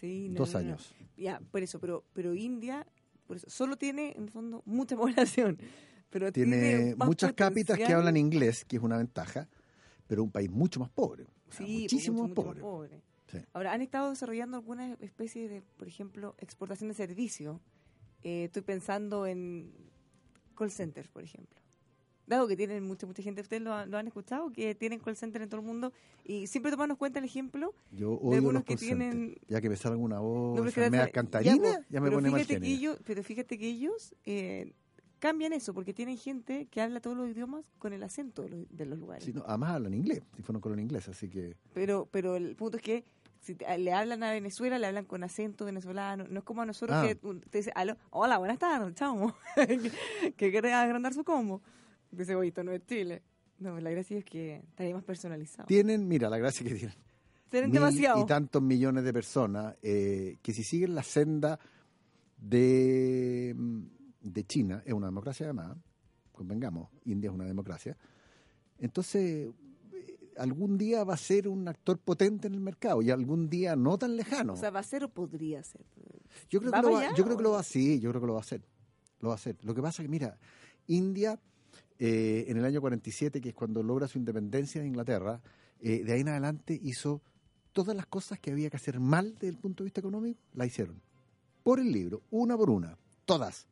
Sí, 0.00 0.28
no, 0.30 0.38
dos 0.38 0.54
no, 0.54 0.60
no. 0.60 0.66
años. 0.66 0.94
Ya, 1.16 1.40
por 1.50 1.62
eso, 1.62 1.78
pero, 1.78 2.04
pero 2.12 2.34
India, 2.34 2.86
por 3.26 3.36
eso, 3.36 3.48
solo 3.50 3.76
tiene, 3.76 4.12
en 4.16 4.24
el 4.24 4.30
fondo, 4.30 4.62
mucha 4.64 4.96
población. 4.96 5.58
Pero 6.10 6.32
tiene, 6.32 6.58
Tiene 6.58 6.96
más 6.96 7.06
muchas 7.06 7.32
cápitas 7.34 7.76
que 7.78 7.92
hablan 7.92 8.16
inglés, 8.16 8.64
que 8.64 8.76
es 8.76 8.82
una 8.82 8.96
ventaja, 8.98 9.48
pero 10.06 10.22
un 10.24 10.30
país 10.30 10.50
mucho 10.50 10.80
más 10.80 10.90
pobre. 10.90 11.24
o 11.48 11.52
sea, 11.52 11.64
Sí, 11.66 11.72
pues, 11.72 11.82
muchísimo 11.82 12.22
mucho, 12.22 12.42
más 12.42 12.46
mucho 12.54 12.60
pobre. 12.60 13.02
Sí. 13.30 13.38
Ahora, 13.52 13.72
han 13.72 13.80
estado 13.80 14.10
desarrollando 14.10 14.56
alguna 14.56 14.94
especie 15.00 15.48
de, 15.48 15.62
por 15.76 15.86
ejemplo, 15.86 16.34
exportación 16.38 16.88
de 16.88 16.94
servicio. 16.94 17.60
Eh, 18.22 18.44
estoy 18.44 18.62
pensando 18.62 19.24
en 19.26 19.72
call 20.56 20.72
centers, 20.72 21.08
por 21.08 21.22
ejemplo. 21.22 21.60
Dado 22.30 22.46
que 22.48 22.56
tienen 22.56 22.84
mucha 22.86 23.06
mucha 23.06 23.22
gente, 23.22 23.40
ustedes 23.42 23.60
lo, 23.60 23.74
han- 23.74 23.90
lo 23.90 23.98
han 23.98 24.06
escuchado, 24.06 24.50
que 24.52 24.74
tienen 24.74 25.00
call 25.00 25.16
center 25.16 25.42
en 25.42 25.48
todo 25.48 25.60
el 25.60 25.66
mundo 25.66 25.92
y 26.24 26.46
siempre 26.46 26.70
tomamos 26.70 26.96
cuenta 26.96 27.18
el 27.18 27.24
ejemplo. 27.24 27.74
Yo 27.90 28.10
De 28.10 28.16
odio 28.16 28.34
algunos 28.36 28.54
los 28.54 28.64
que 28.64 28.76
tienen- 28.76 29.36
Ya 29.48 29.60
que 29.60 29.68
me 29.68 29.76
salga 29.76 29.98
una 29.98 30.20
voz 30.20 30.56
No, 30.56 30.62
media 30.64 31.06
ya, 31.06 31.10
cantarina, 31.10 31.56
pues, 31.56 31.78
ya 31.90 32.00
me 32.00 32.06
pero 32.06 32.16
pone 32.18 32.30
mal 32.30 32.46
que 32.46 32.54
ellos, 32.62 32.98
Pero 33.04 33.22
fíjate 33.24 33.58
que 33.58 33.68
ellos 33.68 34.14
eh, 34.24 34.72
cambian 35.18 35.52
eso, 35.52 35.74
porque 35.74 35.92
tienen 35.92 36.16
gente 36.16 36.66
que 36.70 36.80
habla 36.80 37.00
todos 37.00 37.16
los 37.16 37.28
idiomas 37.28 37.64
con 37.78 37.92
el 37.92 38.02
acento 38.04 38.42
de 38.42 38.48
los, 38.50 38.60
de 38.70 38.86
los 38.86 38.98
lugares. 38.98 39.24
Sí, 39.24 39.32
no, 39.32 39.42
además 39.46 39.72
hablan 39.72 39.92
inglés, 39.94 40.22
si 40.36 40.42
fueron 40.42 40.60
con 40.62 40.78
inglés, 40.78 41.08
así 41.08 41.28
que... 41.28 41.56
Pero, 41.74 42.08
pero 42.12 42.36
el 42.36 42.54
punto 42.56 42.76
es 42.78 42.82
que 42.82 43.04
si 43.40 43.54
te- 43.56 43.76
le 43.76 43.92
hablan 43.92 44.22
a 44.22 44.30
Venezuela, 44.30 44.78
le 44.78 44.86
hablan 44.86 45.04
con 45.04 45.24
acento 45.24 45.64
venezolano. 45.64 46.26
No 46.30 46.38
es 46.38 46.44
como 46.44 46.62
a 46.62 46.66
nosotros 46.66 46.96
Ah. 46.96 47.06
que 47.08 47.16
te 47.50 47.58
dice, 47.58 47.72
"Aló, 47.74 47.96
hola, 48.10 48.38
buenas 48.38 48.58
tardes, 48.58 48.94
chao. 48.94 49.34
que, 49.56 49.90
que 50.36 50.50
quiere 50.52 50.72
agrandar 50.72 51.12
su 51.12 51.24
combo. 51.24 51.60
Oye, 52.12 52.48
esto 52.48 52.64
no 52.64 52.72
es 52.72 52.84
Chile. 52.86 53.22
No, 53.58 53.78
la 53.78 53.90
gracia 53.90 54.18
es 54.18 54.24
que 54.24 54.56
estaría 54.56 54.94
más 54.94 55.04
personalizado. 55.04 55.66
Tienen, 55.66 56.08
mira, 56.08 56.30
la 56.30 56.38
gracia 56.38 56.66
que 56.66 56.74
tienen. 56.74 56.96
Tienen 57.50 57.70
mil 57.70 57.80
demasiado. 57.80 58.22
y 58.22 58.26
tantos 58.26 58.62
millones 58.62 59.04
de 59.04 59.12
personas 59.12 59.76
eh, 59.82 60.38
que 60.40 60.52
si 60.52 60.62
siguen 60.62 60.94
la 60.94 61.02
senda 61.02 61.58
de, 62.38 63.52
mm, 63.56 63.82
de 64.20 64.44
China, 64.44 64.82
es 64.86 64.92
una 64.92 65.08
democracia 65.08 65.46
además, 65.46 65.76
convengamos, 66.32 66.88
India 67.04 67.28
es 67.28 67.34
una 67.34 67.44
democracia, 67.44 67.96
entonces 68.78 69.48
eh, 69.92 70.30
algún 70.38 70.78
día 70.78 71.02
va 71.02 71.14
a 71.14 71.18
ser 71.18 71.48
un 71.48 71.66
actor 71.66 71.98
potente 71.98 72.46
en 72.46 72.54
el 72.54 72.60
mercado 72.60 73.02
y 73.02 73.10
algún 73.10 73.50
día 73.50 73.74
no 73.74 73.98
tan 73.98 74.16
lejano. 74.16 74.52
O 74.52 74.56
sea, 74.56 74.70
¿va 74.70 74.80
a 74.80 74.84
ser 74.84 75.04
o 75.04 75.08
podría 75.08 75.62
ser? 75.64 75.84
Yo 76.48 76.60
creo, 76.60 76.70
¿Va 76.70 76.80
que 76.80 76.86
lo 76.86 76.92
va, 76.92 77.14
yo 77.14 77.24
creo 77.24 77.36
que 77.36 77.42
lo 77.42 77.50
va 77.50 77.60
a 77.60 77.64
sí, 77.64 77.98
yo 78.00 78.10
creo 78.10 78.20
que 78.20 78.26
lo 78.28 78.34
va 78.34 78.38
a 78.38 78.42
hacer. 78.42 78.62
Lo 79.18 79.28
va 79.28 79.34
a 79.34 79.36
hacer. 79.36 79.56
Lo 79.62 79.74
que 79.74 79.82
pasa 79.82 80.02
es 80.02 80.06
que, 80.06 80.10
mira, 80.10 80.38
India, 80.86 81.38
eh, 82.00 82.46
en 82.48 82.56
el 82.56 82.64
año 82.64 82.80
47, 82.80 83.40
que 83.40 83.50
es 83.50 83.54
cuando 83.54 83.82
logra 83.82 84.08
su 84.08 84.18
independencia 84.18 84.80
de 84.80 84.88
Inglaterra, 84.88 85.40
eh, 85.80 86.02
de 86.02 86.12
ahí 86.12 86.22
en 86.22 86.28
adelante 86.28 86.78
hizo 86.82 87.20
todas 87.72 87.94
las 87.94 88.06
cosas 88.06 88.40
que 88.40 88.50
había 88.50 88.70
que 88.70 88.76
hacer 88.76 88.98
mal 88.98 89.34
desde 89.34 89.48
el 89.50 89.58
punto 89.58 89.84
de 89.84 89.86
vista 89.86 90.00
económico, 90.00 90.40
la 90.54 90.66
hicieron. 90.66 91.00
Por 91.62 91.78
el 91.78 91.92
libro, 91.92 92.22
una 92.30 92.56
por 92.56 92.70
una, 92.70 92.96
todas. 93.26 93.68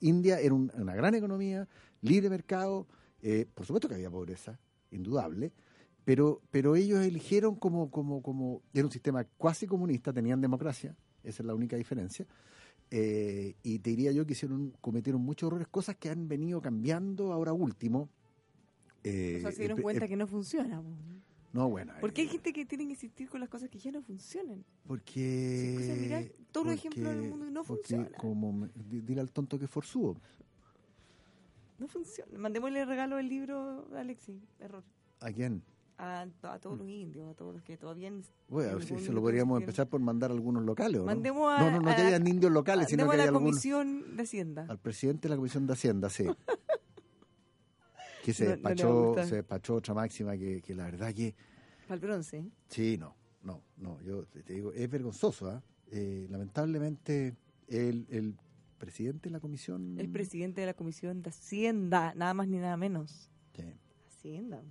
India 0.00 0.40
era 0.40 0.54
un- 0.54 0.70
una 0.74 0.94
gran 0.94 1.14
economía, 1.14 1.68
libre 2.00 2.30
mercado, 2.30 2.86
eh, 3.22 3.46
por 3.54 3.66
supuesto 3.66 3.88
que 3.88 3.94
había 3.96 4.10
pobreza, 4.10 4.58
indudable, 4.90 5.52
pero, 6.04 6.40
ellos 6.74 7.04
eligieron 7.04 7.54
como, 7.56 7.90
era 8.72 8.84
un 8.84 8.90
sistema 8.92 9.24
cuasi 9.36 9.66
comunista, 9.66 10.12
tenían 10.12 10.40
democracia, 10.40 10.96
esa 11.22 11.42
es 11.42 11.46
la 11.46 11.54
única 11.54 11.76
diferencia, 11.76 12.26
eh, 12.90 13.54
y 13.62 13.78
te 13.78 13.90
diría 13.90 14.12
yo 14.12 14.26
que 14.26 14.32
hicieron, 14.32 14.72
cometieron 14.80 15.20
muchos 15.22 15.46
errores, 15.48 15.68
cosas 15.68 15.96
que 15.96 16.08
han 16.10 16.28
venido 16.28 16.60
cambiando 16.60 17.32
ahora 17.32 17.52
último. 17.52 18.08
eh, 19.04 19.36
o 19.38 19.40
sea, 19.42 19.52
se 19.52 19.58
dieron 19.60 19.80
cuenta 19.80 20.06
que 20.08 20.16
no 20.16 20.26
funciona. 20.26 20.82
No, 21.52 21.68
bueno. 21.68 21.92
¿Por 22.00 22.12
qué 22.12 22.20
hay 22.22 22.28
eh, 22.28 22.30
gente 22.30 22.52
que 22.52 22.64
tiene 22.64 22.84
que 22.84 22.90
insistir 22.90 23.28
con 23.28 23.40
las 23.40 23.48
cosas 23.48 23.68
que 23.68 23.78
ya 23.78 23.90
no 23.90 24.02
funcionan? 24.02 24.64
Porque. 24.86 25.96
Mirá 26.00 26.22
todos 26.52 26.66
los 26.66 26.74
porque- 26.76 26.88
ejemplos 26.88 27.16
del 27.16 27.28
mundo 27.30 27.48
y 27.48 27.50
no 27.50 27.64
porque 27.64 27.82
funciona. 27.82 28.16
Como 28.18 28.52
me- 28.52 28.68
di- 28.88 29.00
dile 29.00 29.20
al 29.20 29.32
tonto 29.32 29.58
que 29.58 29.64
es 29.64 29.70
forzudo. 29.70 30.16
No 31.78 31.88
funciona. 31.88 32.38
Mandémosle 32.38 32.84
regalo 32.84 33.16
del 33.16 33.28
libro 33.28 33.88
a 33.94 34.00
Alexi. 34.00 34.40
Error. 34.60 34.84
¿A 35.20 35.32
quién? 35.32 35.62
A, 36.02 36.22
a 36.44 36.58
todos 36.58 36.78
los 36.78 36.88
indios, 36.88 37.30
a 37.30 37.34
todos 37.34 37.52
los 37.52 37.62
que 37.62 37.76
todavía... 37.76 38.08
en- 38.08 38.22
Bueno, 38.48 38.80
si 38.80 38.98
se 39.00 39.12
lo 39.12 39.20
podríamos 39.20 39.60
empezar 39.60 39.86
por 39.86 40.00
mandar 40.00 40.30
a 40.30 40.34
algunos 40.34 40.64
locales, 40.64 40.96
¿o 40.96 41.00
¿no? 41.00 41.06
Mandemos 41.06 41.52
a- 41.52 41.58
no, 41.60 41.70
no, 41.72 41.80
no 41.80 41.94
que 41.94 42.00
hayan 42.02 42.26
indios 42.26 42.50
locales, 42.50 42.88
sino 42.88 43.06
que 43.06 43.14
a 43.14 43.18
la 43.18 43.24
algunos. 43.24 43.50
Comisión 43.50 44.16
de 44.16 44.22
Hacienda. 44.22 44.64
Al 44.66 44.78
presidente 44.78 45.28
de 45.28 45.30
la 45.30 45.36
Comisión 45.36 45.66
de 45.66 45.72
Hacienda, 45.74 46.08
sí. 46.08 46.24
Que 48.24 48.32
se 48.34 48.44
No- 48.44 48.50
no 48.50 48.54
despachó, 48.56 49.14
se 49.26 49.34
despachó 49.36 49.74
otra 49.74 49.94
máxima 49.94 50.36
que, 50.36 50.60
que 50.62 50.74
la 50.74 50.84
verdad 50.84 51.12
que 51.14 51.34
Para 51.86 51.94
el 51.94 52.00
bronce. 52.00 52.44
Sí, 52.68 52.96
no, 52.98 53.16
no, 53.42 53.62
no, 53.76 54.00
yo 54.02 54.24
te 54.26 54.42
digo, 54.54 54.72
es 54.72 54.88
vergonzoso, 54.90 55.50
¿ah? 55.50 55.62
Eh, 55.90 56.26
lamentablemente, 56.30 57.36
el, 57.66 58.06
el 58.10 58.36
presidente 58.78 59.28
de 59.28 59.32
la 59.32 59.40
comisión... 59.40 59.98
Es 59.98 60.08
presidente 60.08 60.60
de 60.60 60.68
la 60.68 60.74
Comisión 60.74 61.22
de 61.22 61.30
Hacienda, 61.30 62.14
nada 62.14 62.32
más 62.32 62.46
ni 62.48 62.58
nada 62.58 62.76
menos. 62.76 63.28
Sí. 63.54 63.64
Hacienda. 64.08 64.62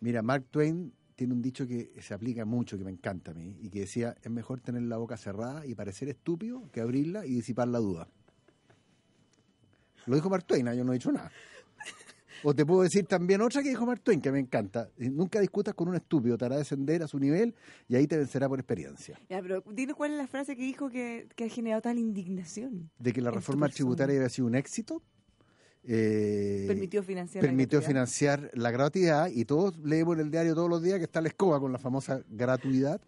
Mira, 0.00 0.22
Mark 0.22 0.46
Twain 0.50 0.92
tiene 1.14 1.34
un 1.34 1.42
dicho 1.42 1.66
que 1.66 1.92
se 2.00 2.14
aplica 2.14 2.46
mucho, 2.46 2.78
que 2.78 2.84
me 2.84 2.90
encanta 2.90 3.32
a 3.32 3.34
mí, 3.34 3.58
y 3.60 3.68
que 3.68 3.80
decía, 3.80 4.16
es 4.22 4.30
mejor 4.30 4.60
tener 4.60 4.82
la 4.82 4.96
boca 4.96 5.18
cerrada 5.18 5.66
y 5.66 5.74
parecer 5.74 6.08
estúpido 6.08 6.70
que 6.72 6.80
abrirla 6.80 7.26
y 7.26 7.34
disipar 7.34 7.68
la 7.68 7.78
duda. 7.78 8.08
Lo 10.06 10.14
dijo 10.14 10.30
Mark 10.30 10.44
Twain, 10.44 10.66
¿ah? 10.68 10.74
yo 10.74 10.82
no 10.82 10.92
he 10.92 10.96
dicho 10.96 11.12
nada. 11.12 11.30
O 12.42 12.54
te 12.54 12.64
puedo 12.64 12.80
decir 12.80 13.04
también 13.04 13.42
otra 13.42 13.62
que 13.62 13.68
dijo 13.68 13.84
Mark 13.84 14.00
Twain, 14.00 14.18
que 14.18 14.32
me 14.32 14.38
encanta. 14.38 14.88
Nunca 14.96 15.40
discutas 15.40 15.74
con 15.74 15.88
un 15.88 15.96
estúpido, 15.96 16.38
te 16.38 16.46
hará 16.46 16.56
descender 16.56 17.02
a 17.02 17.06
su 17.06 17.18
nivel 17.18 17.54
y 17.86 17.96
ahí 17.96 18.06
te 18.06 18.16
vencerá 18.16 18.48
por 18.48 18.58
experiencia. 18.58 19.20
Ya, 19.28 19.42
pero 19.42 19.62
dime 19.70 19.92
cuál 19.92 20.12
es 20.12 20.16
la 20.16 20.26
frase 20.26 20.56
que 20.56 20.62
dijo 20.62 20.88
que, 20.88 21.28
que 21.36 21.44
ha 21.44 21.48
generado 21.50 21.82
tal 21.82 21.98
indignación. 21.98 22.90
de 22.98 23.12
que 23.12 23.20
la 23.20 23.30
reforma 23.30 23.68
tributaria 23.68 24.16
había 24.16 24.30
sido 24.30 24.46
un 24.46 24.54
éxito. 24.54 25.02
Eh, 25.84 26.64
Permitió 26.66 27.02
financiar. 27.02 27.42
la 27.42 27.48
permitió 27.48 27.78
gratuidad. 27.78 27.88
financiar 27.88 28.50
la 28.54 28.70
gratuidad 28.70 29.28
y 29.28 29.44
todos 29.44 29.78
leemos 29.78 30.14
en 30.16 30.20
el 30.26 30.30
diario 30.30 30.54
todos 30.54 30.68
los 30.68 30.82
días 30.82 30.98
que 30.98 31.04
está 31.04 31.20
la 31.20 31.28
escoba 31.28 31.58
con 31.58 31.72
la 31.72 31.78
famosa 31.78 32.22
gratuidad 32.28 33.00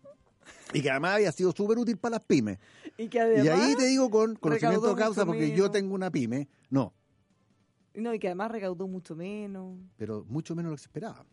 y 0.73 0.81
que 0.83 0.91
además 0.91 1.17
había 1.17 1.33
sido 1.33 1.53
súper 1.53 1.79
útil 1.79 1.97
para 1.99 2.17
las 2.17 2.25
pymes. 2.25 2.59
Y 2.97 3.09
que 3.09 3.21
además, 3.21 3.45
y 3.45 3.49
ahí 3.49 3.75
te 3.77 3.87
digo 3.87 4.11
con 4.11 4.37
conocimiento 4.37 4.89
de 4.89 5.01
causa 5.01 5.27
porque 5.27 5.55
yo 5.55 5.71
tengo 5.71 5.95
una 5.95 6.11
pyme, 6.11 6.49
no, 6.71 6.93
no, 7.95 8.15
y 8.15 8.19
que 8.19 8.29
además 8.29 8.51
recaudó 8.51 8.89
mucho 8.89 9.15
menos. 9.15 9.77
pero 9.97 10.25
mucho 10.29 10.55
menos 10.55 10.71
lo 10.71 10.77
que 10.77 10.83
se 10.83 10.87
esperaba. 10.87 11.25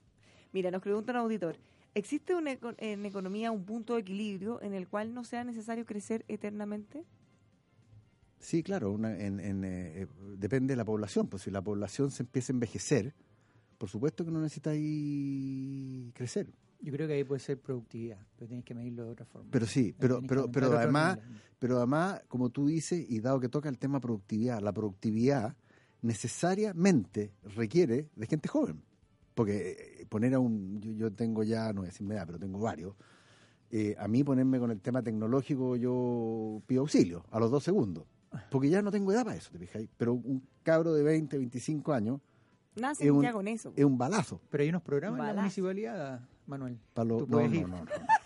Mira, 0.52 0.72
nos 0.72 0.82
pregunta 0.82 1.12
un 1.14 1.18
auditor. 1.18 1.58
¿Existe 1.96 2.36
una 2.36 2.58
en 2.78 3.06
economía 3.06 3.52
un 3.52 3.66
punto 3.66 3.96
de 3.96 4.02
equilibrio 4.02 4.62
en 4.62 4.74
el 4.74 4.88
cual 4.88 5.14
no 5.14 5.24
sea 5.24 5.44
necesario 5.44 5.86
crecer 5.86 6.26
eternamente? 6.28 7.06
Sí, 8.40 8.64
claro, 8.64 8.92
una- 8.94 9.18
en- 9.20 9.40
en, 9.40 9.64
eh, 9.66 10.08
depende 10.38 10.72
de 10.74 10.78
la 10.78 10.86
población, 10.86 11.28
pues 11.28 11.44
si 11.44 11.52
la 11.52 11.62
población 11.62 12.10
se 12.12 12.24
empieza 12.24 12.52
a 12.52 12.56
envejecer, 12.56 13.14
por 13.78 13.90
supuesto 13.90 14.24
que 14.26 14.32
no 14.32 14.42
necesita 14.42 14.72
ahí 14.72 16.12
crecer. 16.14 16.48
Yo 16.82 16.94
creo 16.94 17.08
que 17.08 17.16
ahí 17.16 17.24
puede 17.26 17.42
ser 17.42 17.60
productividad, 17.60 18.26
pero 18.38 18.48
tienes 18.48 18.64
que 18.64 18.74
medirlo 18.74 19.04
de 19.06 19.12
otra 19.12 19.26
forma. 19.26 19.50
Pero 19.52 19.66
sí, 19.66 19.94
pero, 20.00 20.22
pero, 20.30 20.44
pero 20.52 20.68
además, 20.78 21.18
pero 21.60 21.78
además, 21.78 22.22
como 22.30 22.50
tú 22.50 22.68
dices, 22.68 23.06
y 23.10 23.20
dado 23.20 23.42
que 23.42 23.50
toca 23.50 23.68
el 23.68 23.78
tema 23.78 24.00
productividad, 24.00 24.62
la 24.62 24.72
productividad 24.72 25.56
necesariamente 26.02 27.34
requiere 27.56 28.10
de 28.16 28.28
gente 28.28 28.48
joven. 28.48 28.82
Porque 29.36 30.00
eh, 30.02 30.06
poner 30.08 30.34
a 30.36 30.40
un, 30.40 30.80
yo, 30.82 30.92
yo 30.94 31.12
tengo 31.12 31.44
ya, 31.44 31.68
no 31.74 31.82
voy 31.82 31.88
a 31.88 31.92
decir 31.92 32.10
edad, 32.12 32.26
pero 32.26 32.40
tengo 32.40 32.60
varios, 32.60 32.96
eh, 33.72 33.96
a 33.98 34.08
mí 34.08 34.24
ponerme 34.24 34.60
con 34.60 34.72
el 34.72 34.82
tema 34.82 35.02
tecnológico 35.04 35.76
yo 35.76 36.62
pido 36.66 36.82
auxilio 36.82 37.26
a 37.32 37.40
los 37.40 37.52
dos 37.52 37.64
segundos. 37.64 38.06
Porque 38.52 38.70
ya 38.70 38.82
no 38.82 38.92
tengo 38.92 39.12
edad 39.12 39.24
para 39.26 39.36
eso, 39.36 39.50
¿te 39.52 39.58
fijáis? 39.60 39.90
Pero 39.98 40.14
un 40.14 40.44
cabro 40.64 40.94
de 40.94 41.04
20, 41.04 41.38
25 41.38 41.94
años 41.94 42.20
Nacen 42.76 43.08
Es 43.08 43.12
un- 43.12 43.22
ya 43.24 43.34
con 43.34 43.48
eso. 43.48 43.74
es 43.76 43.84
un 43.84 43.98
balazo. 43.98 44.40
Pero 44.50 44.64
hay 44.64 44.70
unos 44.70 44.84
programas 44.84 45.20
en 45.22 45.36
la 45.36 45.42
municipalidad, 45.42 46.22
Manuel. 46.46 46.80
Para 46.94 47.08
los- 47.10 47.20
Tú 47.26 47.28
no, 47.28 47.40
no, 47.48 47.68
no, 47.68 47.68
no. 47.68 47.86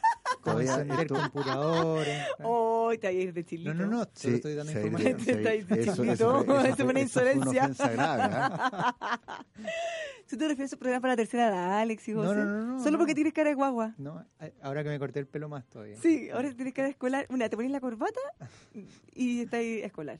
Todavía 0.43 0.71
encender 0.73 0.99
esto- 1.01 1.13
computadores. 1.15 2.23
¡Oh, 2.43 2.91
taller 3.01 3.33
de 3.33 3.45
chilito! 3.45 3.73
No, 3.73 3.85
no, 3.85 3.87
no, 3.87 3.97
solo 3.99 4.09
Sí, 4.13 4.33
estoy 4.35 4.55
dando 4.55 4.71
información. 4.71 5.17
Te 5.17 5.81
eso- 5.83 6.03
es 6.65 6.79
una 6.79 6.99
insolencia. 6.99 7.63
ofensa 7.63 7.89
grave, 7.89 8.23
¿ah? 8.25 9.35
Si 10.25 10.37
tú 10.37 10.47
refieres 10.47 10.73
a 10.73 10.75
un 10.75 10.79
programa 10.79 11.01
para 11.01 11.13
la 11.13 11.17
tercera 11.17 11.47
edad, 11.47 11.79
Alex 11.79 12.07
y 12.09 12.13
José. 12.13 12.35
no, 12.35 12.45
no, 12.45 12.65
no, 12.65 12.79
Solo 12.79 12.91
no. 12.93 12.97
porque 12.99 13.15
tienes 13.15 13.33
cara 13.33 13.49
de 13.49 13.55
guagua. 13.55 13.93
No, 13.97 14.25
ahora 14.61 14.83
que 14.83 14.89
me 14.89 14.99
corté 14.99 15.19
el 15.19 15.27
pelo 15.27 15.49
más 15.49 15.65
todavía. 15.69 15.97
Sí, 16.01 16.29
ahora 16.29 16.51
tienes 16.53 16.73
cara 16.73 16.87
de 16.87 16.91
escolar. 16.91 17.25
Una, 17.29 17.49
te 17.49 17.55
pones 17.55 17.71
la 17.71 17.79
corbata 17.79 18.19
y 19.13 19.41
estás 19.41 19.59
ahí 19.59 19.79
escolar. 19.81 20.19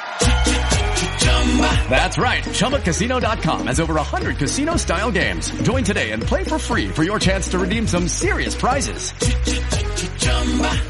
That's 1.59 2.17
right, 2.17 2.43
ChumbaCasino.com 2.43 3.67
has 3.67 3.79
over 3.81 3.93
100 3.95 4.37
casino-style 4.37 5.11
games. 5.11 5.51
Join 5.63 5.83
today 5.83 6.11
and 6.11 6.23
play 6.23 6.43
for 6.45 6.57
free 6.57 6.87
for 6.89 7.03
your 7.03 7.19
chance 7.19 7.49
to 7.49 7.59
redeem 7.59 7.85
some 7.87 8.07
serious 8.07 8.55
prizes. 8.55 9.11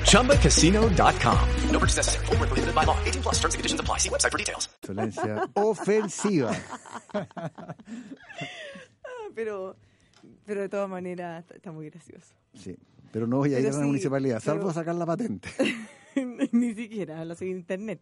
ChumbaCasino.com. 0.05 1.49
No 1.71 1.79
purchase 1.79 1.97
necessary. 1.97 2.25
Void 2.27 2.39
were 2.39 2.47
prohibited 2.47 2.75
by 2.75 2.83
law. 2.85 2.95
18 3.05 3.21
plus. 3.23 3.39
Terms 3.39 3.55
and 3.55 3.59
conditions 3.59 3.79
apply. 3.81 3.97
See 3.97 4.09
website 4.09 4.31
for 4.31 4.37
details. 4.37 4.69
insolencia 4.83 5.49
ofensiva. 5.55 6.55
Ah, 7.13 7.27
Pero, 9.33 9.75
pero 10.45 10.61
de 10.61 10.69
todas 10.69 10.89
maneras 10.89 11.43
está, 11.43 11.55
está 11.55 11.71
muy 11.71 11.89
gracioso. 11.89 12.33
Sí, 12.53 12.75
pero 13.11 13.25
no 13.25 13.37
voy 13.37 13.55
a 13.55 13.59
ir 13.59 13.67
a 13.67 13.71
la 13.71 13.79
municipalidad, 13.85 14.39
salvo 14.41 14.63
pero- 14.67 14.73
sacar 14.73 14.95
la 14.95 15.05
patente. 15.05 15.49
Ni 16.51 16.73
siquiera, 16.75 17.23
lo 17.25 17.33
seguí 17.35 17.51
en 17.51 17.57
internet. 17.57 18.01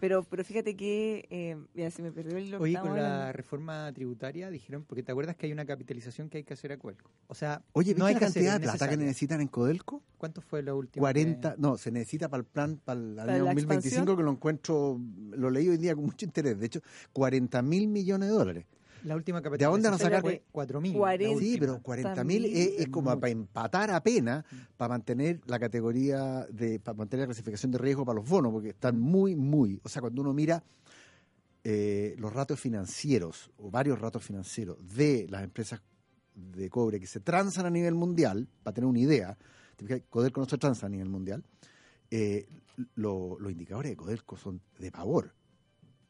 Pero, 0.00 0.22
pero 0.22 0.44
fíjate 0.44 0.76
que, 0.76 1.26
eh, 1.30 1.56
ya 1.74 1.90
se 1.90 2.02
me 2.02 2.12
perdió 2.12 2.36
el 2.36 2.54
Oye, 2.54 2.74
con 2.78 2.94
la 2.96 3.14
hablando. 3.14 3.32
reforma 3.32 3.92
tributaria 3.92 4.48
dijeron, 4.48 4.84
porque 4.84 5.02
te 5.02 5.10
acuerdas 5.10 5.34
que 5.36 5.46
hay 5.46 5.52
una 5.52 5.64
capitalización 5.64 6.28
que 6.28 6.38
hay 6.38 6.44
que 6.44 6.54
hacer 6.54 6.70
a 6.72 6.78
Cuelco. 6.78 7.10
O 7.26 7.34
sea, 7.34 7.62
Oye, 7.72 7.88
¿viste 7.90 7.98
no 7.98 8.06
hay 8.06 8.14
la 8.14 8.20
que 8.20 8.24
hacer, 8.26 8.44
cantidad 8.44 8.60
de 8.60 8.66
plata 8.66 8.88
que 8.88 8.96
necesitan 8.96 9.40
en 9.40 9.48
Codelco? 9.48 10.02
¿Cuánto 10.16 10.40
fue 10.40 10.62
la 10.62 10.74
última? 10.74 11.00
40, 11.00 11.56
no, 11.58 11.76
se 11.76 11.90
necesita 11.90 12.28
para 12.28 12.40
el 12.42 12.46
plan 12.46 12.80
para 12.84 13.00
el 13.00 13.14
¿Para 13.16 13.32
año 13.34 13.44
la 13.44 13.50
2025 13.50 13.74
expansión? 13.74 14.16
que 14.16 14.22
lo 14.22 14.30
encuentro, 14.30 15.00
lo 15.32 15.50
leí 15.50 15.68
hoy 15.68 15.78
día 15.78 15.94
con 15.96 16.04
mucho 16.04 16.24
interés, 16.24 16.58
de 16.58 16.66
hecho, 16.66 16.80
40 17.12 17.60
mil 17.62 17.88
millones 17.88 18.28
de 18.28 18.34
dólares. 18.34 18.66
La 19.04 19.14
última 19.16 19.40
¿De 19.40 19.48
dónde 19.50 19.64
van 19.66 19.70
a 19.70 19.98
capitalización 19.98 19.98
sacar? 20.10 20.20
fue 20.22 20.42
4 20.52 20.80
mil. 20.80 20.94
Cuarenta. 20.96 21.38
Sí, 21.40 21.56
pero 21.58 21.82
40 21.82 22.24
mil 22.24 22.44
es, 22.44 22.80
es 22.80 22.88
como 22.88 23.18
para 23.18 23.30
empatar 23.30 23.90
apenas, 23.90 24.44
para 24.76 24.90
mantener 24.90 25.40
la 25.46 25.58
categoría, 25.58 26.46
de 26.50 26.80
para 26.80 26.96
mantener 26.96 27.22
la 27.24 27.26
clasificación 27.28 27.70
de 27.72 27.78
riesgo 27.78 28.04
para 28.04 28.16
los 28.20 28.28
bonos, 28.28 28.52
porque 28.52 28.70
están 28.70 28.98
muy, 29.00 29.34
muy, 29.36 29.80
o 29.82 29.88
sea, 29.88 30.00
cuando 30.02 30.22
uno 30.22 30.32
mira 30.34 30.62
eh, 31.64 32.14
los 32.18 32.32
ratos 32.32 32.58
financieros, 32.60 33.50
o 33.58 33.70
varios 33.70 34.00
ratos 34.00 34.22
financieros 34.24 34.78
de 34.96 35.26
las 35.28 35.42
empresas 35.42 35.82
de 36.34 36.70
cobre 36.70 37.00
que 37.00 37.06
se 37.06 37.20
transan 37.20 37.66
a 37.66 37.70
nivel 37.70 37.94
mundial, 37.94 38.46
para 38.62 38.74
tener 38.74 38.86
una 38.88 39.00
idea, 39.00 39.36
Codelco 40.08 40.40
no 40.40 40.46
se 40.48 40.58
transa 40.58 40.86
a 40.86 40.88
nivel 40.88 41.08
mundial, 41.08 41.44
eh, 42.10 42.48
lo- 42.94 43.36
los 43.40 43.50
indicadores 43.52 43.90
de 43.92 43.96
Codelco 43.96 44.36
son 44.36 44.60
de 44.78 44.90
pavor, 44.90 45.34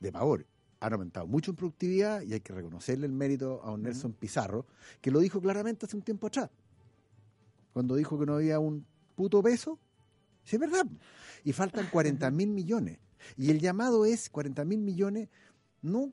de 0.01 0.13
pavor. 0.13 0.47
Han 0.81 0.93
aumentado 0.93 1.27
mucho 1.27 1.51
en 1.53 1.57
productividad 1.57 2.23
y 2.23 2.33
hay 2.35 2.41
que 2.41 2.53
reconocerle 2.53 3.07
el 3.07 3.13
mérito 3.13 3.61
a 3.63 3.73
un 3.73 3.83
Nelson 3.83 4.13
Pizarro, 4.13 4.67
que 5.01 5.11
lo 5.11 5.19
dijo 5.21 5.41
claramente 5.41 5.87
hace 5.87 5.97
un 5.97 6.03
tiempo 6.03 6.29
atrás, 6.29 6.51
cuando 7.73 7.97
dijo 7.97 8.19
que 8.19 8.27
no 8.27 8.35
había 8.35 8.59
un 8.61 8.87
puto 9.17 9.43
peso. 9.43 9.79
Sí, 10.45 10.57
es 10.57 10.61
verdad. 10.61 10.87
Y 11.45 11.53
faltan 11.53 11.89
40 11.91 12.31
mil 12.31 12.49
millones. 12.51 12.99
Y 13.37 13.51
el 13.51 13.59
llamado 13.61 14.05
es 14.05 14.31
40 14.31 14.65
mil 14.65 14.79
millones 14.79 15.29
no 15.83 16.13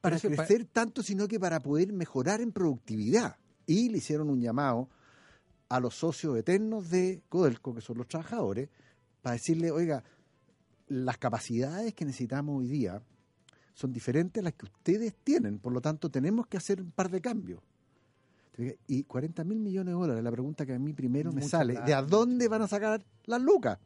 para 0.00 0.16
pa- 0.18 0.22
crecer 0.28 0.64
tanto, 0.66 1.02
sino 1.02 1.28
que 1.28 1.38
para 1.38 1.60
poder 1.62 1.92
mejorar 1.92 2.40
en 2.40 2.52
productividad. 2.52 3.36
Y 3.66 3.90
le 3.90 3.98
hicieron 3.98 4.30
un 4.30 4.40
llamado 4.40 4.88
a 5.68 5.78
los 5.80 5.94
socios 5.94 6.36
eternos 6.38 6.88
de 6.90 7.22
Codelco, 7.28 7.74
que 7.74 7.80
son 7.80 7.98
los 7.98 8.08
trabajadores, 8.08 8.68
para 9.20 9.34
decirle, 9.34 9.70
oiga, 9.70 10.02
las 10.88 11.18
capacidades 11.18 11.92
que 11.94 12.04
necesitamos 12.04 12.58
hoy 12.60 12.68
día 12.68 13.02
son 13.76 13.92
diferentes 13.92 14.40
a 14.40 14.44
las 14.44 14.54
que 14.54 14.64
ustedes 14.64 15.14
tienen, 15.22 15.58
por 15.58 15.70
lo 15.70 15.82
tanto 15.82 16.08
tenemos 16.10 16.46
que 16.46 16.56
hacer 16.56 16.80
un 16.80 16.90
par 16.90 17.10
de 17.10 17.20
cambios. 17.20 17.60
Y 18.86 19.04
40 19.04 19.44
mil 19.44 19.58
millones 19.58 19.92
de 19.92 20.00
dólares, 20.00 20.24
la 20.24 20.32
pregunta 20.32 20.64
que 20.64 20.72
a 20.72 20.78
mí 20.78 20.94
primero 20.94 21.30
me 21.30 21.42
Mucha 21.42 21.58
sale, 21.58 21.74
plata. 21.74 21.86
¿de 21.86 21.92
a 21.94 22.00
dónde 22.02 22.48
van 22.48 22.62
a 22.62 22.66
sacar 22.68 23.04
las 23.26 23.40
lucas? 23.42 23.78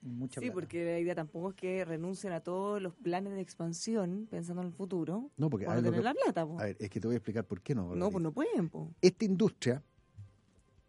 mucha 0.00 0.40
Sí, 0.40 0.46
plata. 0.46 0.54
porque 0.54 0.84
la 0.84 0.98
idea 0.98 1.14
tampoco 1.14 1.50
es 1.50 1.56
que 1.56 1.84
renuncien 1.84 2.32
a 2.32 2.40
todos 2.40 2.80
los 2.80 2.94
planes 2.94 3.34
de 3.34 3.40
expansión 3.42 4.26
pensando 4.30 4.62
en 4.62 4.68
el 4.68 4.74
futuro. 4.74 5.30
No, 5.36 5.50
porque 5.50 5.66
para 5.66 5.78
a 5.78 5.82
ver, 5.82 5.90
tener 5.92 6.00
que- 6.00 6.04
la 6.04 6.14
plata, 6.14 6.46
po. 6.46 6.58
A 6.58 6.64
ver, 6.64 6.76
es 6.80 6.88
que 6.90 7.00
te 7.00 7.06
voy 7.06 7.14
a 7.14 7.18
explicar 7.18 7.44
por 7.44 7.60
qué 7.60 7.74
no. 7.74 7.94
No, 7.94 8.10
pues 8.10 8.22
no 8.22 8.32
pueden, 8.32 8.70
po. 8.70 8.90
Esta 9.02 9.24
industria, 9.26 9.82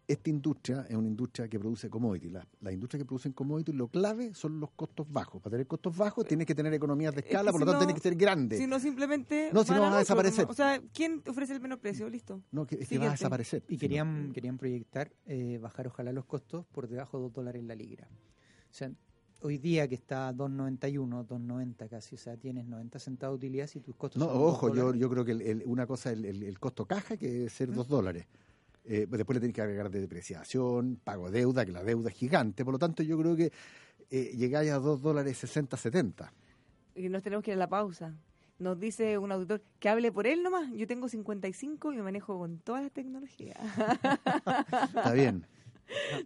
esta 0.08 0.30
industria 0.30 0.86
es 0.90 0.96
una 0.96 1.08
industria 1.08 1.48
que 1.48 1.60
produce 1.60 1.90
commodities. 1.90 2.32
Las 2.32 2.46
la 2.62 2.72
industrias 2.72 3.02
que 3.02 3.06
producen 3.06 3.34
commodities, 3.34 3.76
lo 3.76 3.88
clave 3.88 4.34
son 4.34 4.60
los 4.60 4.72
costos 4.72 5.06
bajos. 5.12 5.42
Para 5.42 5.52
tener 5.56 5.68
costos 5.68 5.96
bajos 5.98 6.26
tienes 6.28 6.46
que 6.46 6.54
tener 6.54 6.74
economías 6.74 7.14
de 7.16 7.22
Es 7.22 7.26
escala, 7.28 7.50
que 7.50 7.54
por 7.54 7.62
si 7.62 7.66
lo 7.66 7.72
tanto 7.72 7.82
no- 7.84 7.88
tienes 7.88 8.02
que 8.04 8.10
ser 8.10 8.16
grande. 8.18 8.58
Si 8.58 8.68
no, 8.68 8.80
simplemente. 8.80 9.50
No, 9.54 9.64
si 9.64 9.72
no 9.72 9.82
van 9.82 9.90
van 9.90 9.94
a 9.94 10.00
desaparecer. 10.00 10.46
¿no? 10.46 10.52
O 10.52 10.54
sea, 10.54 10.82
¿quién 10.94 11.22
ofrece 11.28 11.54
el 11.54 11.62
menor 11.62 11.80
precio? 11.80 12.08
Listo. 12.10 12.42
No, 12.52 12.66
que, 12.68 12.76
es 12.76 12.80
que 12.80 12.86
Siguiente. 12.86 13.06
va 13.08 13.12
a 13.12 13.18
desaparecer. 13.18 13.64
Y 13.68 13.78
querían, 13.78 14.32
querían 14.34 14.58
proyectar 14.58 15.12
eh, 15.26 15.58
bajar 15.62 15.88
ojalá 15.88 16.12
los 16.12 16.26
costos 16.26 16.66
por 16.68 16.88
debajo 16.88 17.18
de 17.18 17.24
2 17.24 17.34
dólares 17.34 17.64
la 17.64 17.76
libra. 17.76 18.08
O 18.70 18.74
sea, 18.74 18.92
hoy 19.42 19.58
día 19.58 19.88
que 19.88 19.96
está 19.96 20.28
a 20.30 20.34
2.91, 20.34 21.26
2.90 21.28 21.90
casi, 21.90 22.16
o 22.16 22.18
sea, 22.18 22.38
tienes 22.38 22.66
90 22.66 23.00
centavos 23.00 23.40
de 23.40 23.48
utilidad 23.48 23.68
si 23.68 23.80
tus 23.80 23.96
costos 23.96 24.20
No, 24.20 24.28
son 24.30 24.42
ojo, 24.42 24.74
yo, 24.76 24.94
yo 24.94 25.10
creo 25.10 25.26
que 25.26 25.32
el- 25.32 25.42
el- 25.42 25.64
una 25.66 25.86
cosa 25.88 26.12
es 26.12 26.18
el, 26.18 26.26
el- 26.26 26.44
el 26.44 26.60
costo 26.60 26.86
caja, 26.86 27.18
que 27.18 27.28
debe 27.30 27.50
ser 27.50 27.74
dos 27.74 27.88
dólares. 27.88 28.26
Eh, 28.88 29.08
pues 29.10 29.18
después 29.18 29.36
le 29.36 29.40
tienes 29.40 29.56
que 29.56 29.62
agregar 29.62 29.90
de 29.90 30.00
depreciación, 30.00 31.00
pago 31.04 31.32
de 31.32 31.40
deuda, 31.40 31.66
que 31.66 31.72
la 31.72 31.84
deuda 31.84 32.10
es 32.10 32.16
gigante. 32.16 32.64
Por 32.64 32.74
lo 32.74 32.80
tanto, 32.80 33.02
yo 33.02 33.18
creo 33.18 33.36
que 33.36 33.52
eh, 34.12 34.32
llegáis 34.36 34.72
a 34.72 34.80
dos 34.80 35.02
dólares 35.02 35.38
60, 35.38 35.76
70. 35.76 36.32
Y 36.96 37.10
nos 37.10 37.24
tenemos 37.24 37.44
que 37.44 37.52
ir 37.52 37.56
a 37.56 37.60
la 37.60 37.68
pausa. 37.70 38.14
Nos 38.60 38.80
dice 38.80 39.18
un 39.18 39.32
auditor 39.32 39.62
que 39.80 39.90
hable 39.90 40.12
por 40.12 40.28
él 40.28 40.44
nomás. 40.44 40.72
Yo 40.72 40.88
tengo 40.88 41.10
55 41.10 41.94
y 41.94 41.96
me 41.98 42.04
manejo 42.04 42.38
con 42.38 42.60
todas 42.60 42.84
las 42.84 42.92
tecnologías. 42.92 43.58
Está 44.96 45.12
bien. 45.14 45.46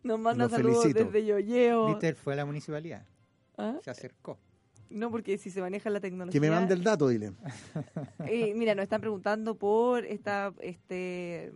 Nos 0.04 0.20
manda 0.20 0.46
Lo 0.46 0.50
saludos 0.50 0.84
felicito. 0.84 1.06
desde 1.06 1.26
Yoyeo. 1.26 1.88
Viste, 1.88 2.10
él 2.10 2.16
fue 2.16 2.34
a 2.34 2.36
la 2.38 2.46
municipalidad, 2.46 3.06
¿Ah? 3.58 3.78
se 3.82 3.90
acercó. 3.90 4.38
No, 4.90 5.12
porque 5.12 5.38
si 5.38 5.50
se 5.50 5.62
maneja 5.62 5.90
la 5.90 6.00
tecnología. 6.00 6.32
Que 6.32 6.40
me 6.40 6.50
mande 6.50 6.74
el 6.74 6.84
dato, 6.84 7.08
dile. 7.08 7.34
Eh, 8.26 8.54
mira, 8.56 8.74
nos 8.74 8.84
están 8.84 9.02
preguntando 9.02 9.56
por 9.56 10.06
esta 10.06 10.54
este 10.62 11.52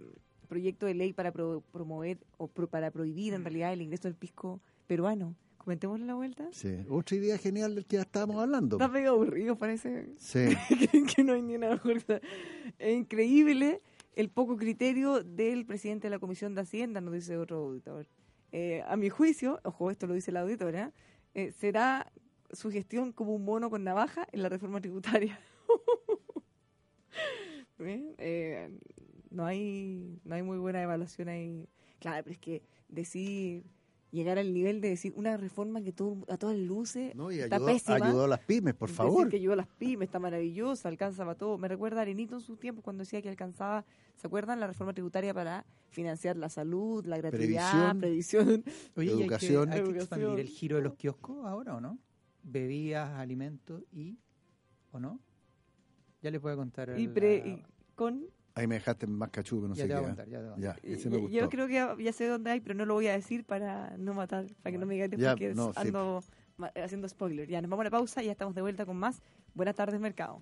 proyecto 0.53 0.85
de 0.85 0.93
ley 0.93 1.13
para 1.13 1.31
pro- 1.31 1.63
promover 1.71 2.17
o 2.37 2.47
pro- 2.47 2.67
para 2.67 2.91
prohibir 2.91 3.33
en 3.33 3.43
realidad 3.43 3.73
el 3.73 3.81
ingreso 3.81 4.07
del 4.07 4.15
pisco 4.15 4.61
peruano. 4.87 5.35
Comentémosle 5.57 6.05
la 6.05 6.13
vuelta. 6.15 6.47
Sí. 6.51 6.85
Otra 6.89 7.15
idea 7.17 7.37
genial 7.37 7.73
del 7.73 7.85
que 7.85 7.95
ya 7.95 8.01
estábamos 8.03 8.35
hablando. 8.37 8.75
Está 8.75 8.87
medio 8.89 9.11
aburrido, 9.11 9.55
parece. 9.57 10.09
Sí. 10.17 10.45
que, 10.91 11.03
que 11.05 11.23
no 11.23 11.33
hay 11.33 11.41
ni 11.41 11.55
una 11.55 11.69
mejor. 11.71 12.03
Es 12.77 12.93
increíble 12.97 13.81
el 14.15 14.29
poco 14.29 14.57
criterio 14.57 15.23
del 15.23 15.65
presidente 15.65 16.07
de 16.07 16.11
la 16.11 16.19
Comisión 16.19 16.53
de 16.53 16.61
Hacienda, 16.61 17.01
nos 17.01 17.13
dice 17.13 17.37
otro 17.37 17.57
auditor. 17.65 18.07
Eh, 18.51 18.83
a 18.85 18.95
mi 18.97 19.09
juicio, 19.09 19.59
ojo, 19.63 19.89
esto 19.89 20.05
lo 20.05 20.13
dice 20.13 20.31
la 20.31 20.41
auditora, 20.41 20.91
eh, 21.33 21.51
será 21.53 22.11
su 22.51 22.69
gestión 22.69 23.11
como 23.13 23.33
un 23.33 23.43
mono 23.45 23.69
con 23.71 23.83
navaja 23.83 24.27
en 24.31 24.43
la 24.43 24.49
reforma 24.49 24.79
tributaria. 24.81 25.39
¿Ven? 27.79 28.15
Eh, 28.19 28.69
no 29.33 29.45
hay 29.45 30.19
no 30.23 30.35
hay 30.35 30.43
muy 30.43 30.57
buena 30.57 30.81
evaluación 30.81 31.27
ahí. 31.27 31.67
Claro, 31.99 32.23
pero 32.23 32.33
es 32.33 32.39
que 32.39 32.63
decir 32.87 33.63
llegar 34.11 34.37
al 34.37 34.53
nivel 34.53 34.79
de 34.79 34.89
decir 34.89 35.11
una 35.15 35.37
reforma 35.37 35.81
que 35.81 35.91
todo, 35.91 36.23
a 36.29 36.37
todas 36.37 36.55
luces 36.55 37.15
No, 37.15 37.31
y 37.31 37.39
está 37.39 37.55
ayudó, 37.55 37.65
pésima. 37.67 37.95
ayudó 37.95 38.23
a 38.25 38.27
las 38.27 38.39
pymes, 38.41 38.75
por 38.75 38.89
Decir 38.89 38.97
favor. 38.97 39.27
que 39.29 39.37
ayudó 39.37 39.53
a 39.53 39.55
las 39.55 39.67
pymes, 39.67 40.05
está 40.07 40.19
maravillosa, 40.19 40.87
alcanza 40.87 41.23
para 41.25 41.35
todo. 41.35 41.57
Me 41.57 41.67
recuerda 41.67 41.97
a 41.97 42.01
Arenito 42.03 42.35
en 42.35 42.41
su 42.41 42.55
tiempo 42.55 42.83
cuando 42.83 43.01
decía 43.01 43.23
que 43.23 43.29
alcanzaba, 43.29 43.85
¿se 44.15 44.27
acuerdan? 44.27 44.59
La 44.59 44.67
reforma 44.67 44.93
tributaria 44.93 45.33
para 45.33 45.65
financiar 45.89 46.37
la 46.37 46.49
salud, 46.49 47.03
la 47.07 47.17
gratuidad, 47.17 47.97
Previsión. 47.97 48.43
previsión. 48.59 48.63
Oye, 48.97 49.07
¿y 49.07 49.09
hay 49.09 49.17
que- 49.17 49.23
Educación. 49.23 49.71
hay 49.71 49.81
que, 49.83 49.89
expandir 49.97 50.39
el 50.39 50.47
giro 50.47 50.77
de 50.77 50.83
los 50.83 50.93
kioscos 50.93 51.43
ahora 51.47 51.75
o 51.75 51.81
no? 51.81 51.97
Bebidas, 52.43 53.17
alimentos 53.17 53.81
y... 53.91 54.19
¿O 54.91 54.99
no? 54.99 55.19
Ya 56.21 56.29
les 56.29 56.39
voy 56.39 56.51
a 56.51 56.55
contar. 56.55 56.93
Y, 56.99 57.07
la- 57.07 57.13
pre- 57.15 57.37
y 57.47 57.63
con... 57.95 58.25
Ahí 58.55 58.67
me 58.67 58.75
dejaste 58.75 59.07
más 59.07 59.29
cachudo, 59.31 59.67
no 59.67 59.73
ya 59.73 59.83
sé 59.83 59.89
te 59.89 59.93
qué. 59.95 59.99
voy 59.99 60.03
a 60.03 60.05
¿eh? 60.05 60.15
contar, 60.15 60.29
ya 60.29 60.37
te 60.39 60.43
voy 60.49 60.53
a. 60.53 60.59
Ya, 60.59 60.75
ese 60.83 61.09
me 61.09 61.15
yo- 61.15 61.21
gustó. 61.21 61.35
yo 61.37 61.49
creo 61.49 61.67
que 61.67 62.03
ya, 62.03 62.13
sé 62.13 62.27
dónde 62.27 62.51
hay, 62.51 62.59
pero 62.61 62.75
no 62.75 62.85
lo 62.85 62.93
voy 62.93 63.07
a 63.07 63.13
decir 63.13 63.45
para 63.45 63.97
no 63.97 64.13
matar, 64.13 64.45
para 64.61 64.71
que 64.73 64.77
no 64.77 64.85
me 64.85 64.93
digan 64.93 65.09
después 65.09 65.25
Ya, 65.25 65.35
que 65.35 65.55
no, 65.55 65.71
ando 65.75 66.23
haciendo 66.75 67.09
spoiler. 67.09 67.47
Ya, 67.49 67.61
nos 67.61 67.69
vamos 67.71 67.81
a 67.81 67.85
la 67.85 67.89
pausa 67.91 68.21
y 68.21 68.27
ya 68.27 68.31
estamos 68.33 68.53
de 68.53 68.61
vuelta 68.61 68.85
con 68.85 68.97
más. 68.97 69.21
Buenas 69.55 69.75
tardes, 69.75 69.99
mercado. 69.99 70.39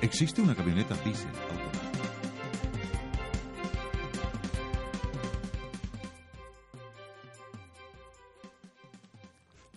Existe 0.00 0.40
una 0.40 0.54
camioneta 0.54 0.94
diésel 1.04 1.30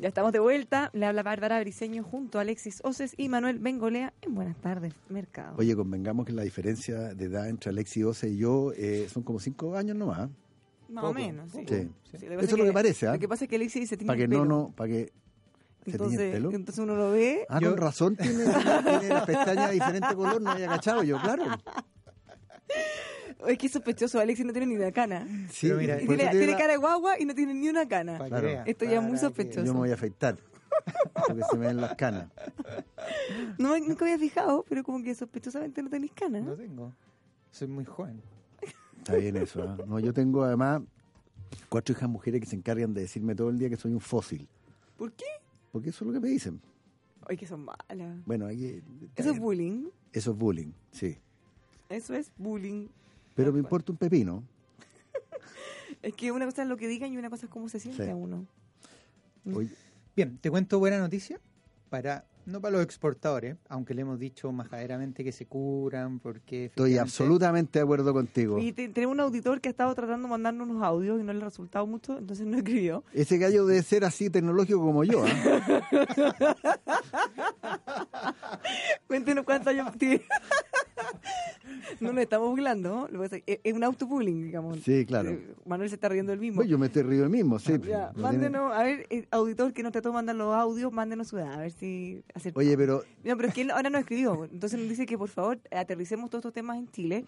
Ya 0.01 0.07
estamos 0.07 0.31
de 0.31 0.39
vuelta. 0.39 0.89
Le 0.93 1.05
habla 1.05 1.21
Bárbara 1.21 1.59
Briseño 1.59 2.03
junto 2.03 2.39
a 2.39 2.41
Alexis 2.41 2.79
Oces 2.83 3.13
y 3.17 3.29
Manuel 3.29 3.59
Bengolea 3.59 4.13
en 4.23 4.33
Buenas 4.33 4.57
tardes, 4.57 4.95
mercado. 5.09 5.53
Oye, 5.59 5.75
convengamos 5.75 6.25
que 6.25 6.31
la 6.33 6.41
diferencia 6.41 7.13
de 7.13 7.25
edad 7.25 7.47
entre 7.47 7.69
Alexi 7.69 8.03
Ose 8.03 8.29
y 8.29 8.37
yo 8.37 8.71
eh, 8.75 9.07
son 9.13 9.21
como 9.21 9.39
cinco 9.39 9.77
años 9.77 9.95
nomás. 9.95 10.27
Más 10.89 11.03
poco, 11.03 11.11
o 11.11 11.13
menos, 11.13 11.51
sí. 11.51 11.59
poco. 11.59 11.75
Sí. 11.75 11.89
Sí, 12.17 12.25
Eso 12.25 12.39
es 12.39 12.57
lo 12.57 12.65
que 12.65 12.73
parece, 12.73 13.07
¿ah? 13.07 13.13
Lo 13.13 13.19
que 13.19 13.27
pasa 13.27 13.45
es 13.45 13.49
que 13.49 13.57
Alexis 13.57 13.87
se 13.89 13.95
tiene 13.95 14.07
Para 14.07 14.17
que 14.17 14.23
el 14.23 14.29
no, 14.31 14.41
pelo. 14.41 14.45
no, 14.45 14.73
para 14.75 14.87
que 14.89 15.05
se 15.05 15.11
tiñe 15.11 15.13
el 15.85 15.91
entonces, 15.93 16.31
pelo. 16.33 16.51
entonces 16.51 16.83
uno 16.83 16.95
lo 16.95 17.11
ve. 17.11 17.45
Ah, 17.47 17.59
Yo- 17.61 17.69
con 17.69 17.77
razón 17.77 18.15
tiene, 18.15 18.43
tiene 18.43 19.07
las 19.09 19.25
pestañas 19.25 19.67
de 19.69 19.73
diferente 19.75 20.15
color, 20.15 20.41
no 20.41 20.49
había 20.49 20.67
cachado 20.67 21.03
yo, 21.03 21.21
claro. 21.21 21.43
Es 23.47 23.57
que 23.57 23.67
es 23.67 23.71
sospechoso, 23.73 24.19
Alexis 24.19 24.45
no 24.45 24.51
tiene 24.53 24.67
ni 24.67 24.75
una 24.75 24.91
cana. 24.91 25.25
Sí, 25.51 25.67
Pero 25.67 25.77
mira, 25.79 25.95
Y 26.01 26.07
tiene, 26.07 26.15
tiene 26.17 26.31
tiene 26.31 26.51
la- 26.53 26.57
cara 26.57 26.71
de 26.73 26.77
guagua 26.77 27.19
y 27.19 27.25
no 27.25 27.33
tiene 27.35 27.53
ni 27.53 27.69
una 27.69 27.87
cana. 27.87 28.17
Claro. 28.27 28.47
Esto 28.65 28.85
ya 28.85 28.97
es 28.97 29.03
muy 29.03 29.17
sospechoso. 29.17 29.65
Yo 29.65 29.73
me 29.73 29.79
voy 29.79 29.91
a 29.91 29.95
afeitar, 29.95 30.37
porque 31.27 31.41
se 31.49 31.57
me 31.57 31.67
ven 31.67 31.77
las 31.81 31.95
canas. 31.95 32.27
No, 33.57 33.71
me- 33.73 33.81
nunca 33.81 34.05
había 34.05 34.17
fijado, 34.17 34.65
pero 34.67 34.83
como 34.83 35.03
que 35.03 35.13
sospechosamente 35.15 35.81
no 35.83 35.89
tenéis 35.89 36.11
cana. 36.13 36.39
No 36.39 36.53
tengo. 36.53 36.93
Soy 37.51 37.67
muy 37.67 37.85
joven. 37.85 38.21
Está 38.97 39.15
bien 39.15 39.35
eso. 39.37 39.63
¿ah? 39.63 39.77
No, 39.87 39.99
yo 39.99 40.13
tengo 40.13 40.43
además 40.43 40.81
cuatro 41.69 41.93
hijas 41.93 42.07
mujeres 42.09 42.39
que 42.39 42.45
se 42.47 42.55
encargan 42.55 42.93
de 42.93 43.01
decirme 43.01 43.35
todo 43.35 43.49
el 43.49 43.57
día 43.59 43.69
que 43.69 43.75
soy 43.77 43.91
un 43.93 43.99
fósil. 43.99 44.47
¿Por 44.97 45.11
qué? 45.13 45.25
Porque 45.71 45.89
eso 45.89 46.03
es 46.05 46.07
lo 46.07 46.13
que 46.13 46.19
me 46.19 46.29
dicen. 46.29 46.61
Ay, 47.27 47.37
que 47.37 47.45
son 47.47 47.65
malas. 47.65 48.25
Bueno, 48.25 48.45
aquí, 48.45 48.81
Eso 49.15 49.31
es 49.31 49.39
bullying. 49.39 49.85
Eso 50.13 50.31
es 50.31 50.37
bullying, 50.37 50.71
sí. 50.91 51.17
Eso 51.89 52.13
es 52.13 52.31
bullying. 52.37 52.87
Pero 53.35 53.51
me 53.53 53.59
importa 53.59 53.91
un 53.91 53.97
pepino. 53.97 54.43
Es 56.01 56.15
que 56.15 56.31
una 56.31 56.45
cosa 56.45 56.63
es 56.63 56.67
lo 56.67 56.77
que 56.77 56.87
digan 56.87 57.13
y 57.13 57.17
una 57.17 57.29
cosa 57.29 57.45
es 57.45 57.51
cómo 57.51 57.69
se 57.69 57.79
siente 57.79 58.05
Sí. 58.05 58.09
a 58.09 58.15
uno. 58.15 58.47
Oye, 59.53 59.69
Bien, 60.15 60.37
te 60.39 60.49
cuento 60.49 60.79
buena 60.79 60.97
noticia. 60.97 61.39
Para, 61.89 62.25
no 62.45 62.59
para 62.61 62.71
los 62.77 62.83
exportadores, 62.83 63.57
aunque 63.69 63.93
le 63.93 64.01
hemos 64.01 64.17
dicho 64.17 64.51
majaderamente 64.51 65.23
que 65.23 65.31
se 65.31 65.45
curan, 65.45 66.19
porque... 66.19 66.65
estoy 66.65 66.97
absolutamente 66.97 67.77
de 67.79 67.83
acuerdo 67.83 68.13
contigo. 68.13 68.57
Y 68.59 68.71
te- 68.71 68.87
tenemos 68.89 69.13
un 69.13 69.19
auditor 69.19 69.59
que 69.61 69.69
ha 69.69 69.71
estado 69.71 69.93
tratando 69.93 70.27
de 70.27 70.31
mandarnos 70.31 70.67
unos 70.69 70.81
audios 70.83 71.19
y 71.19 71.23
no 71.23 71.33
le 71.33 71.41
ha 71.41 71.45
resultado 71.45 71.85
mucho, 71.85 72.17
entonces 72.17 72.47
no 72.47 72.57
escribió. 72.57 73.03
Ese 73.13 73.37
gallo 73.37 73.65
debe 73.65 73.83
ser 73.83 74.03
así 74.05 74.29
tecnológico 74.29 74.79
como 74.79 75.03
yo. 75.03 75.23
¿ah? 75.23 75.81
Cuéntenos 79.07 79.43
cuántos 79.45 79.67
años 79.67 79.95
tiene. 79.97 80.23
No 81.99 82.11
nos 82.13 82.21
estamos 82.23 82.49
burlando, 82.49 83.09
es 83.45 83.73
un 83.73 83.83
autobullying, 83.83 84.43
digamos. 84.43 84.79
Sí, 84.81 85.05
claro. 85.05 85.29
Eh, 85.31 85.53
Manuel 85.65 85.89
se 85.89 85.95
está 85.95 86.09
riendo 86.09 86.31
del 86.31 86.39
mismo. 86.39 86.57
Pues 86.57 86.69
yo 86.69 86.77
me 86.77 86.87
estoy 86.87 87.03
río 87.03 87.29
mismo, 87.29 87.59
sí. 87.59 87.73
Ya, 87.87 88.11
tiene- 88.11 88.21
mándenos, 88.21 88.73
a 88.73 88.83
ver, 88.83 89.07
el 89.09 89.27
auditor 89.31 89.73
que 89.73 89.83
nos 89.83 89.91
trató 89.91 90.09
de 90.09 90.13
mandar 90.13 90.35
los 90.35 90.53
audios, 90.55 90.91
mándenos 90.91 91.27
su 91.27 91.37
edad, 91.37 91.53
a 91.53 91.57
ver 91.57 91.71
si 91.71 92.23
acertó. 92.33 92.59
Oye, 92.59 92.75
pero 92.77 93.03
No, 93.23 93.35
pero 93.37 93.47
es 93.49 93.53
que 93.53 93.61
él 93.61 93.71
ahora 93.71 93.89
nos 93.89 94.01
escribió, 94.01 94.45
entonces 94.45 94.79
nos 94.79 94.89
dice 94.89 95.05
que 95.05 95.17
por 95.17 95.29
favor 95.29 95.59
aterricemos 95.71 96.29
todos 96.29 96.41
estos 96.41 96.53
temas 96.53 96.77
en 96.77 96.89
Chile, 96.89 97.25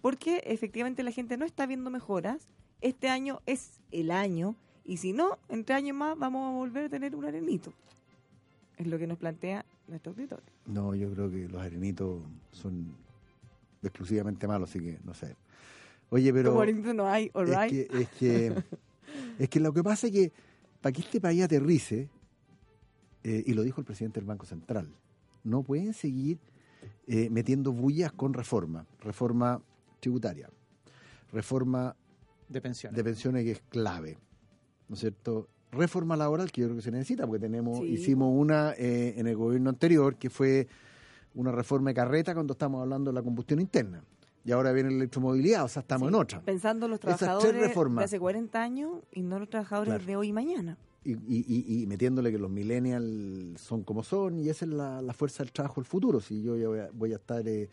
porque 0.00 0.42
efectivamente 0.46 1.02
la 1.02 1.10
gente 1.10 1.36
no 1.36 1.44
está 1.44 1.66
viendo 1.66 1.90
mejoras. 1.90 2.48
Este 2.80 3.08
año 3.08 3.40
es 3.46 3.80
el 3.92 4.10
año, 4.10 4.56
y 4.84 4.98
si 4.98 5.12
no, 5.12 5.38
entre 5.48 5.74
años 5.74 5.96
más 5.96 6.18
vamos 6.18 6.46
a 6.52 6.56
volver 6.56 6.86
a 6.86 6.88
tener 6.88 7.14
un 7.16 7.24
arenito. 7.24 7.72
Es 8.76 8.86
lo 8.86 8.98
que 8.98 9.06
nos 9.06 9.16
plantea 9.18 9.64
nuestro 9.86 10.12
auditor. 10.12 10.42
no, 10.66 10.94
yo 10.94 11.10
creo 11.12 11.30
que 11.30 11.46
los 11.48 11.62
arenitos 11.62 12.20
son 12.52 12.94
exclusivamente 13.88 14.46
malos, 14.46 14.70
así 14.70 14.80
que 14.80 14.98
no 15.04 15.14
sé. 15.14 15.36
Oye, 16.10 16.32
pero 16.32 16.50
Como 16.50 16.62
arenito 16.62 16.92
no 16.94 17.06
hay, 17.08 17.30
es 17.34 17.70
que, 17.70 17.88
es 18.00 18.08
que 18.10 18.62
es 19.38 19.48
que 19.48 19.60
lo 19.60 19.72
que 19.72 19.82
pasa 19.82 20.06
es 20.06 20.12
que 20.12 20.32
para 20.80 20.92
que 20.92 21.00
este 21.00 21.20
país 21.20 21.42
aterrice, 21.42 22.08
eh, 23.22 23.42
y 23.46 23.54
lo 23.54 23.62
dijo 23.62 23.80
el 23.80 23.86
presidente 23.86 24.20
del 24.20 24.26
Banco 24.26 24.44
Central, 24.46 24.88
no 25.44 25.62
pueden 25.62 25.94
seguir 25.94 26.38
eh, 27.06 27.28
metiendo 27.30 27.72
bullas 27.72 28.12
con 28.12 28.34
reforma, 28.34 28.86
reforma 29.00 29.60
tributaria, 30.00 30.50
reforma 31.32 31.96
De 32.48 32.60
pensiones. 32.60 32.96
de 32.96 33.04
pensiones 33.04 33.44
que 33.44 33.52
es 33.52 33.60
clave, 33.70 34.18
¿no 34.88 34.94
es 34.94 35.00
cierto? 35.00 35.48
Reforma 35.72 36.16
laboral 36.16 36.52
que 36.52 36.60
yo 36.60 36.66
creo 36.68 36.76
que 36.76 36.82
se 36.82 36.90
necesita, 36.92 37.26
porque 37.26 37.40
tenemos, 37.40 37.78
Sí. 37.80 37.86
hicimos 37.86 38.30
una 38.32 38.74
eh, 38.76 39.14
en 39.16 39.26
el 39.26 39.36
gobierno 39.36 39.70
anterior 39.70 40.16
que 40.16 40.30
fue 40.30 40.68
una 41.34 41.52
reforma 41.52 41.90
de 41.90 41.94
carreta 41.94 42.34
cuando 42.34 42.52
estamos 42.52 42.80
hablando 42.82 43.10
de 43.10 43.14
la 43.14 43.22
combustión 43.22 43.60
interna. 43.60 44.02
y 44.46 44.52
ahora 44.52 44.72
viene 44.72 44.90
la 44.90 44.96
electromovilidad, 44.96 45.64
o 45.64 45.68
sea, 45.68 45.80
estamos 45.80 46.06
Sí, 46.08 46.14
en 46.14 46.20
otra. 46.20 46.40
Pensando 46.42 46.84
en 46.84 46.90
los 46.90 47.00
trabajadores 47.00 47.54
de 47.54 47.60
reformas. 47.68 48.04
hace 48.04 48.20
40 48.20 48.62
años 48.62 48.90
y 49.10 49.22
no 49.22 49.38
los 49.38 49.48
trabajadores 49.48 49.88
Claro. 49.94 50.04
de 50.04 50.16
hoy 50.16 50.28
y 50.28 50.32
mañana. 50.34 50.76
Y, 51.02 51.12
y- 51.12 51.44
y- 51.48 51.82
y 51.82 51.86
metiéndole 51.86 52.30
que 52.30 52.38
los 52.38 52.50
millennials 52.50 53.58
son 53.60 53.82
como 53.84 54.02
son, 54.02 54.38
y 54.38 54.48
esa 54.50 54.64
es 54.66 54.70
la, 54.70 55.00
la 55.02 55.12
fuerza 55.14 55.42
del 55.42 55.52
trabajo 55.52 55.80
del 55.80 55.86
futuro, 55.86 56.20
si 56.20 56.42
yo 56.42 56.56
ya 56.58 56.68
voy 56.68 56.78
a, 56.80 56.88
voy 56.92 57.12
a 57.12 57.16
estar 57.16 57.46
eh, 57.48 57.68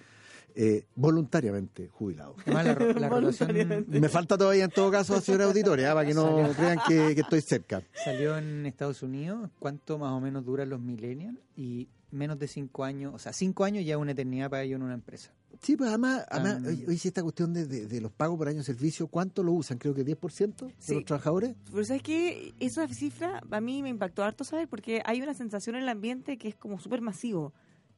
eh, 0.55 0.85
voluntariamente 0.95 1.87
jubilado. 1.89 2.35
Además, 2.45 2.65
la. 2.95 3.83
Me 3.87 4.09
falta 4.09 4.37
todavía 4.37 4.63
en 4.65 4.71
todo 4.71 4.91
caso, 4.91 5.19
señora 5.21 5.45
auditoria, 5.45 5.93
para 5.93 6.07
que 6.07 6.13
no 6.13 6.23
Salió. 6.37 6.53
crean 6.53 6.79
que, 6.87 7.15
que 7.15 7.21
estoy 7.21 7.41
cerca. 7.41 7.83
salió 8.03 8.37
en 8.37 8.65
Estados 8.65 9.01
Unidos. 9.03 9.49
¿Cuánto 9.59 9.97
más 9.97 10.11
o 10.13 10.19
menos 10.21 10.45
duran 10.45 10.69
los 10.69 10.79
millennials? 10.79 11.37
Y 11.55 11.87
menos 12.11 12.37
de 12.39 12.47
cinco 12.47 12.83
años, 12.83 13.13
o 13.15 13.19
sea, 13.19 13.33
cinco 13.33 13.63
años 13.63 13.85
ya 13.85 13.95
es 13.95 13.99
una 13.99 14.11
eternidad 14.11 14.49
para 14.49 14.63
ellos 14.63 14.77
en 14.77 14.83
una 14.83 14.93
empresa. 14.93 15.31
Sí, 15.61 15.75
pues 15.77 15.89
además, 15.89 16.25
además 16.29 16.57
Um, 16.61 16.89
oye, 16.89 16.99
esta 17.07 17.21
cuestión 17.21 17.53
de, 17.53 17.65
de- 17.67 17.85
de 17.87 18.01
los 18.01 18.11
pagos 18.11 18.37
por 18.37 18.47
año 18.47 18.59
de 18.59 18.63
servicio, 18.63 19.07
¿cuánto 19.07 19.43
lo 19.43 19.51
usan? 19.53 19.77
Creo 19.77 19.93
que 19.93 20.03
10% 20.05 20.65
de 20.65 20.73
Sí. 20.79 20.95
los 20.95 21.05
trabajadores. 21.05 21.55
Pero 21.71 21.83
¿sabes 21.85 22.01
qué? 22.03 22.53
Esa 22.59 22.87
cifra 22.87 23.41
a 23.51 23.61
mí 23.61 23.81
me 23.83 23.89
impactó 23.89 24.23
harto, 24.23 24.43
¿sabes? 24.43 24.67
Porque 24.67 25.01
hay 25.05 25.21
una 25.21 25.33
sensación 25.33 25.75
en 25.75 25.83
el 25.83 25.89
ambiente 25.89 26.37
que 26.37 26.47
es 26.47 26.55
como 26.55 26.79
súper 26.79 27.01
masivo. 27.01 27.53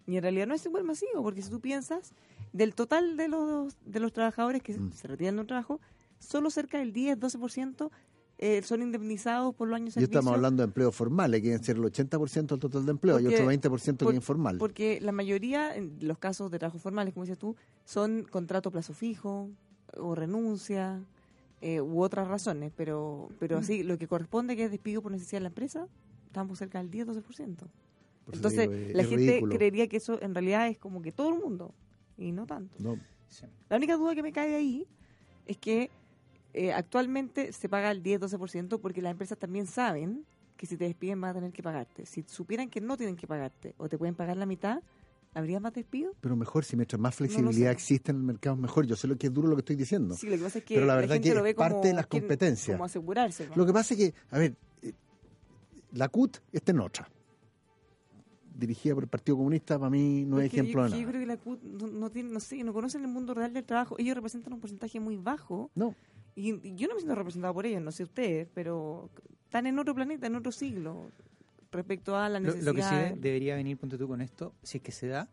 Y 0.05 0.17
en 0.17 0.23
realidad 0.23 0.47
no 0.47 0.53
es 0.55 0.61
súper 0.61 0.83
masivo, 0.83 1.23
porque 1.23 1.41
si 1.41 1.49
tú 1.49 1.61
piensas, 1.61 2.11
del 2.51 2.75
total 2.75 3.15
de 3.15 3.29
los, 3.29 3.77
de 3.85 3.99
los 4.01 4.11
trabajadores 4.11 4.61
que 4.61 4.73
Mm. 4.77 4.91
se 4.91 5.07
retiran 5.07 5.35
de 5.35 5.41
un 5.41 5.47
trabajo, 5.47 5.79
solo 6.19 6.49
cerca 6.49 6.79
del 6.79 6.91
10-12% 6.93 7.89
eh, 8.45 8.61
son 8.63 8.81
indemnizados 8.81 9.53
por 9.55 9.67
los 9.69 9.75
años 9.77 9.85
de 9.95 10.01
Y 10.01 10.03
servicio. 10.03 10.19
estamos 10.19 10.35
hablando 10.35 10.63
de 10.63 10.65
empleos 10.67 10.93
formales, 10.95 11.39
que 11.41 11.47
deben 11.49 11.63
ser 11.63 11.77
el 11.77 11.83
80% 11.83 12.47
del 12.47 12.59
total 12.59 12.85
de 12.85 12.91
empleo 12.91 13.19
y 13.19 13.27
otro 13.27 13.45
20% 13.45 13.97
que 13.99 14.05
por- 14.05 14.13
es 14.13 14.17
informal. 14.17 14.57
Porque 14.57 14.99
la 15.01 15.11
mayoría, 15.13 15.75
en 15.75 15.97
los 16.01 16.17
casos 16.17 16.51
de 16.51 16.59
trabajos 16.59 16.81
formales, 16.81 17.13
como 17.13 17.23
dices 17.25 17.37
tú, 17.37 17.55
son 17.85 18.23
contrato 18.29 18.69
plazo 18.71 18.93
fijo 18.93 19.49
o 19.97 20.15
renuncia 20.15 21.01
eh, 21.61 21.79
u 21.79 22.01
otras 22.01 22.27
razones. 22.27 22.73
Pero 22.75 23.29
pero 23.39 23.57
así, 23.59 23.83
lo 23.83 23.97
que 23.97 24.07
corresponde 24.07 24.55
que 24.57 24.65
es 24.65 24.71
despido 24.71 25.01
por 25.01 25.11
necesidad 25.13 25.37
de 25.39 25.43
la 25.43 25.47
empresa, 25.49 25.87
estamos 26.25 26.57
cerca 26.59 26.79
del 26.83 26.91
10-12%. 26.91 27.23
Por 27.25 27.37
eso 27.37 27.69
te 28.25 28.35
Entonces, 28.35 28.59
digo, 28.69 28.73
es- 28.73 28.95
la 28.95 29.01
es 29.03 29.07
gente 29.09 29.25
ridículo. 29.31 29.55
creería 29.55 29.87
que 29.87 29.97
eso 29.97 30.21
en 30.21 30.33
realidad 30.35 30.67
es 30.67 30.77
como 30.77 31.01
que 31.01 31.11
todo 31.13 31.29
el 31.33 31.39
mundo, 31.41 31.73
y 32.17 32.31
no 32.33 32.45
tanto. 32.45 32.75
No, 32.79 32.97
Sí. 33.29 33.45
La 33.69 33.77
única 33.77 33.95
duda 33.95 34.13
que 34.15 34.21
me 34.21 34.31
cae 34.33 34.49
de 34.49 34.55
ahí 34.57 34.85
es 35.45 35.57
que 35.57 35.89
eh, 36.53 36.71
actualmente 36.71 37.51
se 37.51 37.67
paga 37.67 37.91
el 37.91 38.03
10-12% 38.03 38.79
porque 38.79 39.01
las 39.01 39.11
empresas 39.11 39.37
también 39.37 39.65
saben 39.65 40.25
que 40.55 40.67
si 40.67 40.77
te 40.77 40.85
despiden 40.85 41.19
van 41.19 41.31
a 41.31 41.33
tener 41.33 41.51
que 41.51 41.63
pagarte. 41.63 42.05
Si 42.05 42.23
supieran 42.27 42.69
que 42.69 42.79
no 42.79 42.95
tienen 42.95 43.15
que 43.15 43.27
pagarte 43.27 43.73
o 43.77 43.89
te 43.89 43.97
pueden 43.97 44.15
pagar 44.15 44.37
la 44.37 44.45
mitad, 44.45 44.81
¿habría 45.33 45.59
más 45.59 45.73
despido? 45.73 46.13
pero 46.21 46.35
mejor, 46.35 46.63
si 46.63 46.75
mientras 46.75 46.99
más 46.99 47.15
flexibilidad 47.15 47.71
existe 47.71 48.11
en 48.11 48.17
el 48.17 48.23
mercado, 48.23 48.55
mejor. 48.55 48.85
Yo 48.85 48.95
sé 48.95 49.07
lo 49.07 49.17
que 49.17 49.27
es 49.27 49.33
duro 49.33 49.47
lo 49.47 49.55
que 49.55 49.61
estoy 49.61 49.75
diciendo. 49.75 50.15
Sí, 50.15 50.29
lo 50.29 50.37
que 50.37 50.43
pasa 50.43 50.59
es 50.59 50.65
que 50.65 50.75
Pero 50.75 50.85
la 50.85 50.95
verdad 50.95 51.15
gente 51.15 51.29
que 51.29 51.35
lo 51.35 51.43
ve 51.43 51.49
es 51.49 51.55
parte 51.55 51.73
como 51.73 51.87
de 51.87 51.93
las 51.93 52.07
competencias. 52.07 52.77
Como 52.77 52.85
asegurarse. 52.85 53.49
¿no? 53.49 53.55
Lo 53.55 53.65
que 53.65 53.73
pasa 53.73 53.93
es 53.95 53.99
que, 53.99 54.13
a 54.29 54.37
ver, 54.37 54.55
eh, 54.83 54.93
la 55.93 56.07
CUT 56.09 56.37
está 56.51 56.71
en 56.71 56.79
otra. 56.81 57.09
Dirigida 58.55 58.93
por 58.93 59.03
el 59.03 59.09
Partido 59.09 59.37
Comunista, 59.37 59.79
para 59.79 59.89
mí 59.89 60.25
no 60.25 60.39
es 60.39 60.45
ejemplo 60.53 60.73
yo, 60.73 60.83
de 60.83 60.89
nada. 60.91 61.01
yo 61.01 61.07
creo 61.09 61.21
que 61.21 61.25
la 61.25 61.37
CUT 61.37 61.63
no, 61.63 61.87
no 61.87 62.11
tiene, 62.11 62.29
no 62.29 62.39
sé, 62.39 62.63
no 62.63 62.71
conocen 62.71 63.01
el 63.01 63.07
mundo 63.07 63.33
real 63.33 63.51
del 63.51 63.63
trabajo. 63.63 63.95
Ellos 63.97 64.13
representan 64.13 64.53
un 64.53 64.59
porcentaje 64.59 64.99
muy 64.99 65.17
bajo 65.17 65.71
No, 65.73 65.95
y, 66.35 66.67
y 66.67 66.75
yo 66.75 66.87
no 66.87 66.95
me 66.95 66.99
siento 67.01 67.15
representado 67.15 67.53
por 67.53 67.65
ellos, 67.65 67.81
no 67.81 67.91
sé 67.91 68.03
ustedes, 68.03 68.47
pero 68.53 69.09
están 69.45 69.67
en 69.67 69.77
otro 69.79 69.93
planeta, 69.95 70.27
en 70.27 70.35
otro 70.35 70.51
siglo 70.51 71.11
respecto 71.71 72.15
a 72.15 72.29
la 72.29 72.39
Lo, 72.39 72.47
necesidad. 72.47 72.65
lo 72.65 72.73
que 72.75 72.83
sí 72.83 72.95
de- 72.95 73.15
debería 73.19 73.55
venir, 73.55 73.77
ponte 73.77 73.97
tú 73.97 74.07
con 74.07 74.21
esto, 74.21 74.53
si 74.63 74.77
es 74.77 74.83
que 74.83 74.91
se 74.91 75.07
da, 75.07 75.29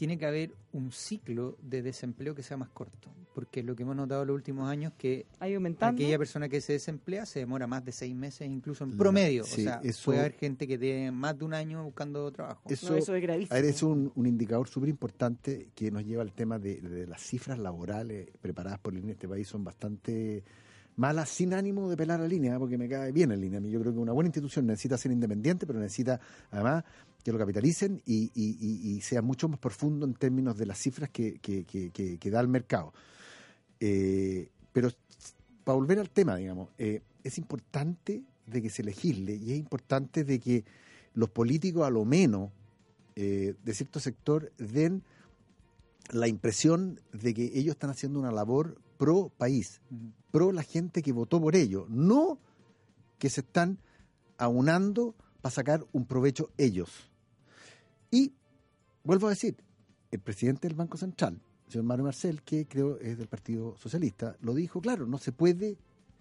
tiene 0.00 0.16
que 0.16 0.24
haber 0.24 0.54
un 0.72 0.92
ciclo 0.92 1.58
de 1.60 1.82
desempleo 1.82 2.34
que 2.34 2.42
sea 2.42 2.56
más 2.56 2.70
corto. 2.70 3.10
Porque 3.34 3.62
lo 3.62 3.76
que 3.76 3.82
hemos 3.82 3.94
notado 3.94 4.22
en 4.22 4.28
los 4.28 4.34
últimos 4.34 4.66
años 4.66 4.94
que 4.96 5.26
ido 5.42 5.56
aumentando. 5.56 6.02
aquella 6.02 6.16
persona 6.16 6.48
que 6.48 6.62
se 6.62 6.72
desemplea 6.72 7.26
se 7.26 7.40
demora 7.40 7.66
más 7.66 7.84
de 7.84 7.92
seis 7.92 8.14
meses, 8.14 8.48
incluso 8.48 8.84
en 8.84 8.92
La- 8.92 8.96
promedio. 8.96 9.44
sí, 9.44 9.60
o 9.60 9.64
sea, 9.64 9.80
eso- 9.84 10.06
puede 10.06 10.20
haber 10.20 10.32
gente 10.32 10.66
que 10.66 10.78
tiene 10.78 11.10
más 11.12 11.36
de 11.38 11.44
un 11.44 11.52
año 11.52 11.84
buscando 11.84 12.30
trabajo. 12.32 12.62
eso, 12.70 12.92
No, 12.92 12.96
eso 12.96 13.14
es 13.14 13.20
gravísimo. 13.20 13.54
a 13.54 13.60
ver, 13.60 13.66
es 13.70 13.82
un, 13.82 14.10
un 14.14 14.26
indicador 14.26 14.68
súper 14.68 14.88
importante 14.88 15.68
que 15.74 15.90
nos 15.90 16.02
lleva 16.02 16.22
al 16.22 16.32
tema 16.32 16.58
de, 16.58 16.80
de 16.80 17.06
las 17.06 17.20
cifras 17.20 17.58
laborales 17.58 18.30
preparadas 18.40 18.78
por 18.78 18.94
línea 18.94 19.08
en 19.08 19.12
este 19.16 19.28
país 19.28 19.46
son 19.48 19.64
bastante 19.64 20.42
malas, 20.96 21.28
sin 21.28 21.52
ánimo 21.54 21.88
de 21.90 21.96
pelar 21.96 22.20
la 22.20 22.26
línea, 22.28 22.58
porque 22.58 22.76
me 22.78 22.88
cae 22.88 23.12
bien 23.12 23.32
en 23.32 23.40
línea. 23.40 23.60
Yo 23.60 23.80
creo 23.80 23.92
que 23.92 23.98
una 23.98 24.12
buena 24.12 24.28
institución 24.28 24.66
necesita 24.66 24.96
ser 24.98 25.12
independiente, 25.12 25.66
pero 25.66 25.78
necesita 25.78 26.18
además 26.50 26.84
que 27.22 27.32
lo 27.32 27.38
capitalicen 27.38 28.02
y, 28.06 28.30
y- 28.34 28.56
y- 28.60 28.96
y 28.96 29.00
sea 29.02 29.22
mucho 29.22 29.48
más 29.48 29.58
profundo 29.58 30.06
en 30.06 30.14
términos 30.14 30.56
de 30.56 30.66
las 30.66 30.78
cifras 30.78 31.10
que, 31.10 31.38
que- 31.38 31.64
que- 31.64 31.90
que- 31.90 32.18
que 32.18 32.30
da 32.30 32.40
el 32.40 32.48
mercado. 32.48 32.92
Eh, 33.80 34.50
pero 34.72 34.90
para 35.64 35.76
volver 35.76 35.98
al 35.98 36.10
tema, 36.10 36.36
digamos, 36.36 36.68
eh, 36.78 37.02
es 37.24 37.38
importante 37.38 38.22
de 38.46 38.62
que 38.62 38.70
se 38.70 38.82
legisle 38.82 39.34
y 39.36 39.52
es 39.52 39.58
importante 39.58 40.24
de 40.24 40.38
que 40.40 40.64
los 41.14 41.28
políticos, 41.30 41.86
a 41.86 41.90
lo 41.90 42.04
menos, 42.04 42.50
eh, 43.16 43.54
de 43.64 43.74
cierto 43.74 44.00
sector, 44.00 44.52
den 44.58 45.02
la 46.10 46.26
impresión 46.28 47.00
de 47.12 47.34
que 47.34 47.44
ellos 47.54 47.72
están 47.74 47.90
haciendo 47.90 48.18
una 48.18 48.32
labor 48.32 48.80
pro 48.98 49.30
país, 49.36 49.80
pro 50.30 50.52
la 50.52 50.62
gente 50.62 51.02
que 51.02 51.12
votó 51.12 51.40
por 51.40 51.56
ellos, 51.56 51.88
no 51.88 52.38
que 53.18 53.30
se 53.30 53.40
están 53.42 53.78
aunando 54.38 55.14
para 55.42 55.50
sacar 55.54 55.86
un 55.92 56.06
provecho 56.06 56.50
ellos. 56.58 57.09
Y 58.10 58.32
vuelvo 59.04 59.26
a 59.26 59.30
decir, 59.30 59.56
el 60.10 60.20
presidente 60.20 60.68
del 60.68 60.76
Banco 60.76 60.96
Central, 60.96 61.40
el 61.66 61.72
señor 61.72 61.84
Mario 61.84 62.04
Marcel, 62.04 62.42
que 62.42 62.66
creo 62.66 62.98
es 62.98 63.18
del 63.18 63.28
Partido 63.28 63.76
Socialista, 63.76 64.36
lo 64.40 64.54
dijo, 64.54 64.80
claro, 64.80 65.06
no 65.06 65.18
se 65.18 65.32
puede 65.32 65.78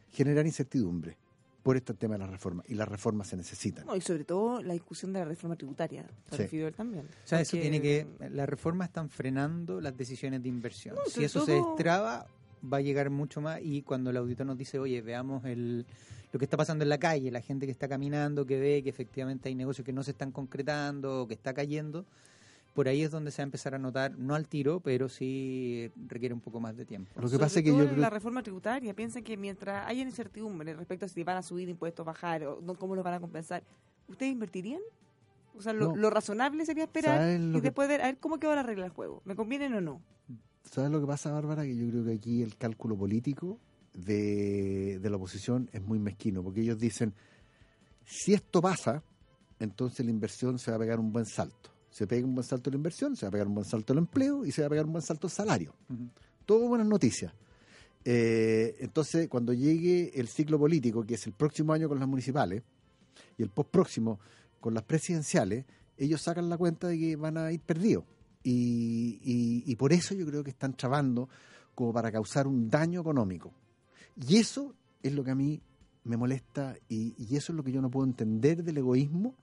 generar 0.10 0.46
incertidumbre 0.46 1.18
por 1.64 1.76
este 1.76 1.94
tema 1.94 2.16
de 2.16 2.20
las 2.20 2.30
reformas, 2.30 2.66
y 2.70 2.74
las 2.76 2.88
reformas 2.88 3.28
se 3.28 3.38
necesitan. 3.38 3.86
No, 3.86 3.96
y 3.96 4.02
sobre 4.02 4.24
todo 4.24 4.62
la 4.62 4.74
discusión 4.74 5.12
de 5.14 5.20
la 5.20 5.26
reforma 5.26 5.56
tributaria. 5.56 6.10
Se 6.32 6.48
Sí. 6.48 6.72
también. 6.76 7.06
O 7.06 7.28
sea, 7.28 7.42
eso 7.42 7.58
tiene 7.58 7.82
que. 7.82 8.08
Las 8.32 8.48
reformas 8.48 8.88
están 8.88 9.10
frenando 9.10 9.82
las 9.82 9.96
decisiones 9.96 10.42
de 10.42 10.50
inversión. 10.50 10.96
No, 10.96 11.02
si 11.06 11.24
eso 11.24 11.46
se 11.46 11.54
destraba, 11.54 12.28
va 12.64 12.78
a 12.78 12.82
llegar 12.82 13.10
mucho 13.10 13.42
más. 13.42 13.60
Y 13.64 13.82
cuando 13.82 14.10
el 14.10 14.18
auditor 14.18 14.46
nos 14.46 14.58
dice, 14.58 14.80
oye, 14.80 15.02
veamos 15.02 15.46
el, 15.46 15.86
lo 16.32 16.40
que 16.40 16.46
está 16.46 16.58
pasando 16.58 16.84
en 16.84 16.90
la 16.90 16.98
calle, 16.98 17.32
la 17.32 17.42
gente 17.42 17.66
que 17.66 17.72
está 17.72 17.88
caminando, 17.88 18.46
que 18.46 18.60
ve 18.60 18.82
que 18.84 18.90
efectivamente 18.90 19.50
hay 19.50 19.56
negocios 19.56 19.86
que 19.86 19.94
no 19.94 20.04
se 20.04 20.12
están 20.12 20.32
concretando, 20.32 21.26
que 21.28 21.34
está 21.34 21.54
cayendo, 21.54 22.06
por 22.76 22.88
ahí 22.88 23.02
es 23.02 23.12
donde 23.12 23.32
se 23.32 23.42
va 23.42 23.44
a 23.44 23.48
empezar 23.48 23.74
a 23.76 23.80
notar, 23.80 24.18
no 24.18 24.36
al 24.36 24.48
tiro, 24.48 24.80
pero 24.80 25.10
sí 25.10 25.92
requiere 26.08 26.34
un 26.34 26.40
poco 26.40 26.60
más 26.60 26.78
de 26.78 26.86
tiempo. 26.86 27.10
Lo 27.16 27.24
que 27.24 27.30
Sobre 27.30 27.42
pasa 27.44 27.60
es 27.60 27.64
que 27.66 27.72
yo 27.72 27.86
creo 27.86 27.98
la 27.98 28.10
reforma 28.10 28.44
tributaria 28.44 28.94
piensan 28.94 29.24
que 29.24 29.36
mientras 29.38 29.88
haya 29.88 30.02
incertidumbre 30.04 30.74
respecto 30.76 31.06
a 31.06 31.10
si 31.10 31.24
van 31.24 31.38
a 31.38 31.42
subir 31.42 31.68
impuestos, 31.68 32.06
bajar 32.06 32.44
o 32.46 32.62
no, 32.62 32.76
cómo 32.76 32.96
los 32.96 33.04
van 33.04 33.16
a 33.16 33.20
compensar, 33.20 33.64
¿ustedes 34.08 34.32
invertirían? 34.32 34.82
O 35.58 35.62
sea, 35.62 35.74
lo, 35.74 35.88
No. 35.90 35.96
lo 35.96 36.10
razonable 36.10 36.64
sería 36.66 36.84
esperar 36.86 37.18
¿Sabes 37.18 37.40
lo 37.42 37.58
y 37.58 37.62
que- 37.62 37.62
después 37.68 37.90
ver 37.90 38.02
a 38.02 38.06
ver 38.06 38.18
cómo 38.18 38.40
quedó 38.40 38.56
la 38.56 38.64
regla 38.64 38.84
del 38.84 38.94
juego. 38.94 39.22
¿Me 39.26 39.36
convienen 39.36 39.74
o 39.74 39.82
no? 39.82 40.02
¿Sabes 40.70 40.92
lo 40.92 41.02
que 41.02 41.08
pasa, 41.08 41.32
Bárbara? 41.32 41.64
Que 41.64 41.76
yo 41.76 41.90
creo 41.90 42.06
que 42.06 42.14
aquí 42.14 42.44
el 42.44 42.56
cálculo 42.56 42.96
político 42.96 43.60
de, 43.94 45.00
de 45.00 45.10
la 45.10 45.18
oposición 45.18 45.68
es 45.74 45.82
muy 45.82 45.98
mezquino, 45.98 46.44
porque 46.44 46.62
ellos 46.62 46.78
dicen, 46.78 47.14
si 48.06 48.34
esto 48.34 48.62
pasa, 48.62 49.04
entonces 49.60 50.06
la 50.06 50.12
inversión 50.12 50.60
se 50.60 50.70
va 50.70 50.78
a 50.78 50.80
pegar 50.80 51.00
un 51.00 51.12
buen 51.12 51.26
salto. 51.26 51.72
Se 51.90 52.06
pega 52.06 52.26
un 52.26 52.36
buen 52.36 52.46
salto 52.46 52.70
la 52.70 52.76
inversión, 52.76 53.16
se 53.16 53.26
va 53.26 53.30
a 53.30 53.32
pegar 53.32 53.48
un 53.48 53.56
buen 53.56 53.66
salto 53.66 53.94
el 53.94 54.00
empleo 54.00 54.46
y 54.46 54.52
se 54.52 54.62
va 54.62 54.68
a 54.68 54.70
pegar 54.70 54.86
un 54.86 54.92
buen 54.92 55.04
salto 55.04 55.26
el 55.26 55.34
salario. 55.34 55.74
Todo 56.46 56.68
buenas 56.68 56.88
noticias. 56.88 57.34
Eh, 58.06 58.76
entonces, 58.80 59.28
cuando 59.28 59.54
llegue 59.54 60.12
el 60.20 60.28
ciclo 60.28 60.60
político, 60.60 61.04
que 61.04 61.16
es 61.16 61.26
el 61.26 61.34
próximo 61.34 61.74
año 61.74 61.90
con 61.90 62.00
las 62.00 62.08
municipales 62.08 62.62
y 63.38 63.42
el 63.42 63.50
post 63.50 63.72
próximo 63.72 64.20
con 64.60 64.76
las 64.76 64.84
presidenciales, 64.84 65.66
ellos 65.98 66.22
sacan 66.22 66.48
la 66.48 66.58
cuenta 66.58 66.88
de 66.88 67.00
que 67.00 67.16
van 67.16 67.38
a 67.38 67.52
ir 67.52 67.60
perdidos. 67.60 68.06
Y, 68.44 69.20
y- 69.24 69.64
y 69.72 69.76
por 69.76 69.92
eso 69.94 70.14
yo 70.16 70.26
creo 70.26 70.44
que 70.44 70.50
están 70.52 70.74
trabando 70.74 71.30
como 71.76 71.94
para 71.94 72.12
causar 72.12 72.48
un 72.48 72.70
daño 72.70 73.02
económico. 73.02 73.52
Y 74.28 74.38
eso 74.38 74.74
es 75.04 75.14
lo 75.14 75.24
que 75.24 75.32
a 75.32 75.36
mí 75.36 75.62
me 76.06 76.18
molesta 76.18 76.76
y, 76.88 77.14
y 77.18 77.36
eso 77.36 77.52
es 77.52 77.58
lo 77.58 77.64
que 77.64 77.72
yo 77.72 77.82
no 77.82 77.90
puedo 77.92 78.06
entender 78.08 78.64
del 78.64 78.78
egoísmo 78.78 79.36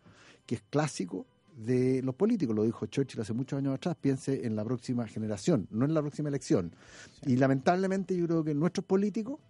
que 0.47 0.57
es 0.57 0.63
clásico 0.71 1.27
de 1.57 2.03
los 2.03 2.15
políticos. 2.15 2.55
Lo 2.55 2.65
dijo 2.65 2.87
Churchill 2.87 3.21
hace 3.21 3.33
muchos 3.33 3.59
años 3.59 3.75
atrás, 3.75 3.97
piense 4.01 4.47
en 4.47 4.55
la 4.57 4.65
próxima 4.65 5.07
generación, 5.07 5.67
no 5.71 5.85
en 5.85 5.95
la 5.95 6.01
próxima 6.03 6.29
elección. 6.29 6.73
Y 7.27 7.37
lamentablemente 7.37 8.17
yo 8.17 8.27
creo 8.27 8.45
que 8.45 8.55
nuestros 8.55 8.85
políticos, 8.85 9.41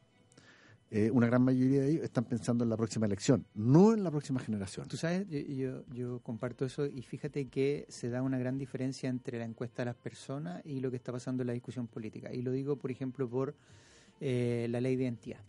eh, 0.91 1.11
una 1.11 1.26
gran 1.26 1.43
mayoría 1.43 1.80
de 1.80 1.91
ellos, 1.91 2.05
están 2.05 2.24
pensando 2.24 2.62
en 2.62 2.70
la 2.70 2.76
próxima 2.76 3.07
elección, 3.07 3.45
no 3.55 3.93
en 3.93 4.05
la 4.05 4.11
próxima 4.11 4.39
generación. 4.39 4.87
Tú 4.87 4.97
sabes, 4.97 5.26
yo, 5.28 5.41
yo, 5.41 5.84
yo 5.93 6.20
comparto 6.20 6.64
eso 6.64 6.87
y 6.87 7.03
fíjate 7.03 7.49
que 7.49 7.87
se 7.89 8.09
da 8.09 8.22
una 8.22 8.39
gran 8.39 8.57
diferencia 8.57 9.09
entre 9.09 9.39
la 9.39 9.45
encuesta 9.45 9.82
de 9.82 9.87
las 9.87 9.97
personas 9.97 10.64
y 10.64 10.78
lo 10.78 10.91
que 10.91 10.97
está 10.97 11.11
pasando 11.11 11.43
en 11.43 11.49
la 11.49 11.53
discusión 11.55 11.89
política. 11.89 12.32
Y 12.32 12.43
lo 12.43 12.53
digo, 12.53 12.76
por 12.76 12.93
ejemplo, 12.93 13.28
por 13.28 13.57
eh, 14.20 14.68
la 14.70 14.80
ley 14.80 14.95
de 14.95 15.05
identidad. 15.05 15.41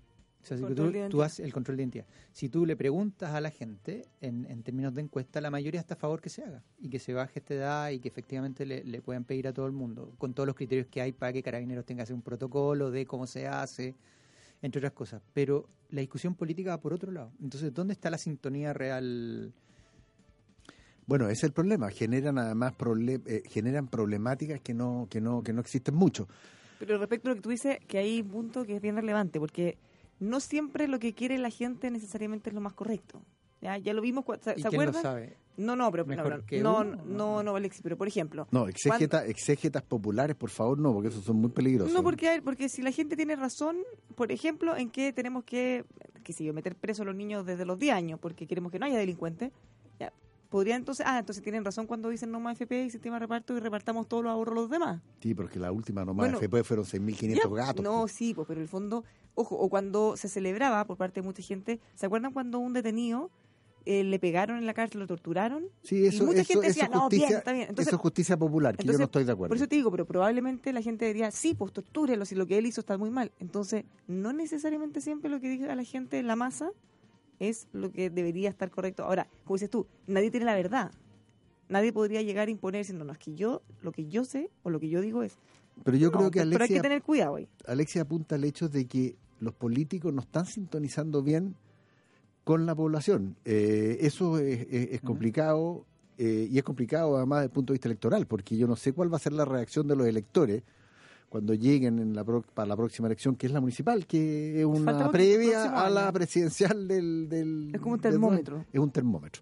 O 0.41 0.45
sea, 0.47 0.57
si 0.57 0.63
tú, 1.09 1.23
haces 1.23 1.45
el 1.45 1.53
control 1.53 1.77
de 1.77 1.83
identidad. 1.83 2.05
Si 2.31 2.49
tú 2.49 2.65
le 2.65 2.75
preguntas 2.75 3.31
a 3.31 3.41
la 3.41 3.51
gente, 3.51 4.05
en, 4.21 4.45
en 4.49 4.63
términos 4.63 4.93
de 4.93 5.01
encuesta, 5.01 5.41
la 5.41 5.51
mayoría 5.51 5.79
está 5.79 5.95
a 5.95 5.97
favor 5.97 6.21
que 6.21 6.29
se 6.29 6.43
haga 6.43 6.63
y 6.79 6.89
que 6.89 6.99
se 6.99 7.13
baje 7.13 7.39
esta 7.39 7.53
edad 7.53 7.89
y 7.89 7.99
que 7.99 8.07
efectivamente 8.07 8.65
le, 8.65 8.83
le 8.83 9.01
puedan 9.01 9.25
pedir 9.25 9.47
a 9.47 9.53
todo 9.53 9.65
el 9.65 9.73
mundo, 9.73 10.13
con 10.17 10.33
todos 10.33 10.47
los 10.47 10.55
criterios 10.55 10.87
que 10.87 11.01
hay 11.01 11.11
para 11.11 11.33
que 11.33 11.43
Carabineros 11.43 11.85
tenga 11.85 11.99
que 11.99 12.03
hacer 12.03 12.15
un 12.15 12.21
protocolo 12.21 12.91
de 12.91 13.05
cómo 13.05 13.27
se 13.27 13.47
hace, 13.47 13.95
entre 14.61 14.79
otras 14.79 14.93
cosas. 14.93 15.21
Pero 15.33 15.67
la 15.89 16.01
discusión 16.01 16.35
política 16.35 16.71
va 16.71 16.81
por 16.81 16.93
otro 16.93 17.11
lado. 17.11 17.31
Entonces, 17.41 17.73
¿dónde 17.73 17.93
está 17.93 18.09
la 18.09 18.17
sintonía 18.17 18.73
real? 18.73 19.53
Bueno, 21.05 21.25
ese 21.25 21.33
es 21.33 21.43
el 21.45 21.53
problema. 21.53 21.89
Generan 21.89 22.37
además 22.37 22.73
eh, 23.07 23.43
generan 23.47 23.87
problemáticas 23.87 24.59
que 24.61 24.73
no, 24.73 25.07
que 25.09 25.21
no, 25.21 25.41
que 25.41 25.53
no 25.53 25.61
existen 25.61 25.95
mucho. 25.95 26.27
Pero 26.79 26.97
respecto 26.97 27.29
a 27.29 27.31
lo 27.31 27.35
que 27.35 27.41
tú 27.41 27.49
dices, 27.49 27.79
que 27.87 27.97
hay 27.97 28.21
un 28.21 28.29
punto 28.29 28.65
que 28.65 28.75
es 28.75 28.81
bien 28.81 28.95
relevante, 28.95 29.39
porque 29.39 29.77
no 30.19 30.39
siempre 30.39 30.87
lo 30.87 30.99
que 30.99 31.13
quiere 31.13 31.37
la 31.37 31.49
gente 31.49 31.89
necesariamente 31.89 32.49
es 32.49 32.53
lo 32.53 32.61
más 32.61 32.73
correcto. 32.73 33.21
Ya, 33.61 33.77
ya 33.77 33.93
lo 33.93 34.01
vimos, 34.01 34.25
¿se, 34.41 34.53
¿Y 34.57 34.61
se 34.61 34.69
quién 34.69 34.83
lo 34.83 34.89
acuerdan? 34.89 35.01
sabe? 35.01 35.37
No, 35.57 35.75
no, 35.75 35.91
pero 35.91 36.05
¿Mejor 36.05 36.43
no, 36.61 36.83
no, 36.83 36.95
no, 36.95 37.03
no, 37.05 37.43
no, 37.43 37.55
Alexis, 37.55 37.81
pero 37.81 37.97
por 37.97 38.07
ejemplo, 38.07 38.47
No, 38.51 38.67
exégeta, 38.67 39.25
exégetas 39.25 39.81
populares, 39.83 40.35
por 40.35 40.49
favor, 40.51 40.77
no, 40.77 40.93
porque 40.93 41.09
esos 41.09 41.23
son 41.23 41.37
muy 41.37 41.49
peligrosos. 41.49 41.91
No, 41.93 42.03
porque, 42.03 42.29
hay- 42.29 42.41
porque 42.41 42.69
si 42.69 42.81
la 42.81 42.91
gente 42.91 43.15
tiene 43.15 43.35
razón, 43.35 43.77
por 44.15 44.31
ejemplo, 44.31 44.77
en 44.77 44.89
que 44.91 45.11
tenemos 45.13 45.43
que, 45.43 45.83
que 46.23 46.31
si 46.33 46.45
yo, 46.45 46.53
meter 46.53 46.75
preso 46.75 47.01
a 47.01 47.05
los 47.05 47.15
niños 47.15 47.45
desde 47.45 47.65
los 47.65 47.79
10 47.79 47.95
años 47.95 48.19
porque 48.19 48.45
queremos 48.45 48.71
que 48.71 48.77
no 48.79 48.85
haya 48.85 48.97
delincuentes, 48.99 49.51
ya, 49.99 50.13
podría 50.49 50.75
entonces, 50.75 51.05
ah, 51.07 51.17
entonces 51.19 51.43
tienen 51.43 51.65
razón 51.65 51.87
cuando 51.87 52.09
dicen 52.09 52.29
no 52.31 52.39
más 52.39 52.53
FP 52.53 52.85
y 52.85 52.89
sistema 52.91 53.15
de 53.15 53.21
reparto 53.21 53.57
y 53.57 53.59
repartamos 53.59 54.07
todos 54.07 54.23
los 54.23 54.31
ahorros 54.31 54.51
a 54.53 54.61
los 54.61 54.69
demás. 54.69 55.01
Sí, 55.21 55.33
porque 55.33 55.57
la 55.57 55.71
última 55.71 56.05
nomás 56.05 56.25
Bueno, 56.27 56.37
FP 56.37 56.63
fueron 56.63 56.85
6.500 56.85 57.49
Ya, 57.57 57.65
gatos. 57.65 57.83
No, 57.83 58.01
pues. 58.01 58.11
sí, 58.11 58.33
pues, 58.35 58.47
pero 58.47 58.61
el 58.61 58.67
fondo, 58.67 59.03
ojo, 59.33 59.55
o 59.57 59.69
cuando 59.69 60.15
se 60.17 60.29
celebraba 60.29 60.85
por 60.85 60.97
parte 60.97 61.21
de 61.21 61.25
mucha 61.25 61.41
gente, 61.41 61.79
¿se 61.95 62.05
acuerdan 62.05 62.31
cuando 62.31 62.59
un 62.59 62.73
detenido 62.73 63.31
eh, 63.87 64.03
le 64.03 64.19
pegaron 64.19 64.57
en 64.57 64.65
la 64.65 64.73
cárcel, 64.73 64.99
lo 64.99 65.07
torturaron? 65.07 65.63
Sí, 65.81 66.05
eso, 66.05 66.23
y 66.23 66.27
mucha 66.27 66.41
eso, 66.41 66.53
gente 66.53 66.67
eso 66.67 66.79
decía, 66.81 66.89
no, 66.93 67.07
bien, 67.07 67.31
está 67.31 67.53
bien. 67.53 67.69
Entonces, 67.69 67.87
eso 67.87 67.95
es 67.95 68.01
justicia 68.01 68.35
popular, 68.35 68.75
que 68.75 68.83
yo 68.83 68.87
no 68.87 68.91
entonces, 68.91 69.05
estoy 69.05 69.23
de 69.23 69.31
acuerdo. 69.31 69.49
Por 69.49 69.57
eso 69.57 69.67
te 69.67 69.75
digo, 69.77 69.89
pero 69.91 70.05
probablemente 70.05 70.73
la 70.73 70.81
gente 70.81 71.05
diría, 71.05 71.31
sí, 71.31 71.53
pues 71.53 71.71
tortúrelo 71.71 72.25
si 72.25 72.35
lo 72.35 72.45
que 72.45 72.57
él 72.57 72.65
hizo 72.65 72.81
está 72.81 72.97
muy 72.97 73.09
mal. 73.09 73.31
Entonces, 73.39 73.85
no 74.07 74.33
necesariamente 74.33 74.99
siempre 74.99 75.29
lo 75.29 75.39
que 75.39 75.49
diga 75.49 75.73
la 75.73 75.83
gente 75.83 76.19
en 76.19 76.27
la 76.27 76.35
masa 76.35 76.69
es 77.39 77.67
lo 77.71 77.91
que 77.91 78.09
debería 78.09 78.49
estar 78.49 78.69
correcto. 78.69 79.03
Ahora, 79.03 79.27
como 79.45 79.55
dices 79.55 79.69
tú, 79.69 79.87
nadie 80.05 80.31
tiene 80.31 80.45
la 80.45 80.55
verdad. 80.55 80.91
Nadie 81.69 81.93
podría 81.93 82.21
llegar 82.21 82.47
a 82.47 82.51
imponer 82.51 82.81
diciendo, 82.81 83.05
no, 83.05 83.13
es 83.13 83.19
que 83.19 83.35
yo, 83.35 83.61
lo 83.81 83.91
que 83.91 84.07
yo 84.07 84.25
sé 84.25 84.49
o 84.63 84.69
lo 84.69 84.79
que 84.79 84.89
yo 84.89 85.01
digo 85.01 85.23
es. 85.23 85.37
Pero 85.83 85.97
yo 85.97 86.09
No, 86.11 86.17
creo 86.17 86.31
que 86.31 86.39
pero 86.39 86.45
hay 86.45 86.49
que 86.49 86.57
Alexia, 86.57 86.81
tener 86.81 87.01
cuidado 87.03 87.35
ahí. 87.35 87.47
Alexia 87.65 88.01
apunta 88.01 88.35
al 88.35 88.43
hecho 88.43 88.67
de 88.69 88.85
que 88.85 89.15
los 89.39 89.53
políticos 89.53 90.13
no 90.13 90.21
están 90.21 90.45
sintonizando 90.45 91.21
bien 91.21 91.55
con 92.47 92.65
la 92.65 92.73
población. 92.75 93.35
Eh, 93.43 93.97
eso 94.01 94.37
es, 94.39 94.65
es- 94.71 94.89
es 94.93 95.01
complicado 95.01 95.85
eh, 96.17 96.47
y 96.49 96.57
es 96.57 96.63
complicado 96.63 97.17
además 97.17 97.39
desde 97.39 97.45
el 97.47 97.51
punto 97.51 97.73
de 97.73 97.75
vista 97.75 97.89
electoral, 97.89 98.25
porque 98.25 98.55
yo 98.55 98.67
no 98.67 98.75
sé 98.77 98.93
cuál 98.93 99.11
va 99.11 99.17
a 99.17 99.19
ser 99.19 99.33
la 99.33 99.43
reacción 99.45 99.85
de 99.87 99.95
los 99.97 100.07
electores 100.07 100.63
cuando 101.29 101.53
lleguen 101.53 101.99
en 101.99 102.15
la 102.15 102.23
pro- 102.23 102.41
para 102.53 102.65
la 102.69 102.77
próxima 102.77 103.07
elección, 103.09 103.35
que 103.35 103.47
es 103.47 103.51
la 103.51 103.59
municipal, 103.59 104.07
que 104.07 104.59
es 104.61 104.65
una 104.65 105.11
previa 105.11 105.85
a 105.85 105.89
la 105.89 106.09
presidencial 106.13 106.87
del, 106.87 107.27
del... 107.27 107.71
Es 107.75 107.81
como 107.81 107.95
un 107.95 108.01
del- 108.01 108.11
termómetro. 108.13 108.65
Es 108.71 108.79
un 108.79 108.91
termómetro. 108.91 109.41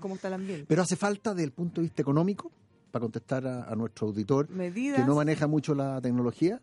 ¿Cómo 0.00 0.16
está 0.16 0.26
el 0.26 0.34
ambiente? 0.34 0.64
Pero 0.66 0.82
hace 0.82 0.96
falta, 0.96 1.30
desde 1.32 1.44
el 1.44 1.52
punto 1.52 1.80
de 1.80 1.84
vista 1.86 2.02
económico, 2.02 2.50
para 2.90 3.00
contestar 3.02 3.46
a, 3.46 3.62
a 3.70 3.76
nuestro 3.76 4.08
auditor, 4.08 4.50
Medidas. 4.50 4.98
que 5.00 5.06
no 5.06 5.14
maneja 5.14 5.46
mucho 5.46 5.72
la 5.76 6.00
tecnología, 6.00 6.60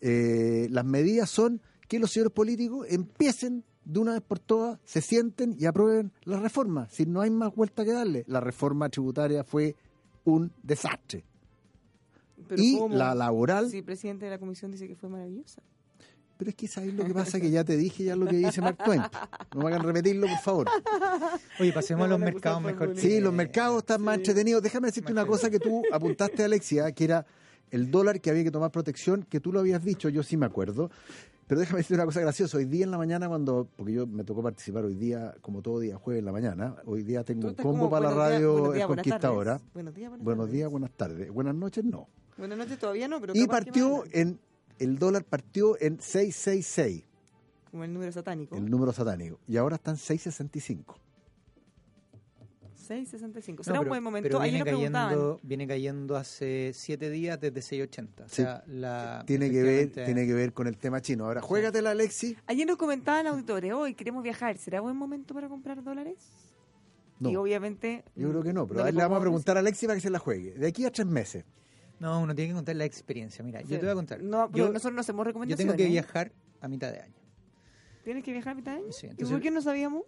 eh, 0.00 0.68
las 0.70 0.86
medidas 0.86 1.28
son 1.28 1.60
que 1.86 1.98
los 1.98 2.10
señores 2.10 2.32
políticos 2.32 2.86
empiecen 2.88 3.62
de 3.88 4.00
una 4.00 4.12
vez 4.12 4.20
por 4.20 4.38
todas, 4.38 4.78
se 4.84 5.00
sienten 5.00 5.56
y 5.58 5.64
aprueben 5.64 6.12
la 6.24 6.38
reforma. 6.38 6.88
Si 6.90 7.06
no 7.06 7.22
hay 7.22 7.30
más 7.30 7.54
vuelta 7.54 7.86
que 7.86 7.92
darle, 7.92 8.22
la 8.28 8.38
reforma 8.38 8.90
tributaria 8.90 9.44
fue 9.44 9.76
un 10.24 10.52
desastre. 10.62 11.24
Pero 12.46 12.62
y 12.62 12.76
¿cómo? 12.78 12.94
la 12.94 13.14
laboral, 13.14 13.70
Si 13.70 13.78
el 13.78 13.84
presidente 13.84 14.26
de 14.26 14.32
la 14.32 14.38
comisión 14.38 14.70
dice 14.70 14.86
que 14.86 14.94
fue 14.94 15.08
maravillosa. 15.08 15.62
pero 16.36 16.50
es 16.50 16.54
que 16.54 16.68
sabéis 16.68 16.94
lo 16.94 17.04
que 17.06 17.14
pasa, 17.22 17.40
que 17.40 17.50
ya 17.50 17.64
te 17.64 17.78
dije 17.78 18.04
ya 18.04 18.14
lo 18.14 18.26
que 18.26 18.36
dice 18.36 18.60
Mark 18.60 18.76
Twain. 18.84 19.00
No 19.54 19.62
me 19.62 19.68
hagan 19.68 19.82
repetirlo, 19.82 20.26
por 20.26 20.38
favor. 20.38 20.68
Oye, 21.58 21.72
pasemos 21.72 22.04
a 22.04 22.08
los 22.08 22.20
mercados 22.20 22.60
mejor. 22.60 22.94
Sí, 22.94 23.20
los 23.20 23.32
mercados 23.32 23.78
están 23.78 24.02
más 24.02 24.18
entretenidos. 24.18 24.62
Déjame 24.62 24.88
decirte 24.88 25.12
una 25.12 25.24
cosa 25.24 25.48
que 25.48 25.58
tú 25.58 25.82
apuntaste, 25.90 26.44
Alexia, 26.44 26.92
que 26.92 27.04
era 27.04 27.26
el 27.70 27.90
dólar 27.90 28.20
que 28.20 28.28
había 28.28 28.44
que 28.44 28.50
tomar 28.50 28.70
protección, 28.70 29.24
que 29.28 29.40
tú 29.40 29.50
lo 29.50 29.60
habías 29.60 29.82
dicho, 29.82 30.10
yo 30.10 30.22
sí 30.22 30.36
me 30.36 30.44
acuerdo. 30.44 30.90
Pero 31.48 31.60
déjame 31.60 31.78
decirte 31.78 31.94
una 31.94 32.04
cosa 32.04 32.20
graciosa. 32.20 32.58
Hoy 32.58 32.66
día 32.66 32.84
en 32.84 32.90
la 32.90 32.98
mañana, 32.98 33.26
cuando. 33.26 33.68
Porque 33.74 33.94
yo 33.94 34.06
me 34.06 34.22
tocó 34.22 34.42
participar 34.42 34.84
hoy 34.84 34.94
día, 34.94 35.34
como 35.40 35.62
todo 35.62 35.80
día, 35.80 35.96
jueves 35.96 36.18
en 36.20 36.26
la 36.26 36.32
mañana. 36.32 36.76
Hoy 36.84 37.02
día 37.02 37.24
tengo 37.24 37.48
un 37.48 37.54
combo 37.54 37.88
para 37.88 38.10
la 38.10 38.14
radio 38.14 38.72
días, 38.72 38.82
El 38.82 38.94
Conquistadora. 38.94 39.60
Buenos 39.72 39.94
días, 39.94 40.10
buenas 40.10 40.24
Buenos 40.24 40.44
tardes. 40.44 40.52
días, 40.52 40.70
buenas 40.70 40.90
tardes. 40.90 41.32
Buenas 41.32 41.54
noches, 41.54 41.84
no. 41.84 42.06
Buenas 42.36 42.58
noches 42.58 42.78
todavía 42.78 43.08
no, 43.08 43.18
pero 43.20 43.32
Y 43.34 43.46
partió 43.46 44.04
en. 44.12 44.38
El 44.78 44.98
dólar 44.98 45.24
partió 45.24 45.76
en 45.80 46.00
666, 46.00 47.02
Como 47.72 47.82
el 47.82 47.92
número 47.92 48.12
satánico. 48.12 48.54
el 48.54 48.70
número 48.70 48.92
satánico. 48.92 49.40
Y 49.48 49.56
ahora 49.56 49.74
está 49.76 49.90
en 49.90 49.96
665. 49.96 50.96
6.65. 52.88 53.56
No, 53.58 53.62
Será 53.64 53.78
un 53.78 53.84
pero- 53.84 53.88
buen 53.90 54.02
momento. 54.02 54.40
viene 54.40 54.58
nos 54.58 54.66
preguntaban. 54.68 55.08
cayendo, 55.10 55.40
viene 55.42 55.66
cayendo 55.66 56.16
hace 56.16 56.72
siete 56.74 57.10
días 57.10 57.40
desde 57.40 57.60
6.80. 57.60 58.24
O 58.24 58.28
Sí. 58.28 58.36
sea, 58.36 58.62
la, 58.66 59.22
Tiene 59.26 59.50
que, 59.50 59.62
ver, 59.62 59.90
tiene 59.92 60.26
que 60.26 60.34
ver 60.34 60.52
con 60.52 60.66
el 60.66 60.76
tema 60.78 61.00
chino. 61.00 61.26
Ahora, 61.26 61.40
juégatela, 61.40 61.90
Alexi. 61.90 62.36
Ayer 62.46 62.66
nos 62.66 62.76
comentaban 62.76 63.26
auditores, 63.26 63.72
hoy 63.72 63.94
queremos 63.94 64.22
viajar, 64.22 64.56
¿será 64.58 64.80
buen 64.80 64.96
momento 64.96 65.34
para 65.34 65.48
comprar 65.48 65.82
dólares? 65.82 66.16
No. 67.20 67.30
Y 67.30 67.36
obviamente... 67.36 68.04
Yo 68.14 68.28
creo 68.30 68.42
que 68.42 68.52
no, 68.52 68.66
pero 68.66 68.76
no 68.78 68.82
a 68.82 68.84
ver, 68.86 68.94
le 68.94 69.02
vamos 69.02 69.18
a 69.18 69.20
preguntar 69.20 69.56
a 69.56 69.60
Alexi 69.60 69.86
para 69.86 69.96
que 69.96 70.02
se 70.02 70.10
la 70.10 70.18
juegue. 70.20 70.52
De 70.54 70.68
aquí 70.68 70.84
a 70.84 70.90
tres 70.92 71.06
meses. 71.06 71.44
No, 71.98 72.20
uno 72.20 72.32
tiene 72.32 72.50
que 72.50 72.54
contar 72.54 72.76
la 72.76 72.84
experiencia. 72.84 73.44
Mira, 73.44 73.60
yo 73.62 73.70
te 73.78 73.78
voy 73.80 73.88
a 73.90 73.94
contar. 73.94 74.22
No, 74.22 74.48
pero 74.52 74.66
yo, 74.66 74.72
nosotros 74.72 74.94
no 74.94 75.00
hacemos 75.00 75.20
yo 75.20 75.24
recomendaciones. 75.24 75.74
tengo 75.74 75.76
que 75.84 75.90
viajar 75.90 76.30
a 76.60 76.68
mitad 76.68 76.92
de 76.92 77.00
año. 77.00 77.14
¿Tienes 78.04 78.22
que 78.22 78.30
viajar 78.32 78.52
a 78.52 78.54
mitad 78.54 78.72
de 78.72 78.78
año? 78.84 78.92
Sí, 78.92 79.08
¿Y 79.18 79.24
por 79.24 79.40
qué 79.40 79.50
no 79.50 79.60
sabíamos? 79.60 80.04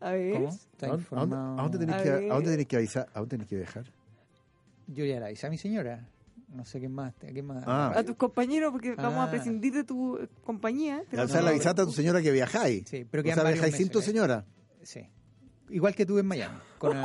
A 0.00 0.10
ver... 0.12 0.32
¿Cómo? 0.34 0.48
¿Está 0.48 0.86
¿A 0.86 0.88
dónde, 0.88 0.88
a 0.88 0.88
dónde- 0.88 1.02
informado? 1.02 1.58
a 1.58 1.62
dónde 1.62 1.78
tenés 1.78 1.96
A 1.96 2.02
que, 2.02 2.10
a 2.10 2.34
dónde 2.34 2.50
tenés 2.50 2.66
que 2.66 2.76
avisar? 2.76 3.08
¿A 3.12 3.18
dónde 3.20 3.30
tenés 3.30 3.48
que 3.48 3.56
viajar? 3.56 3.84
Yo 4.86 5.04
ya 5.04 5.20
la 5.20 5.26
avisé 5.26 5.46
a 5.46 5.50
mi 5.50 5.58
señora. 5.58 6.08
No 6.54 6.64
sé 6.64 6.80
qué 6.80 6.88
más. 6.88 7.14
¿Qué 7.16 7.42
más? 7.42 7.62
Ah. 7.66 7.92
A 7.94 8.02
tus 8.04 8.16
compañeros, 8.16 8.72
porque 8.72 8.94
vamos 8.94 9.18
a 9.18 9.24
Ah. 9.24 9.30
prescindir 9.30 9.74
de 9.74 9.84
tu 9.84 10.18
compañía. 10.44 11.02
O 11.12 11.28
sea, 11.28 11.40
no, 11.40 11.42
le 11.42 11.48
avisaste 11.50 11.82
a 11.82 11.84
tu 11.84 11.92
señora 11.92 12.22
que 12.22 12.30
viajáis. 12.32 12.88
Sí, 12.88 13.06
pero 13.10 13.22
o 13.28 13.34
sea, 13.34 13.44
viajáis 13.44 13.74
sin 13.76 13.90
tu 13.90 13.98
¿eh? 13.98 14.02
señora. 14.02 14.46
Sí. 14.82 15.06
Igual 15.68 15.94
que 15.94 16.06
tú 16.06 16.18
en 16.18 16.26
Miami. 16.26 16.56
Con. 16.78 16.96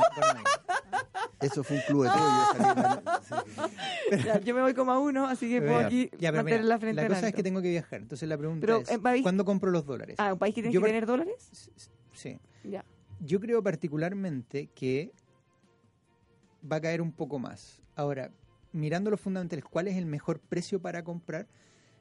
Eso 1.40 1.62
fue 1.62 1.76
un 1.76 1.82
club 1.86 2.04
de. 2.04 2.10
Ya, 4.24 4.40
yo 4.40 4.54
me 4.54 4.60
voy 4.62 4.74
como 4.74 4.92
a 4.92 4.98
uno, 4.98 5.26
así 5.26 5.48
que 5.48 5.60
puedo 5.60 5.78
aquí 5.78 6.10
ya, 6.18 6.30
pero 6.30 6.42
mantener 6.44 6.60
mira, 6.60 6.74
la 6.74 6.78
frente 6.78 7.02
la 7.02 7.08
cosa 7.08 7.18
es 7.20 7.24
alto. 7.26 7.36
que 7.36 7.42
tengo 7.42 7.62
que 7.62 7.70
viajar. 7.70 8.00
Entonces 8.00 8.28
la 8.28 8.38
pregunta 8.38 8.60
Pero, 8.60 8.78
es, 8.80 8.90
eh, 8.90 8.98
país- 8.98 9.22
¿cuándo 9.22 9.44
compro 9.44 9.70
los 9.70 9.84
dólares? 9.84 10.16
Ah, 10.18 10.32
un 10.34 10.38
país 10.38 10.54
que 10.54 10.62
tiene 10.62 10.78
que 10.78 10.84
tener 10.86 11.06
dólares. 11.06 11.34
Sí. 12.12 12.38
Ya. 12.64 12.84
Yo 13.20 13.40
creo 13.40 13.62
particularmente 13.62 14.68
que 14.74 15.12
va 16.70 16.76
a 16.76 16.80
caer 16.80 17.00
un 17.00 17.12
poco 17.12 17.38
más. 17.38 17.82
Ahora, 17.96 18.30
mirando 18.72 19.10
los 19.10 19.20
fundamentales, 19.20 19.64
¿cuál 19.64 19.88
es 19.88 19.96
el 19.96 20.06
mejor 20.06 20.40
precio 20.40 20.80
para 20.80 21.04
comprar? 21.04 21.46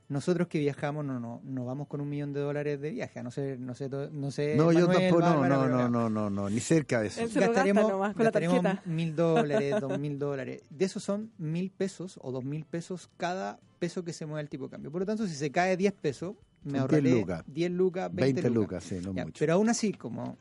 Nosotros 0.09 0.47
que 0.47 0.59
viajamos 0.59 1.05
no, 1.05 1.19
no, 1.19 1.41
no 1.43 1.65
vamos 1.65 1.87
con 1.87 2.01
un 2.01 2.09
millón 2.09 2.33
de 2.33 2.41
dólares 2.41 2.79
de 2.81 2.91
viaje, 2.91 3.23
no 3.23 3.31
ser, 3.31 3.59
no 3.59 3.73
sé, 3.73 3.89
no 3.89 4.31
sé. 4.31 4.55
No, 4.55 4.71
yo 4.71 4.87
tampoco, 4.87 5.21
no, 5.21 5.39
Bárbara, 5.39 5.57
no, 5.57 5.67
no, 5.67 5.89
no, 5.89 6.09
no, 6.09 6.29
no, 6.29 6.49
ni 6.49 6.59
cerca 6.59 7.01
de 7.01 7.07
eso. 7.07 7.21
Él 7.21 7.31
se 7.31 7.39
lo 7.39 7.53
gasta 7.53 7.73
nomás 7.73 8.13
con 8.13 8.25
la 8.25 8.31
gastaremos 8.31 8.85
mil 8.85 9.15
dólares, 9.15 9.75
dos 9.81 9.97
mil 9.97 10.19
dólares. 10.19 10.61
De 10.69 10.85
esos 10.85 11.03
son 11.03 11.31
mil 11.37 11.71
pesos 11.71 12.19
o 12.21 12.31
dos 12.31 12.43
mil 12.43 12.65
pesos 12.65 13.09
cada 13.17 13.59
peso 13.79 14.03
que 14.03 14.13
se 14.13 14.25
mueve 14.25 14.41
el 14.41 14.49
tipo 14.49 14.65
de 14.65 14.71
cambio. 14.71 14.91
Por 14.91 15.01
lo 15.01 15.05
tanto, 15.05 15.25
si 15.27 15.35
se 15.35 15.51
cae 15.51 15.75
10 15.75 15.93
pesos, 15.93 16.35
me 16.63 16.79
ahorraré 16.79 17.01
10 17.01 17.15
lucas. 17.19 17.43
10 17.47 17.71
lucas, 17.71 18.13
20, 18.13 18.41
20 18.41 18.49
lucas, 18.49 18.83
sí, 18.83 18.99
no 19.03 19.13
Ya, 19.13 19.25
mucho. 19.25 19.39
Pero 19.39 19.53
aún 19.53 19.67
así, 19.67 19.91
como 19.91 20.37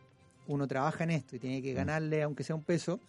uno 0.53 0.67
trabaja 0.67 1.05
en 1.05 1.11
esto 1.11 1.37
y 1.37 1.39
tiene 1.39 1.61
Mm. 1.61 1.63
que 1.63 1.73
ganarle, 1.75 2.23
aunque 2.23 2.45
sea 2.45 2.55
un 2.57 2.63
peso, 2.63 3.01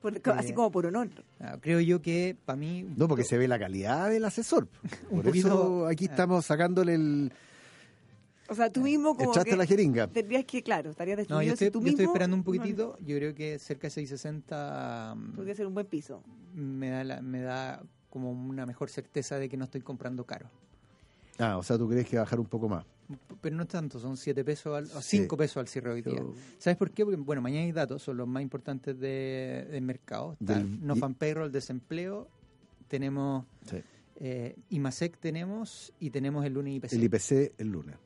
Por- 0.00 0.16
Eh, 0.16 0.20
así 0.34 0.52
como 0.52 0.72
por 0.72 0.84
honor. 0.86 1.08
ah, 1.38 1.58
creo 1.60 1.78
yo 1.78 2.02
que 2.02 2.36
para 2.44 2.56
mí... 2.56 2.84
No, 2.96 3.06
porque 3.06 3.22
se 3.22 3.38
ve 3.38 3.46
la 3.46 3.56
calidad 3.56 4.10
del 4.10 4.24
asesor. 4.24 4.66
Un 5.10 5.18
Por 5.22 5.26
poquito- 5.26 5.46
eso 5.48 5.86
aquí 5.86 6.06
ah. 6.08 6.10
estamos 6.10 6.44
sacándole 6.44 6.94
el... 6.96 7.32
O 8.48 8.54
sea, 8.56 8.68
tú 8.70 8.80
mismo 8.82 9.16
como 9.16 9.30
Echaste 9.30 9.50
que 9.50 9.56
la 9.56 9.64
jeringa. 9.64 10.08
tendrías 10.08 10.44
que, 10.44 10.60
claro, 10.62 10.90
estarías 10.90 11.16
No, 11.16 11.20
destruido 11.20 11.42
yo 11.46 11.52
estoy, 11.52 11.66
si 11.68 11.70
tú 11.70 11.78
yo 11.78 11.84
mismo... 11.84 11.94
estoy 11.98 12.06
esperando 12.06 12.34
un 12.34 12.40
no- 12.40 12.44
poquitito. 12.44 12.98
Yo 13.06 13.16
creo 13.16 13.32
que 13.34 13.58
cerca 13.60 13.86
de 13.86 13.90
660 13.90 15.14
mm, 15.16 15.32
Podría 15.36 15.54
ser 15.54 15.66
un 15.68 15.74
buen 15.74 15.86
piso. 15.86 16.20
me 16.54 16.90
da, 16.90 17.04
la- 17.04 17.22
me 17.22 17.40
da 17.40 17.80
como 18.10 18.32
una 18.32 18.66
mejor 18.66 18.90
certeza 18.90 19.38
de 19.38 19.48
que 19.48 19.56
no 19.56 19.64
estoy 19.66 19.82
comprando 19.82 20.24
caro. 20.24 20.46
Ah, 21.38 21.56
o 21.58 21.62
sea, 21.62 21.78
tú 21.78 21.88
crees 21.88 22.06
que 22.08 22.18
bajar 22.18 22.40
un 22.40 22.46
poco 22.46 22.68
más. 22.68 22.84
Pero 23.40 23.56
no 23.56 23.62
es 23.62 23.68
tanto, 23.68 23.98
son 23.98 24.16
7 24.16 24.44
pesos 24.44 24.76
al, 24.76 24.84
o 24.96 25.02
Sí. 25.02 25.18
5 25.18 25.36
pesos 25.36 25.56
al 25.58 25.68
cierre 25.68 25.92
hoy 25.92 26.02
día. 26.02 26.16
Yo- 26.16 26.34
¿Sabes 26.58 26.76
por 26.76 26.90
qué? 26.90 27.04
Porque, 27.04 27.20
bueno, 27.20 27.42
mañana 27.42 27.64
hay 27.64 27.72
datos, 27.72 28.02
son 28.02 28.16
los 28.16 28.28
más 28.28 28.42
importantes 28.42 28.98
de- 28.98 29.66
del 29.70 29.82
mercado. 29.82 30.36
Está 30.40 30.58
Del- 30.58 30.84
no 30.86 30.96
y- 30.96 30.98
fan 31.00 31.14
payroll, 31.14 31.50
desempleo, 31.52 32.28
tenemos 32.88 33.46
Sí. 33.66 33.78
eh, 34.16 34.56
IMASEC 34.70 35.18
tenemos 35.18 35.92
y 35.98 36.10
tenemos 36.10 36.44
el 36.44 36.52
lunes 36.52 36.74
IPC. 36.76 36.92
El 36.96 37.04
IPC 37.04 37.52
el 37.58 37.68
lunes. 37.68 37.96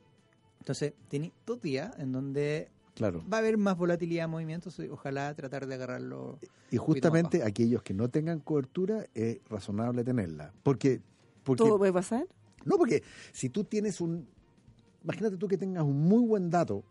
Entonces, 0.59 0.93
tiene 1.07 1.31
dos 1.45 1.61
días 1.61 1.97
en 1.99 2.11
donde 2.11 2.69
Claro. 2.95 3.23
va 3.31 3.37
a 3.37 3.39
haber 3.41 3.57
más 3.57 3.77
volatilidad 3.77 4.23
de 4.23 4.27
movimientos. 4.27 4.79
y 4.79 4.87
Ojalá 4.89 5.33
tratar 5.35 5.67
de 5.67 5.75
agarrarlo. 5.75 6.39
Y 6.71 6.77
justamente 6.77 7.43
aquellos 7.43 7.83
que 7.83 7.93
no 7.93 8.09
tengan 8.09 8.39
cobertura 8.39 9.05
es 9.13 9.39
razonable 9.49 10.03
tenerla. 10.03 10.51
Porque, 10.63 11.01
porque 11.43 11.63
¿Todo 11.63 11.77
puede 11.77 11.93
pasar? 11.93 12.25
no, 12.65 12.77
porque 12.77 13.03
si 13.31 13.49
tú 13.49 13.63
tienes 13.63 14.01
un, 14.01 14.27
imagínate 15.03 15.37
tú 15.37 15.47
que 15.47 15.57
tengas 15.57 15.83
un 15.83 15.99
muy 16.01 16.25
buen 16.25 16.49
dato 16.49 16.83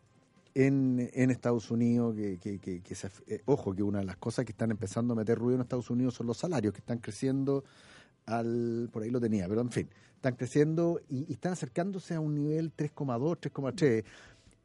en, 0.54 1.10
en 1.12 1.30
Estados 1.30 1.70
Unidos, 1.70 2.14
que, 2.16 2.38
que, 2.38 2.58
que- 2.58 2.80
que 2.80 2.94
se- 2.94 3.10
eh, 3.26 3.42
ojo, 3.46 3.74
que 3.74 3.82
una 3.82 3.98
de 3.98 4.04
las 4.06 4.16
cosas 4.16 4.44
que 4.44 4.52
están 4.52 4.70
empezando 4.70 5.12
a 5.12 5.16
meter 5.16 5.38
ruido 5.38 5.56
en 5.56 5.60
Estados 5.62 5.90
Unidos 5.90 6.14
son 6.14 6.26
los 6.26 6.38
salarios, 6.38 6.72
que 6.72 6.80
están 6.80 6.98
creciendo 6.98 7.64
al, 8.26 8.88
por 8.92 9.02
ahí 9.02 9.10
lo 9.10 9.20
tenía, 9.20 9.46
pero 9.48 9.60
en 9.60 9.70
fin, 9.70 9.88
están 10.14 10.34
creciendo 10.34 11.00
y, 11.08 11.26
y 11.28 11.32
están 11.34 11.52
acercándose 11.52 12.14
a 12.14 12.20
un 12.20 12.34
nivel 12.34 12.72
3,2, 12.74 13.38
3,3. 13.52 14.04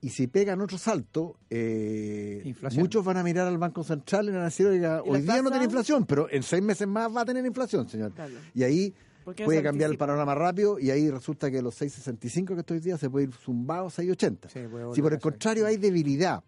Y 0.03 0.09
si 0.09 0.25
pegan 0.25 0.59
otro 0.61 0.79
salto, 0.79 1.35
eh, 1.49 2.41
muchos 2.81 3.05
van 3.05 3.17
a 3.17 3.23
mirar 3.23 3.47
al 3.47 3.59
Banco 3.59 3.83
Central 3.83 4.29
y 4.29 4.31
van 4.31 4.41
a 4.41 4.45
decir, 4.45 4.65
oiga, 4.65 5.03
¿Y 5.05 5.09
la 5.09 5.13
hoy 5.13 5.21
día 5.21 5.41
no 5.43 5.49
tiene 5.51 5.65
inflación, 5.65 6.05
pero 6.07 6.27
en 6.31 6.41
seis 6.41 6.63
meses 6.63 6.87
más 6.87 7.15
va 7.15 7.21
a 7.21 7.25
tener 7.25 7.45
inflación, 7.45 7.87
señor. 7.87 8.11
Claro. 8.13 8.33
Y 8.55 8.63
ahí 8.63 8.89
¿Por 8.89 8.97
qué 8.97 9.01
no 9.01 9.10
puede 9.23 9.63
cambiar 9.63 9.91
el 9.91 9.97
panorama 9.97 10.35
rápido 10.35 10.79
y 10.79 10.89
ahí 10.91 11.09
resulta 11.09 11.49
que 11.51 11.61
los 11.61 11.79
6.65 11.81 12.53
que 12.53 12.59
estoy 12.59 12.77
hoy 12.77 12.83
día 12.83 12.97
se 12.97 13.09
puede 13.09 13.27
ir 13.27 13.33
zumbado 13.33 13.87
a 13.87 13.89
6.80. 13.89 14.49
Sí, 14.49 14.59
si 14.95 15.01
por 15.01 15.13
el 15.13 15.19
contrario 15.19 15.65
hay 15.65 15.77
debilidad 15.77 16.43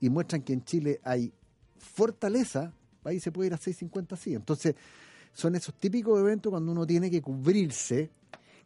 y 0.00 0.10
muestran 0.10 0.42
que 0.42 0.52
en 0.52 0.64
Chile 0.64 1.00
hay 1.04 1.32
fortaleza, 1.78 2.72
ahí 3.04 3.20
se 3.20 3.32
puede 3.32 3.48
ir 3.48 3.54
a 3.54 3.58
6.50 3.58 4.12
así. 4.12 4.34
Entonces, 4.34 4.74
son 5.32 5.54
esos 5.54 5.74
típicos 5.74 6.18
eventos 6.20 6.50
cuando 6.50 6.72
uno 6.72 6.86
tiene 6.86 7.10
que 7.10 7.22
cubrirse. 7.22 8.10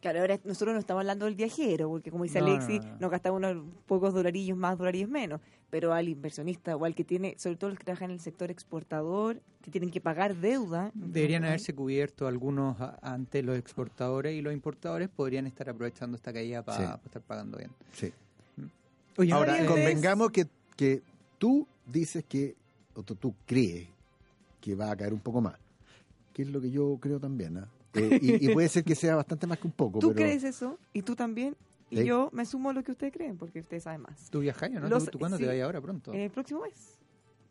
Claro, 0.01 0.21
ahora 0.21 0.39
nosotros 0.43 0.73
no 0.73 0.79
estamos 0.79 1.01
hablando 1.01 1.25
del 1.25 1.35
viajero, 1.35 1.89
porque 1.89 2.11
como 2.11 2.23
dice 2.23 2.39
No, 2.39 2.47
Alexis, 2.47 2.83
no, 2.85 2.91
no. 2.93 2.97
nos 2.99 3.11
gastamos 3.11 3.37
unos 3.37 3.65
pocos 3.87 4.13
dolarillos 4.13 4.57
más, 4.57 4.77
dolarillos 4.77 5.09
menos. 5.09 5.41
Pero 5.69 5.91
al 5.93 6.07
inversionista 6.07 6.75
o 6.77 6.85
al 6.85 6.95
que 6.95 7.03
tiene, 7.03 7.35
sobre 7.37 7.57
todo 7.57 7.71
los 7.71 7.79
que 7.79 7.83
trabajan 7.85 8.11
en 8.11 8.15
el 8.15 8.19
sector 8.21 8.49
exportador, 8.51 9.41
que 9.61 9.69
tienen 9.71 9.91
que 9.91 9.99
pagar 9.99 10.35
deuda. 10.35 10.91
Deberían 10.93 11.41
¿no? 11.41 11.49
haberse 11.49 11.73
cubierto 11.75 12.25
algunos 12.27 12.79
a- 12.79 12.97
ante 13.01 13.41
los 13.43 13.57
exportadores 13.57 14.33
y 14.33 14.41
los 14.41 14.53
importadores 14.53 15.09
podrían 15.09 15.45
estar 15.45 15.69
aprovechando 15.69 16.15
esta 16.15 16.31
caída 16.31 16.63
para 16.63 16.77
Sí. 16.95 16.99
estar 17.05 17.21
pagando 17.21 17.57
bien. 17.57 17.71
Sí. 17.91 18.13
Oye, 19.17 19.33
Ahora, 19.33 19.65
convengamos 19.65 20.31
que, 20.31 20.45
que 20.75 21.01
tú 21.39 21.67
dices 21.85 22.23
que, 22.23 22.55
o 22.95 23.03
tú, 23.03 23.15
tú 23.15 23.33
crees 23.45 23.87
que 24.61 24.75
va 24.75 24.91
a 24.91 24.95
caer 24.95 25.11
un 25.13 25.19
poco 25.19 25.41
más, 25.41 25.55
que 26.33 26.43
es 26.43 26.47
lo 26.49 26.61
que 26.61 26.69
yo 26.69 26.97
creo 27.01 27.19
también. 27.19 27.57
¿ah? 27.57 27.67
Eh, 27.93 28.19
y, 28.21 28.49
y 28.49 28.53
puede 28.53 28.67
ser 28.69 28.83
que 28.83 28.95
sea 28.95 29.15
bastante 29.15 29.47
más 29.47 29.57
que 29.59 29.67
un 29.67 29.73
poco. 29.73 29.99
Tú 29.99 30.09
pero, 30.13 30.21
crees 30.27 30.43
eso 30.43 30.77
y 30.93 31.01
tú 31.01 31.15
también. 31.15 31.55
Y 31.89 31.97
Sí. 31.99 32.05
yo 32.05 32.29
me 32.33 32.45
sumo 32.45 32.69
a 32.69 32.73
lo 32.73 32.83
que 32.83 32.91
ustedes 32.91 33.13
creen, 33.13 33.37
porque 33.37 33.61
ustedes 33.61 33.83
saben 33.83 34.01
más. 34.01 34.29
¿Tú 34.29 34.41
viajas 34.41 34.69
no? 34.71 34.87
Los- 34.89 35.05
¿Tú, 35.05 35.11
tú 35.11 35.19
cuándo 35.19 35.37
sí. 35.37 35.43
te 35.43 35.49
vas 35.49 35.61
ahora 35.61 35.79
pronto? 35.81 36.11
El 36.13 36.29
próximo 36.29 36.61
mes. 36.61 36.99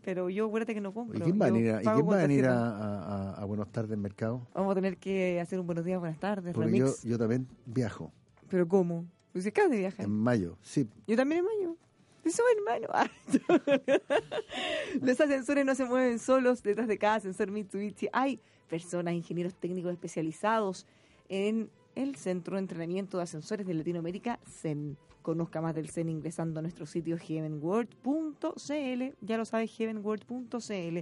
Pero 0.04 0.28
yo, 0.30 0.46
acuérdate 0.46 0.74
que 0.74 0.80
no 0.80 0.90
¿Y 0.90 0.92
compro. 0.92 1.20
quién 1.24 1.40
va 1.40 1.46
a 1.46 1.48
yo 1.48 1.54
venir, 1.54 1.70
a, 1.72 1.80
y 1.80 1.84
quién 1.84 2.08
va 2.08 2.14
a, 2.18 2.22
venir 2.22 2.44
a, 2.44 2.48
tarjeta. 2.48 3.02
a- 3.30 3.42
a 3.42 3.44
Buenos 3.46 3.72
Tardes 3.72 3.98
Mercado? 3.98 4.46
Vamos 4.54 4.72
a 4.72 4.74
tener 4.76 4.98
que 4.98 5.40
hacer 5.40 5.58
un 5.58 5.66
buenos 5.66 5.84
días, 5.84 5.98
buenas 5.98 6.20
tardes, 6.20 6.54
Porque 6.54 6.70
yo, 6.78 6.84
remix. 6.84 7.02
yo 7.02 7.18
también 7.18 7.48
viajo 7.64 8.12
Pero 8.48 8.68
¿cómo? 8.68 9.04
Pues 9.32 9.42
si 9.44 9.48
acabas 9.48 9.70
de 9.72 9.78
viajar. 9.78 10.04
en 10.04 10.12
mayo. 10.12 10.58
Sí, 10.62 10.86
Yo 11.08 11.16
también 11.16 11.40
en 11.40 11.44
mayo. 11.46 11.76
Yo 12.24 12.30
soy 12.30 12.44
hermano. 12.58 12.88
Ah, 12.92 13.08
Los 15.00 15.20
ascensores 15.20 15.64
no 15.64 15.74
se 15.74 15.84
mueven 15.84 16.18
solos. 16.18 16.62
Detrás 16.62 16.88
de 16.88 16.98
cada 16.98 17.16
ascensor 17.16 17.50
Mitsubishi 17.50 18.08
hay 18.12 18.40
personas, 18.66 19.14
ingenieros 19.14 19.54
técnicos 19.54 19.92
especializados 19.92 20.86
en 21.28 21.70
el 21.94 22.16
Centro 22.16 22.56
de 22.56 22.60
Entrenamiento 22.60 23.16
de 23.16 23.24
Ascensores 23.24 23.66
de 23.66 23.74
Latinoamérica, 23.74 24.38
CEN. 24.46 24.96
Conozca 25.22 25.60
más 25.60 25.74
del 25.74 25.88
CEN 25.88 26.08
ingresando 26.08 26.60
a 26.60 26.62
nuestro 26.62 26.86
sitio 26.86 27.16
heavenworld.cl. 27.18 29.16
Ya 29.20 29.36
lo 29.38 29.44
sabe, 29.44 29.66
heavenworld.cl. 29.66 30.98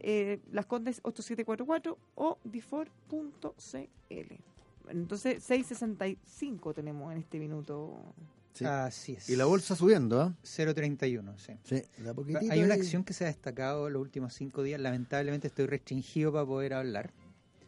eh, 0.00 0.40
Las 0.52 0.66
Condes 0.66 1.00
8744 1.02 1.98
o. 2.14 2.38
Bueno, 4.84 5.00
entonces, 5.00 5.42
665 5.42 6.74
tenemos 6.74 7.10
en 7.12 7.18
este 7.18 7.38
minuto. 7.38 7.96
sí. 8.52 8.64
Así 8.66 9.12
es. 9.14 9.30
Y 9.30 9.36
la 9.36 9.46
bolsa 9.46 9.74
subiendo, 9.74 10.20
¿ah? 10.20 10.34
0.31, 10.42 11.38
sí. 11.38 11.52
Sí, 11.64 11.82
Hay 12.50 12.62
una 12.62 12.74
acción 12.74 13.02
que 13.02 13.14
se 13.14 13.24
ha 13.24 13.28
destacado 13.28 13.88
los 13.88 14.02
últimos 14.02 14.34
cinco 14.34 14.62
días. 14.62 14.80
Lamentablemente 14.80 15.48
estoy 15.48 15.66
restringido 15.66 16.32
para 16.32 16.44
poder 16.44 16.74
hablar. 16.74 17.12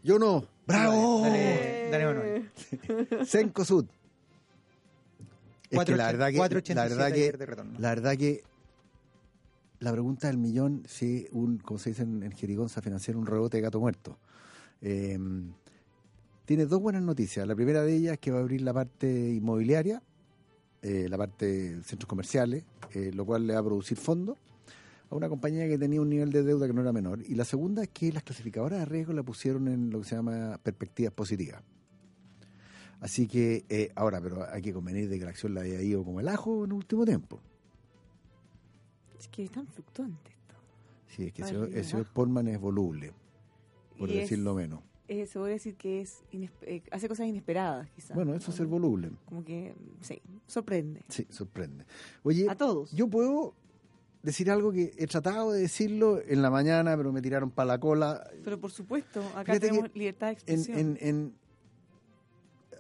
Yo 0.07 0.21
no. 0.21 0.47
¡Bravo! 0.69 1.23
Dale, 1.23 1.89
dale, 1.91 2.07
Manuel. 2.07 2.51
Cencosud. 3.27 3.87
Es 5.69 5.85
que 5.85 5.97
la 5.97 6.13
verdad 6.13 6.31
que, 6.31 6.39
4.87 6.39 6.75
la 6.75 6.83
verdad 6.85 7.13
que, 7.13 7.33
de 7.33 7.47
retorno. 7.47 7.79
la 7.81 7.89
verdad 7.89 8.17
que 8.17 8.45
la 9.81 9.91
pregunta 9.91 10.29
del 10.29 10.39
millón, 10.39 10.85
si 10.87 11.27
un, 11.33 11.59
como 11.59 11.81
se 11.81 11.91
dice 11.91 12.05
en, 12.05 12.23
en 12.23 12.31
Jerigonza 12.31 12.81
financiero, 12.81 13.19
un 13.19 13.27
rebote 13.27 13.57
de 13.57 13.63
gato 13.63 13.81
muerto. 13.81 14.17
Eh, 14.81 15.19
tiene 16.45 16.67
dos 16.67 16.81
buenas 16.81 17.03
noticias. 17.03 17.45
La 17.45 17.57
primera 17.57 17.83
de 17.83 17.97
ellas 17.97 18.13
es 18.13 18.19
que 18.21 18.31
va 18.31 18.39
a 18.39 18.43
abrir 18.43 18.63
la 18.63 18.73
parte 18.73 19.09
inmobiliaria, 19.09 20.01
eh, 20.83 21.09
la 21.09 21.19
parte 21.19 21.47
de 21.47 21.83
centros 21.83 22.09
comerciales, 22.09 22.63
eh, 22.93 23.11
lo 23.13 23.27
cual 23.27 23.45
le 23.45 23.55
va 23.55 23.59
a 23.59 23.65
producir 23.65 23.99
fondos 23.99 24.39
a 25.11 25.15
una 25.15 25.29
compañía 25.29 25.67
que 25.69 25.79
tenía 25.79 26.01
un 26.01 26.09
nivel 26.11 26.33
de 26.33 26.43
deuda 26.43 26.67
que 26.67 26.73
no 26.73 26.81
era 26.83 26.93
menor. 26.93 27.23
Y 27.27 27.35
la 27.35 27.45
segunda 27.45 27.83
es 27.83 27.89
que 27.91 28.13
las 28.13 28.23
clasificadoras 28.23 28.81
de 28.81 28.85
riesgo 28.87 29.13
la 29.13 29.23
pusieron 29.23 29.69
en 29.69 29.91
lo 29.91 30.01
que 30.01 30.05
se 30.07 30.17
llama 30.17 30.59
perspectivas 30.63 31.13
positivas. 31.13 31.63
Así 33.01 33.29
que, 33.29 33.65
eh, 33.69 33.93
ahora, 33.95 34.21
pero 34.21 34.45
hay 34.51 34.63
que 34.63 34.73
convenir 34.73 35.09
de 35.09 35.19
que 35.19 35.25
la 35.25 35.31
acción 35.31 35.55
la 35.55 35.61
haya 35.61 35.81
ido 35.83 36.03
como 36.05 36.19
el 36.21 36.29
ajo 36.29 36.65
en 36.65 36.71
el 36.71 36.77
último 36.77 37.05
tiempo. 37.05 37.41
Es 39.19 39.29
que 39.29 39.45
es 39.45 39.51
tan 39.51 39.67
fluctuante 39.69 40.31
esto. 40.31 40.55
Sí, 41.09 41.25
es 41.27 41.33
que 41.33 41.43
el 41.43 41.49
señor, 41.49 41.71
el 41.73 41.85
señor 41.85 42.07
Portman 42.13 42.49
es 42.49 42.59
voluble, 42.61 43.13
por 43.99 44.09
Y 44.09 44.15
es- 44.15 44.21
decirlo 44.23 44.55
menos. 44.55 44.81
eh, 45.09 45.27
se 45.27 45.39
puede 45.39 45.53
decir 45.53 45.77
que 45.77 46.01
es 46.01 46.23
eh, 46.33 46.83
hace 46.91 47.09
cosas 47.09 47.27
inesperadas, 47.27 47.89
quizás. 47.91 48.15
Bueno, 48.15 48.35
eso 48.35 48.51
es 48.51 48.57
ser 48.57 48.67
voluble. 48.67 49.11
Como 49.27 49.45
que, 49.45 49.75
sí, 50.01 50.21
sorprende. 50.47 51.03
Sí, 51.09 51.27
sorprende. 51.31 51.85
Oye, 52.25 52.49
A 52.49 52.57
todos. 52.57 52.91
yo 52.93 53.09
puedo 53.09 53.55
decir 54.27 54.51
algo 54.51 54.73
que 54.73 54.93
he 54.99 55.07
tratado 55.07 55.53
de 55.53 55.61
decirlo 55.63 56.21
en 56.21 56.43
la 56.43 56.51
mañana, 56.51 56.97
pero 56.97 57.13
me 57.13 57.23
tiraron 57.23 57.51
para 57.51 57.67
la 57.69 57.79
cola. 57.79 58.29
Pero 58.45 58.61
por 58.61 58.71
supuesto, 58.73 59.21
acá 59.35 59.45
Fíjate 59.55 59.69
tenemos 59.69 59.95
libertad 59.95 60.27
de 60.27 60.33
expresión. 60.35 60.79
en, 60.79 60.99
en- 61.01 61.35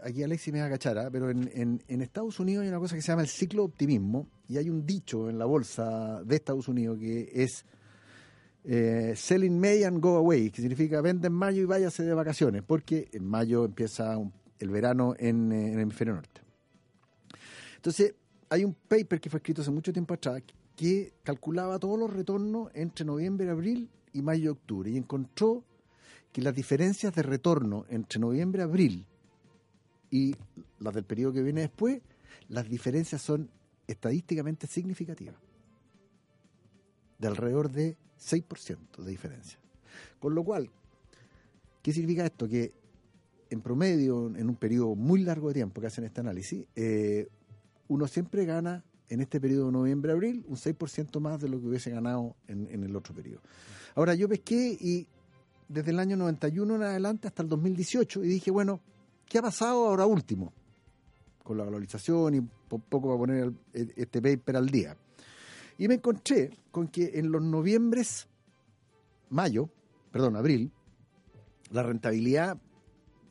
aquí 0.03 0.23
Alexis 0.23 0.53
me 0.53 0.61
va 0.61 0.67
a 0.67 0.71
cachar, 0.71 0.99
¿ah? 0.99 1.09
pero 1.11 1.31
en, 1.31 1.81
en- 1.89 2.03
Estados 2.03 2.39
Unidos 2.41 2.63
hay 2.63 2.69
una 2.69 2.79
cosa 2.79 2.95
que 2.97 3.03
se 3.03 3.09
llama 3.09 3.23
el 3.23 3.29
ciclo 3.29 3.63
de 3.63 3.67
optimismo 3.67 4.27
y 4.49 4.59
hay 4.59 4.69
un 4.71 4.85
dicho 4.85 5.31
en 5.31 5.39
la 5.39 5.45
bolsa 5.47 6.23
de 6.25 6.37
Estados 6.37 6.69
Unidos 6.69 6.99
que 6.99 7.31
es 7.33 7.65
eh, 8.65 9.15
sell 9.17 9.45
in 9.45 9.59
May 9.61 9.85
and 9.85 10.01
go 10.01 10.17
away, 10.17 10.51
que 10.51 10.61
significa 10.61 11.01
vende 11.01 11.29
en 11.29 11.33
mayo 11.33 11.63
y 11.63 11.65
váyase 11.67 12.03
de 12.03 12.13
vacaciones, 12.15 12.63
porque 12.65 13.09
en 13.13 13.25
mayo 13.25 13.65
empieza 13.65 14.17
un- 14.19 14.33
el 14.59 14.71
verano 14.71 15.15
en, 15.19 15.53
eh, 15.53 15.69
en 15.69 15.75
el 15.75 15.81
hemisferio 15.81 16.15
norte. 16.15 16.41
Entonces, 17.77 18.15
hay 18.49 18.65
un 18.65 18.75
paper 18.75 19.21
que 19.21 19.31
fue 19.31 19.39
escrito 19.39 19.63
hace 19.63 19.71
mucho 19.71 19.93
tiempo 19.93 20.15
atrás 20.15 20.43
que 20.77 21.15
calculaba 21.23 21.79
todos 21.79 21.99
los 21.99 22.13
retornos 22.13 22.71
entre 22.75 23.05
noviembre, 23.05 23.49
abril 23.49 23.89
y 24.13 24.23
mayo 24.23 24.53
octubre 24.53 24.91
y 24.91 24.97
encontró 24.97 25.65
que 26.33 26.43
las 26.43 26.55
diferencias 26.55 27.15
de 27.15 27.23
retorno 27.23 27.87
entre 27.89 28.21
noviembre, 28.21 28.63
abril 28.63 29.07
y 30.11 30.37
las 30.79 30.95
del 30.95 31.05
periodo 31.05 31.33
que 31.33 31.43
viene 31.43 31.63
después, 31.63 32.03
las 32.49 32.69
diferencias 32.69 33.23
son 33.23 33.51
estadísticamente 33.87 34.67
significativas. 34.67 35.37
De 37.19 37.29
alrededor 37.29 37.71
de 37.71 37.97
6% 38.21 38.99
de 38.99 39.11
diferencia. 39.11 39.59
Con 40.21 40.35
lo 40.35 40.45
cual, 40.45 40.71
¿qué 41.83 41.93
significa 41.93 42.27
esto? 42.27 42.47
Que 42.47 42.75
en 43.49 43.63
promedio, 43.63 44.27
en 44.27 44.49
un 44.49 44.57
periodo 44.57 44.95
muy 44.95 45.23
largo 45.23 45.49
de 45.49 45.55
tiempo 45.55 45.81
que 45.81 45.87
hacen 45.87 46.05
este 46.05 46.21
análisis, 46.21 46.67
eh, 46.77 47.29
uno 47.89 48.07
siempre 48.09 48.45
gana 48.45 48.85
en 49.09 49.21
este 49.21 49.41
periodo 49.41 49.67
de 49.67 49.73
noviembre-abril 49.73 50.45
un 50.49 50.57
6% 50.57 51.21
más 51.21 51.41
de 51.41 51.49
lo 51.49 51.61
que 51.61 51.67
hubiese 51.67 51.91
ganado 51.91 52.35
en, 52.49 52.67
en 52.71 52.83
el 52.85 52.95
otro 52.97 53.15
periodo. 53.15 53.41
Ahora, 53.95 54.15
yo 54.15 54.29
pesqué 54.29 54.77
y 54.81 55.07
desde 55.69 55.91
el 55.91 55.99
año 55.99 56.17
91 56.17 56.77
en 56.77 56.83
adelante 56.83 57.29
hasta 57.29 57.43
el 57.43 57.49
2018 57.49 58.25
y 58.25 58.29
dije, 58.29 58.51
bueno, 58.51 58.81
¿qué 59.29 59.39
ha 59.39 59.43
pasado 59.43 59.87
ahora 59.89 60.07
último? 60.07 60.53
Con 61.43 61.57
la 61.59 61.65
valorización 61.65 62.35
y 62.35 62.41
po- 62.41 62.79
poco 62.79 63.09
para 63.09 63.19
poner 63.19 63.53
el- 63.73 63.93
este 63.97 64.21
paper 64.21 64.57
al 64.57 64.69
día. 64.69 64.97
Y 65.79 65.89
me 65.89 65.95
encontré 65.95 66.51
con 66.71 66.89
que 66.89 67.13
en 67.19 67.31
los 67.31 67.43
noviembres, 67.43 68.27
mayo, 69.31 69.69
perdón, 70.11 70.37
abril, 70.37 70.71
la 71.71 71.83
rentabilidad 71.83 72.59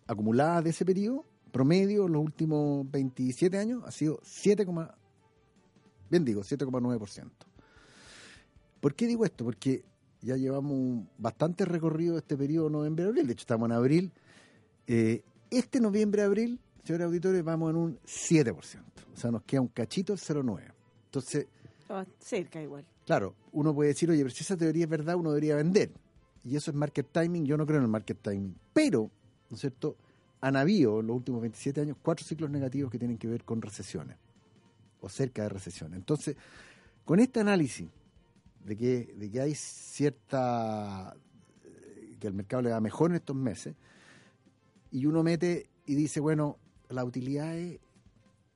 acumulada 0.08 0.62
de 0.62 0.70
ese 0.70 0.86
periodo, 0.86 1.26
promedio 1.52 2.06
en 2.08 2.14
los 2.14 2.22
últimos 2.24 2.90
27 2.92 3.58
años, 3.58 3.84
ha 3.86 3.92
sido 3.92 4.20
7, 4.24 4.66
bien 6.10 6.26
digo, 6.26 6.42
7,9%. 6.42 7.30
¿Por 8.80 8.96
qué 8.96 9.08
digo 9.08 9.26
esto? 9.26 9.44
Porque 9.46 9.84
ya 10.22 10.38
llevamos 10.38 11.06
bastante 11.18 11.66
recorrido 11.66 12.18
este 12.18 12.38
periodo 12.38 12.70
noviembre-abril, 12.70 13.28
de 13.28 13.34
hecho 13.34 13.44
estamos 13.44 13.68
en 13.68 13.72
abril. 13.74 14.12
Eh, 14.88 15.24
este 15.50 15.80
noviembre-abril, 15.80 16.60
señores 16.84 17.06
auditores, 17.06 17.44
vamos 17.44 17.70
en 17.70 17.76
un 17.76 18.00
7%, 18.06 18.56
o 18.56 19.18
sea, 19.18 19.32
nos 19.32 19.44
queda 19.44 19.62
un 19.62 19.68
cachito 19.70 20.14
el 20.14 20.20
0,9%. 20.20 20.74
Entonces, 21.06 21.48
Estaba 21.80 22.06
cerca 22.20 22.60
igual. 22.62 22.84
Claro, 23.06 23.36
uno 23.52 23.74
puede 23.74 23.90
decir, 23.90 24.10
oye, 24.10 24.24
pero 24.24 24.34
si 24.34 24.44
esa 24.44 24.58
teoría 24.58 24.86
es 24.86 24.90
verdad, 24.90 25.16
uno 25.16 25.30
debería 25.30 25.56
vender. 25.56 25.92
Y 26.44 26.56
eso 26.56 26.72
es 26.72 26.78
market 26.78 27.08
timing, 27.12 27.46
yo 27.46 27.58
no 27.58 27.66
creo 27.68 27.78
en 27.78 27.84
el 27.84 27.90
market 27.90 28.18
timing. 28.22 28.56
Pero, 28.74 29.12
¿no 29.50 29.56
es 29.56 29.62
cierto? 29.62 29.96
Han 30.42 30.56
habido 30.56 31.00
en 31.00 31.08
los 31.08 31.18
últimos 31.18 31.42
27 31.42 31.82
años 31.82 31.98
cuatro 32.02 32.26
ciclos 32.26 32.50
negativos 32.50 32.92
que 32.92 32.98
tienen 32.98 33.20
que 33.20 33.28
ver 33.28 33.44
con 33.44 33.62
recesiones, 33.62 34.18
o 35.06 35.10
cerca 35.10 35.44
de 35.44 35.50
recesiones. 35.50 35.98
Entonces, 35.98 36.36
con 37.06 37.20
este 37.20 37.40
análisis 37.40 37.88
de 38.66 38.76
que, 38.76 39.14
de 39.18 39.30
que 39.32 39.40
hay 39.42 39.54
cierta... 39.56 41.16
eh, 41.64 42.16
que 42.20 42.28
el 42.28 42.34
mercado 42.34 42.64
le 42.64 42.70
da 42.70 42.82
mejor 42.82 43.12
en 43.12 43.18
estos 43.18 43.36
meses, 43.36 43.76
y 44.92 45.06
uno 45.06 45.22
mete 45.24 45.68
y 45.86 45.96
dice, 45.96 46.20
bueno, 46.20 46.58
las 46.90 47.06
utilidades 47.06 47.80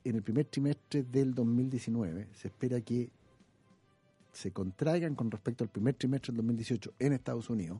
en 0.04 0.16
el 0.16 0.24
primer 0.24 0.46
trimestre 0.46 1.04
del 1.04 1.34
2019 1.36 2.28
se 2.34 2.48
espera 2.48 2.80
que 2.82 3.10
se 4.32 4.52
contraigan 4.52 5.16
con 5.16 5.30
respecto 5.30 5.64
al 5.64 5.70
primer 5.70 5.96
trimestre 5.96 6.32
del 6.32 6.38
2018 6.38 6.94
en 7.00 7.14
Estados 7.14 7.50
Unidos. 7.50 7.80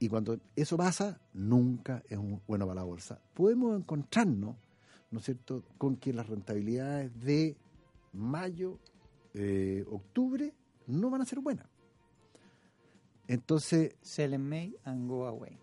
Y 0.00 0.08
cuando 0.08 0.38
eso 0.56 0.76
pasa, 0.76 1.20
nunca 1.32 2.02
es 2.08 2.18
un- 2.18 2.40
bueno 2.48 2.66
para 2.66 2.80
la 2.80 2.82
bolsa. 2.84 3.18
Podemos 3.34 3.78
encontrarnos, 3.78 4.56
¿no 5.14 5.20
es 5.20 5.24
cierto?, 5.26 5.62
con 5.78 5.96
que 5.96 6.12
las 6.12 6.28
rentabilidades 6.28 7.18
de 7.20 7.56
mayo, 8.12 8.78
eh, 9.32 9.84
octubre, 9.90 10.52
no 10.88 11.08
van 11.08 11.22
a 11.22 11.24
ser 11.24 11.38
buenas. 11.38 11.66
Entonces, 13.28 13.94
Sell 14.02 14.34
in 14.34 14.46
May 14.48 14.76
and 14.84 15.08
go 15.08 15.26
away. 15.26 15.56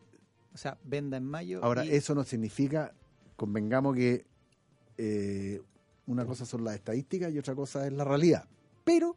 O 0.53 0.57
sea, 0.57 0.77
venda 0.83 1.17
en 1.17 1.25
mayo. 1.25 1.63
ahora, 1.63 1.85
y- 1.85 1.89
eso 1.91 2.15
no 2.15 2.23
significa, 2.23 2.93
convengamos 3.35 3.95
que 3.95 4.25
eh, 4.97 5.61
una 6.07 6.25
cosa 6.25 6.45
son 6.45 6.63
las 6.63 6.75
estadísticas 6.75 7.31
y 7.33 7.37
otra 7.39 7.53
cosa 7.55 7.85
es 7.85 7.93
la 7.93 8.03
realidad. 8.03 8.45
Pero 8.83 9.15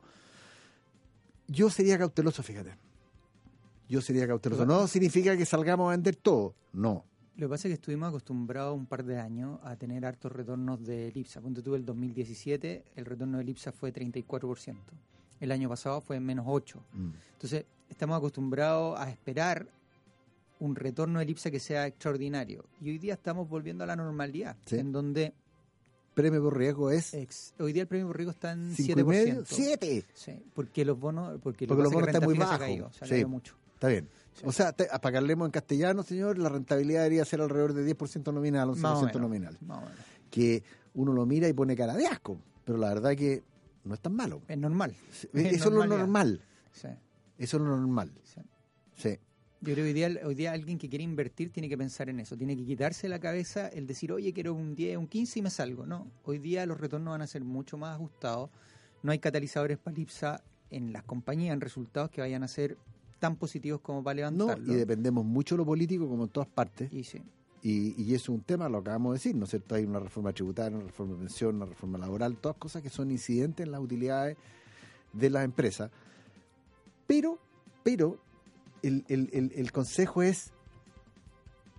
yo 1.46 1.70
sería 1.70 1.96
cauteloso, 1.98 2.42
fíjate. 2.42 2.76
Yo 3.88 4.00
sería 4.00 4.26
cauteloso. 4.26 4.66
No 4.66 4.86
significa 4.88 5.36
que 5.36 5.46
salgamos 5.46 5.88
a 5.88 5.90
vender 5.92 6.16
todo. 6.16 6.54
No. 6.72 7.04
Lo 7.36 7.46
que 7.46 7.50
pasa 7.50 7.66
es 7.68 7.70
que 7.70 7.74
estuvimos 7.74 8.08
acostumbrados 8.08 8.76
un 8.76 8.86
par 8.86 9.04
de 9.04 9.18
años 9.18 9.58
a 9.64 9.74
tener 9.76 10.06
hartos 10.06 10.30
retornos 10.30 10.84
de 10.84 11.08
Elipsa. 11.08 11.40
Cuando 11.40 11.62
tuve 11.62 11.76
el 11.78 11.84
2017, 11.84 12.84
el 12.94 13.04
retorno 13.04 13.38
de 13.38 13.42
Elipsa 13.42 13.72
fue 13.72 13.92
34%. 13.92 14.76
El 15.40 15.50
año 15.50 15.68
pasado 15.68 16.00
fue 16.00 16.20
menos 16.20 16.46
8%. 16.46 16.76
Mm. 16.92 17.10
Entonces, 17.32 17.64
estamos 17.90 18.16
acostumbrados 18.18 18.98
a 19.00 19.10
esperar 19.10 19.66
un 20.60 20.76
retorno 20.76 21.18
de 21.18 21.24
Elipsa 21.24 21.50
que 21.50 21.58
sea 21.58 21.88
extraordinario. 21.88 22.64
Y 22.80 22.90
hoy 22.90 22.98
día 22.98 23.14
estamos 23.14 23.48
volviendo 23.48 23.82
a 23.82 23.86
la 23.88 23.96
normalidad, 23.96 24.56
Sí. 24.66 24.76
en 24.76 24.92
donde 24.92 25.34
Premio 26.14 26.40
por 26.44 26.56
riesgo 26.56 26.92
es 26.92 27.12
ex- 27.14 27.52
hoy 27.58 27.72
día 27.72 27.82
el 27.82 27.88
premio 27.88 28.06
por 28.06 28.16
riesgo 28.16 28.30
está 28.30 28.52
en 28.52 28.72
cinco 28.72 29.00
y 29.00 29.02
medio, 29.04 29.42
7%. 29.42 29.46
siete. 29.46 30.04
Sí, 30.14 30.40
porque 30.54 30.84
los 30.84 30.96
bonos, 31.00 31.40
porque, 31.42 31.66
Porque 31.66 31.78
lo 31.82 31.84
los 31.90 31.92
bonos 31.92 32.06
están 32.08 32.22
muy 32.22 32.34
se 32.36 32.40
bajos. 32.40 32.96
se 32.96 33.18
Sí. 33.18 33.24
mucho. 33.24 33.56
Está 33.74 33.88
bien. 33.88 34.08
O 34.42 34.52
sea, 34.52 34.72
te- 34.72 34.86
para 34.86 35.12
que 35.12 35.18
hablemos 35.18 35.46
en 35.46 35.52
castellano, 35.52 36.02
señor, 36.02 36.38
la 36.38 36.48
rentabilidad 36.48 37.02
debería 37.02 37.24
ser 37.24 37.40
alrededor 37.40 37.72
de 37.72 37.84
10% 37.96 38.32
nominal, 38.32 38.68
Más 38.76 38.98
o 38.98 39.02
11% 39.02 39.06
menos, 39.06 39.20
nominal. 39.20 39.58
más 39.66 39.78
o 39.78 39.80
menos. 39.82 39.98
Que 40.30 40.62
uno 40.94 41.12
lo 41.12 41.24
mira 41.26 41.48
y 41.48 41.52
pone 41.52 41.76
cara 41.76 41.94
de 41.94 42.06
asco, 42.06 42.38
pero 42.64 42.78
la 42.78 42.88
verdad 42.88 43.14
que 43.14 43.42
no 43.84 43.94
es 43.94 44.00
tan 44.00 44.14
malo. 44.14 44.42
Es 44.48 44.58
normal. 44.58 44.94
Eso 45.10 45.28
es 45.32 45.64
lo 45.74 45.86
normal. 45.86 46.40
Sí, 46.72 46.88
Eso 47.38 47.56
es 47.58 47.62
lo 47.62 47.76
normal. 47.76 48.12
sí. 48.24 48.40
Sí. 48.96 49.18
Yo 49.60 49.72
creo 49.72 49.76
que 49.76 49.82
hoy 49.88 49.92
día, 49.94 50.10
hoy 50.26 50.34
día 50.34 50.52
alguien 50.52 50.76
que 50.78 50.90
quiere 50.90 51.04
invertir 51.04 51.50
tiene 51.50 51.70
que 51.70 51.78
pensar 51.78 52.10
en 52.10 52.20
eso, 52.20 52.36
tiene 52.36 52.54
que 52.54 52.64
quitarse 52.66 53.08
la 53.08 53.18
cabeza 53.18 53.66
el 53.68 53.86
decir, 53.86 54.12
oye, 54.12 54.30
quiero 54.34 54.52
un 54.52 54.74
10, 54.74 54.98
un 54.98 55.06
15 55.08 55.38
y 55.38 55.42
me 55.42 55.48
salgo. 55.50 55.86
No, 55.86 56.06
hoy 56.24 56.38
día 56.38 56.66
los 56.66 56.78
retornos 56.78 57.12
van 57.12 57.22
a 57.22 57.26
ser 57.26 57.44
mucho 57.44 57.78
más 57.78 57.94
ajustados, 57.94 58.50
no 59.02 59.10
hay 59.10 59.18
catalizadores 59.20 59.78
para 59.78 59.98
IPSA 59.98 60.42
en 60.70 60.92
las 60.92 61.02
compañías, 61.04 61.54
en 61.54 61.62
resultados 61.62 62.10
que 62.10 62.20
vayan 62.20 62.42
a 62.42 62.48
ser 62.48 62.76
tan 63.24 63.36
positivos 63.36 63.80
como 63.80 64.02
para 64.04 64.30
No, 64.30 64.44
levantarlo. 64.46 64.72
y 64.72 64.76
dependemos 64.76 65.24
mucho 65.24 65.54
de 65.54 65.58
lo 65.58 65.64
político, 65.66 66.06
como 66.08 66.24
en 66.24 66.28
todas 66.30 66.48
partes. 66.48 66.92
Y 66.92 67.04
sí, 67.04 67.22
Y, 67.62 67.94
y 68.02 68.14
eso 68.14 68.24
es 68.32 68.38
un 68.38 68.40
tema, 68.42 68.68
lo 68.68 68.78
acabamos 68.78 69.12
de 69.12 69.18
decir, 69.18 69.34
¿no 69.34 69.44
es 69.44 69.50
cierto? 69.50 69.74
Hay 69.74 69.84
una 69.84 69.98
reforma 69.98 70.32
tributaria, 70.34 70.76
una 70.76 70.86
reforma 70.86 71.14
de 71.14 71.20
pensión, 71.20 71.56
una 71.56 71.64
reforma 71.66 71.96
laboral, 71.98 72.36
todas 72.36 72.58
cosas 72.58 72.82
que 72.82 72.90
son 72.90 73.10
incidentes 73.10 73.64
en 73.64 73.72
las 73.72 73.80
utilidades 73.80 74.36
de 75.14 75.30
las 75.30 75.44
empresas. 75.46 75.90
Pero, 77.06 77.38
pero, 77.82 78.18
el, 78.82 79.04
el- 79.08 79.30
el- 79.32 79.52
el 79.54 79.72
consejo 79.72 80.22
es 80.22 80.52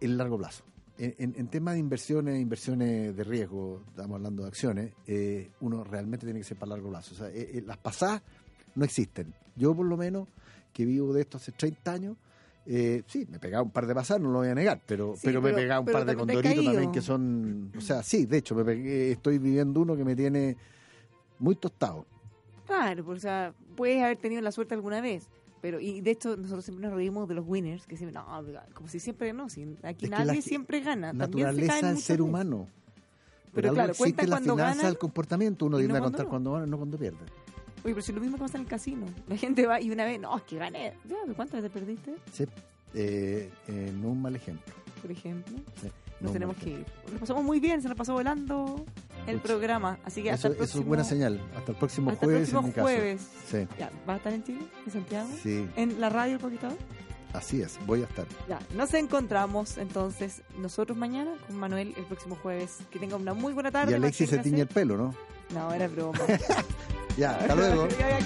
el 0.02 0.18
largo 0.18 0.38
plazo. 0.38 0.64
En, 0.98 1.14
en, 1.20 1.34
en 1.38 1.48
temas 1.50 1.74
de 1.76 1.80
inversiones, 1.82 2.40
inversiones 2.42 3.16
de 3.16 3.24
riesgo, 3.24 3.82
estamos 3.90 4.16
hablando 4.16 4.44
de 4.44 4.48
acciones, 4.50 4.94
eh, 5.08 5.52
uno 5.60 5.84
realmente 5.84 6.26
tiene 6.26 6.40
que 6.40 6.46
ser 6.46 6.58
para 6.58 6.72
largo 6.72 6.90
plazo. 6.90 7.14
O 7.14 7.18
sea, 7.18 7.28
eh, 7.30 7.58
eh, 7.58 7.64
las 7.66 7.78
pasadas 7.78 8.22
no 8.76 8.86
existen. 8.86 9.34
Yo, 9.56 9.76
por 9.76 9.86
lo 9.86 9.98
menos, 9.98 10.28
que 10.76 10.86
vivo 10.86 11.14
de 11.14 11.22
esto 11.22 11.38
hace 11.38 11.54
30 11.54 11.94
años, 11.94 12.18
eh, 12.66 13.04
sí, 13.08 13.26
me 13.32 13.40
pegaba 13.40 13.64
un 13.64 13.70
par 13.72 13.88
de 13.88 13.96
pasadas, 13.96 14.22
no 14.22 14.30
lo 14.32 14.40
voy 14.40 14.50
a 14.50 14.56
negar, 14.56 14.82
pero, 14.86 15.14
Sí, 15.16 15.22
pero, 15.24 15.42
me 15.42 15.50
pero- 15.50 15.58
pegaba 15.62 15.80
un 15.80 15.86
pero 15.86 15.98
par 16.00 16.06
de 16.08 16.16
condoritos 16.18 16.66
también 16.66 16.92
que 16.92 17.02
son. 17.02 17.72
O 17.78 17.82
sea, 17.82 18.04
sí, 18.04 18.26
de 18.26 18.38
hecho, 18.40 18.56
me 18.56 18.64
pegué- 18.66 19.12
estoy 19.12 19.38
viviendo 19.38 19.80
uno 19.80 19.96
que 19.96 20.04
me 20.04 20.16
tiene 20.18 20.58
muy 21.40 21.56
tostado. 21.56 22.06
Claro, 22.66 23.06
porque, 23.06 23.18
o 23.20 23.22
sea, 23.22 23.54
puedes 23.78 24.04
haber 24.04 24.18
tenido 24.18 24.42
la 24.42 24.52
suerte 24.52 24.74
alguna 24.74 25.00
vez. 25.00 25.30
Pero, 25.62 25.80
y 25.80 26.02
de 26.02 26.12
hecho, 26.12 26.36
nosotros 26.36 26.66
siempre 26.66 26.88
nos 26.88 26.96
reímos 26.96 27.28
de 27.30 27.36
los 27.36 27.46
winners, 27.48 27.88
que 27.88 27.96
siempre, 27.98 28.20
no, 28.20 28.26
como 28.74 28.90
si 28.90 29.00
siempre 29.00 29.32
no, 29.34 29.48
si 29.50 29.78
aquí 29.82 30.06
Es 30.06 30.12
nadie 30.12 30.42
siempre 30.42 30.82
gana. 30.82 31.14
Naturaleza 31.14 31.88
del 31.88 31.98
ser 32.00 32.22
humano. 32.22 32.68
Pero 33.54 33.70
algo 33.70 33.76
claro, 33.76 33.92
existe 33.94 34.04
cuentan 34.16 34.30
la 34.30 34.36
cuando 34.36 34.54
finanza 34.56 34.76
ganan 34.76 34.92
del 34.92 34.98
comportamiento. 35.00 35.66
Uno 35.68 35.78
tiende 35.78 35.94
no 35.94 36.00
a 36.00 36.04
contar 36.04 36.28
cuando 36.28 36.52
gana, 36.52 36.66
no 36.66 36.78
cuando 36.78 36.98
pierde. 36.98 37.20
Oye, 37.86 37.94
pero 37.94 38.02
si 38.02 38.12
lo 38.12 38.20
mismo 38.20 38.36
que 38.38 38.42
pasa 38.44 38.58
en 38.58 38.64
el 38.64 38.70
casino. 38.70 39.06
La 39.28 39.38
gente 39.38 39.66
va 39.66 39.80
y 39.80 39.90
una 39.92 40.04
vez, 40.06 40.20
no, 40.20 40.36
es 40.36 40.44
que 40.44 40.58
gané. 40.58 40.94
Ya, 41.08 41.16
¿pero 41.24 41.36
¿Cuántas 41.36 41.62
veces 41.62 41.72
perdiste, 41.72 42.16
Sí, 42.34 42.44
eh, 42.96 43.50
eh, 43.68 43.94
no 43.96 44.10
un 44.10 44.22
mal 44.22 44.36
ejemplo. 44.36 44.74
por 45.02 45.12
ejemplo? 45.12 45.56
Sí, 45.82 45.88
no 46.20 46.24
Nos 46.26 46.34
tenemos 46.34 46.58
que 46.58 46.70
ir. 46.72 46.86
Nos 47.12 47.20
pasamos 47.22 47.44
muy 47.44 47.60
bien, 47.60 47.82
se 47.82 47.88
nos 47.88 47.96
pasó 47.98 48.14
volando 48.14 48.84
el 49.28 49.40
programa. 49.40 50.00
Así 50.04 50.24
que 50.24 50.32
hasta 50.32 50.48
Eso, 50.48 50.54
el 50.54 50.58
próximo, 50.58 50.80
eso 50.80 50.82
es 50.82 50.88
buena 50.88 51.04
señal. 51.04 51.40
Hasta 51.56 51.72
el 51.74 51.78
próximo 51.78 52.10
hasta 52.12 52.26
el 52.26 52.32
jueves, 52.32 52.50
próximo 52.50 52.60
en 52.62 52.66
mi 52.68 52.72
caso. 52.74 52.88
jueves. 52.88 53.22
Sí, 53.52 53.68
Ya, 53.80 53.92
¿vas 54.08 54.14
a 54.16 54.18
estar 54.18 54.34
en 54.34 54.44
Chile? 54.44 54.60
¿En 54.86 54.92
Santiago? 54.92 55.30
sí, 55.44 55.68
¿En 55.76 56.02
la 56.02 56.10
radio 56.10 56.34
el 56.36 56.40
Conquistador? 56.42 56.78
así 57.34 57.62
es. 57.62 57.78
Voy 57.86 58.02
a 58.02 58.06
estar. 58.06 58.26
Ya, 58.48 58.60
nos 58.76 58.94
encontramos 58.94 59.78
entonces 59.78 60.42
nosotros 60.58 60.98
mañana 60.98 61.32
con 61.46 61.58
Manuel 61.58 61.94
el 61.98 62.06
próximo 62.06 62.36
jueves. 62.42 62.78
Que 62.90 62.98
tenga 62.98 63.18
una 63.18 63.34
muy 63.36 63.54
buena 63.54 63.70
tarde. 63.72 63.92
Y 63.92 63.96
Alexis 63.96 64.30
se 64.30 64.38
tiñe 64.40 64.62
el 64.62 64.68
pelo, 64.68 64.96
¿no? 64.98 65.14
No, 65.54 65.72
era 65.74 65.88
broma. 65.90 66.18
Ya, 67.18 67.34
hasta 67.34 67.56
luego. 67.56 67.88
Ya, 68.00 68.08
ya. 68.10 68.20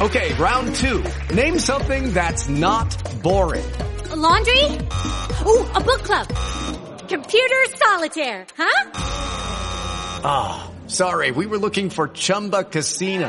Okay, 0.00 0.32
round 0.34 0.76
two. 0.76 1.02
Name 1.34 1.58
something 1.58 2.12
that's 2.12 2.48
not 2.48 2.86
boring. 3.20 3.66
A 4.10 4.16
laundry? 4.16 4.64
Ooh, 5.44 5.66
a 5.74 5.80
book 5.80 6.04
club. 6.04 6.28
Computer 7.08 7.64
solitaire, 7.74 8.46
huh? 8.56 8.90
Ah, 10.22 10.70
sorry, 10.86 11.32
we 11.32 11.46
were 11.46 11.58
looking 11.58 11.90
for 11.90 12.06
Chumba 12.08 12.62
Casino. 12.62 13.28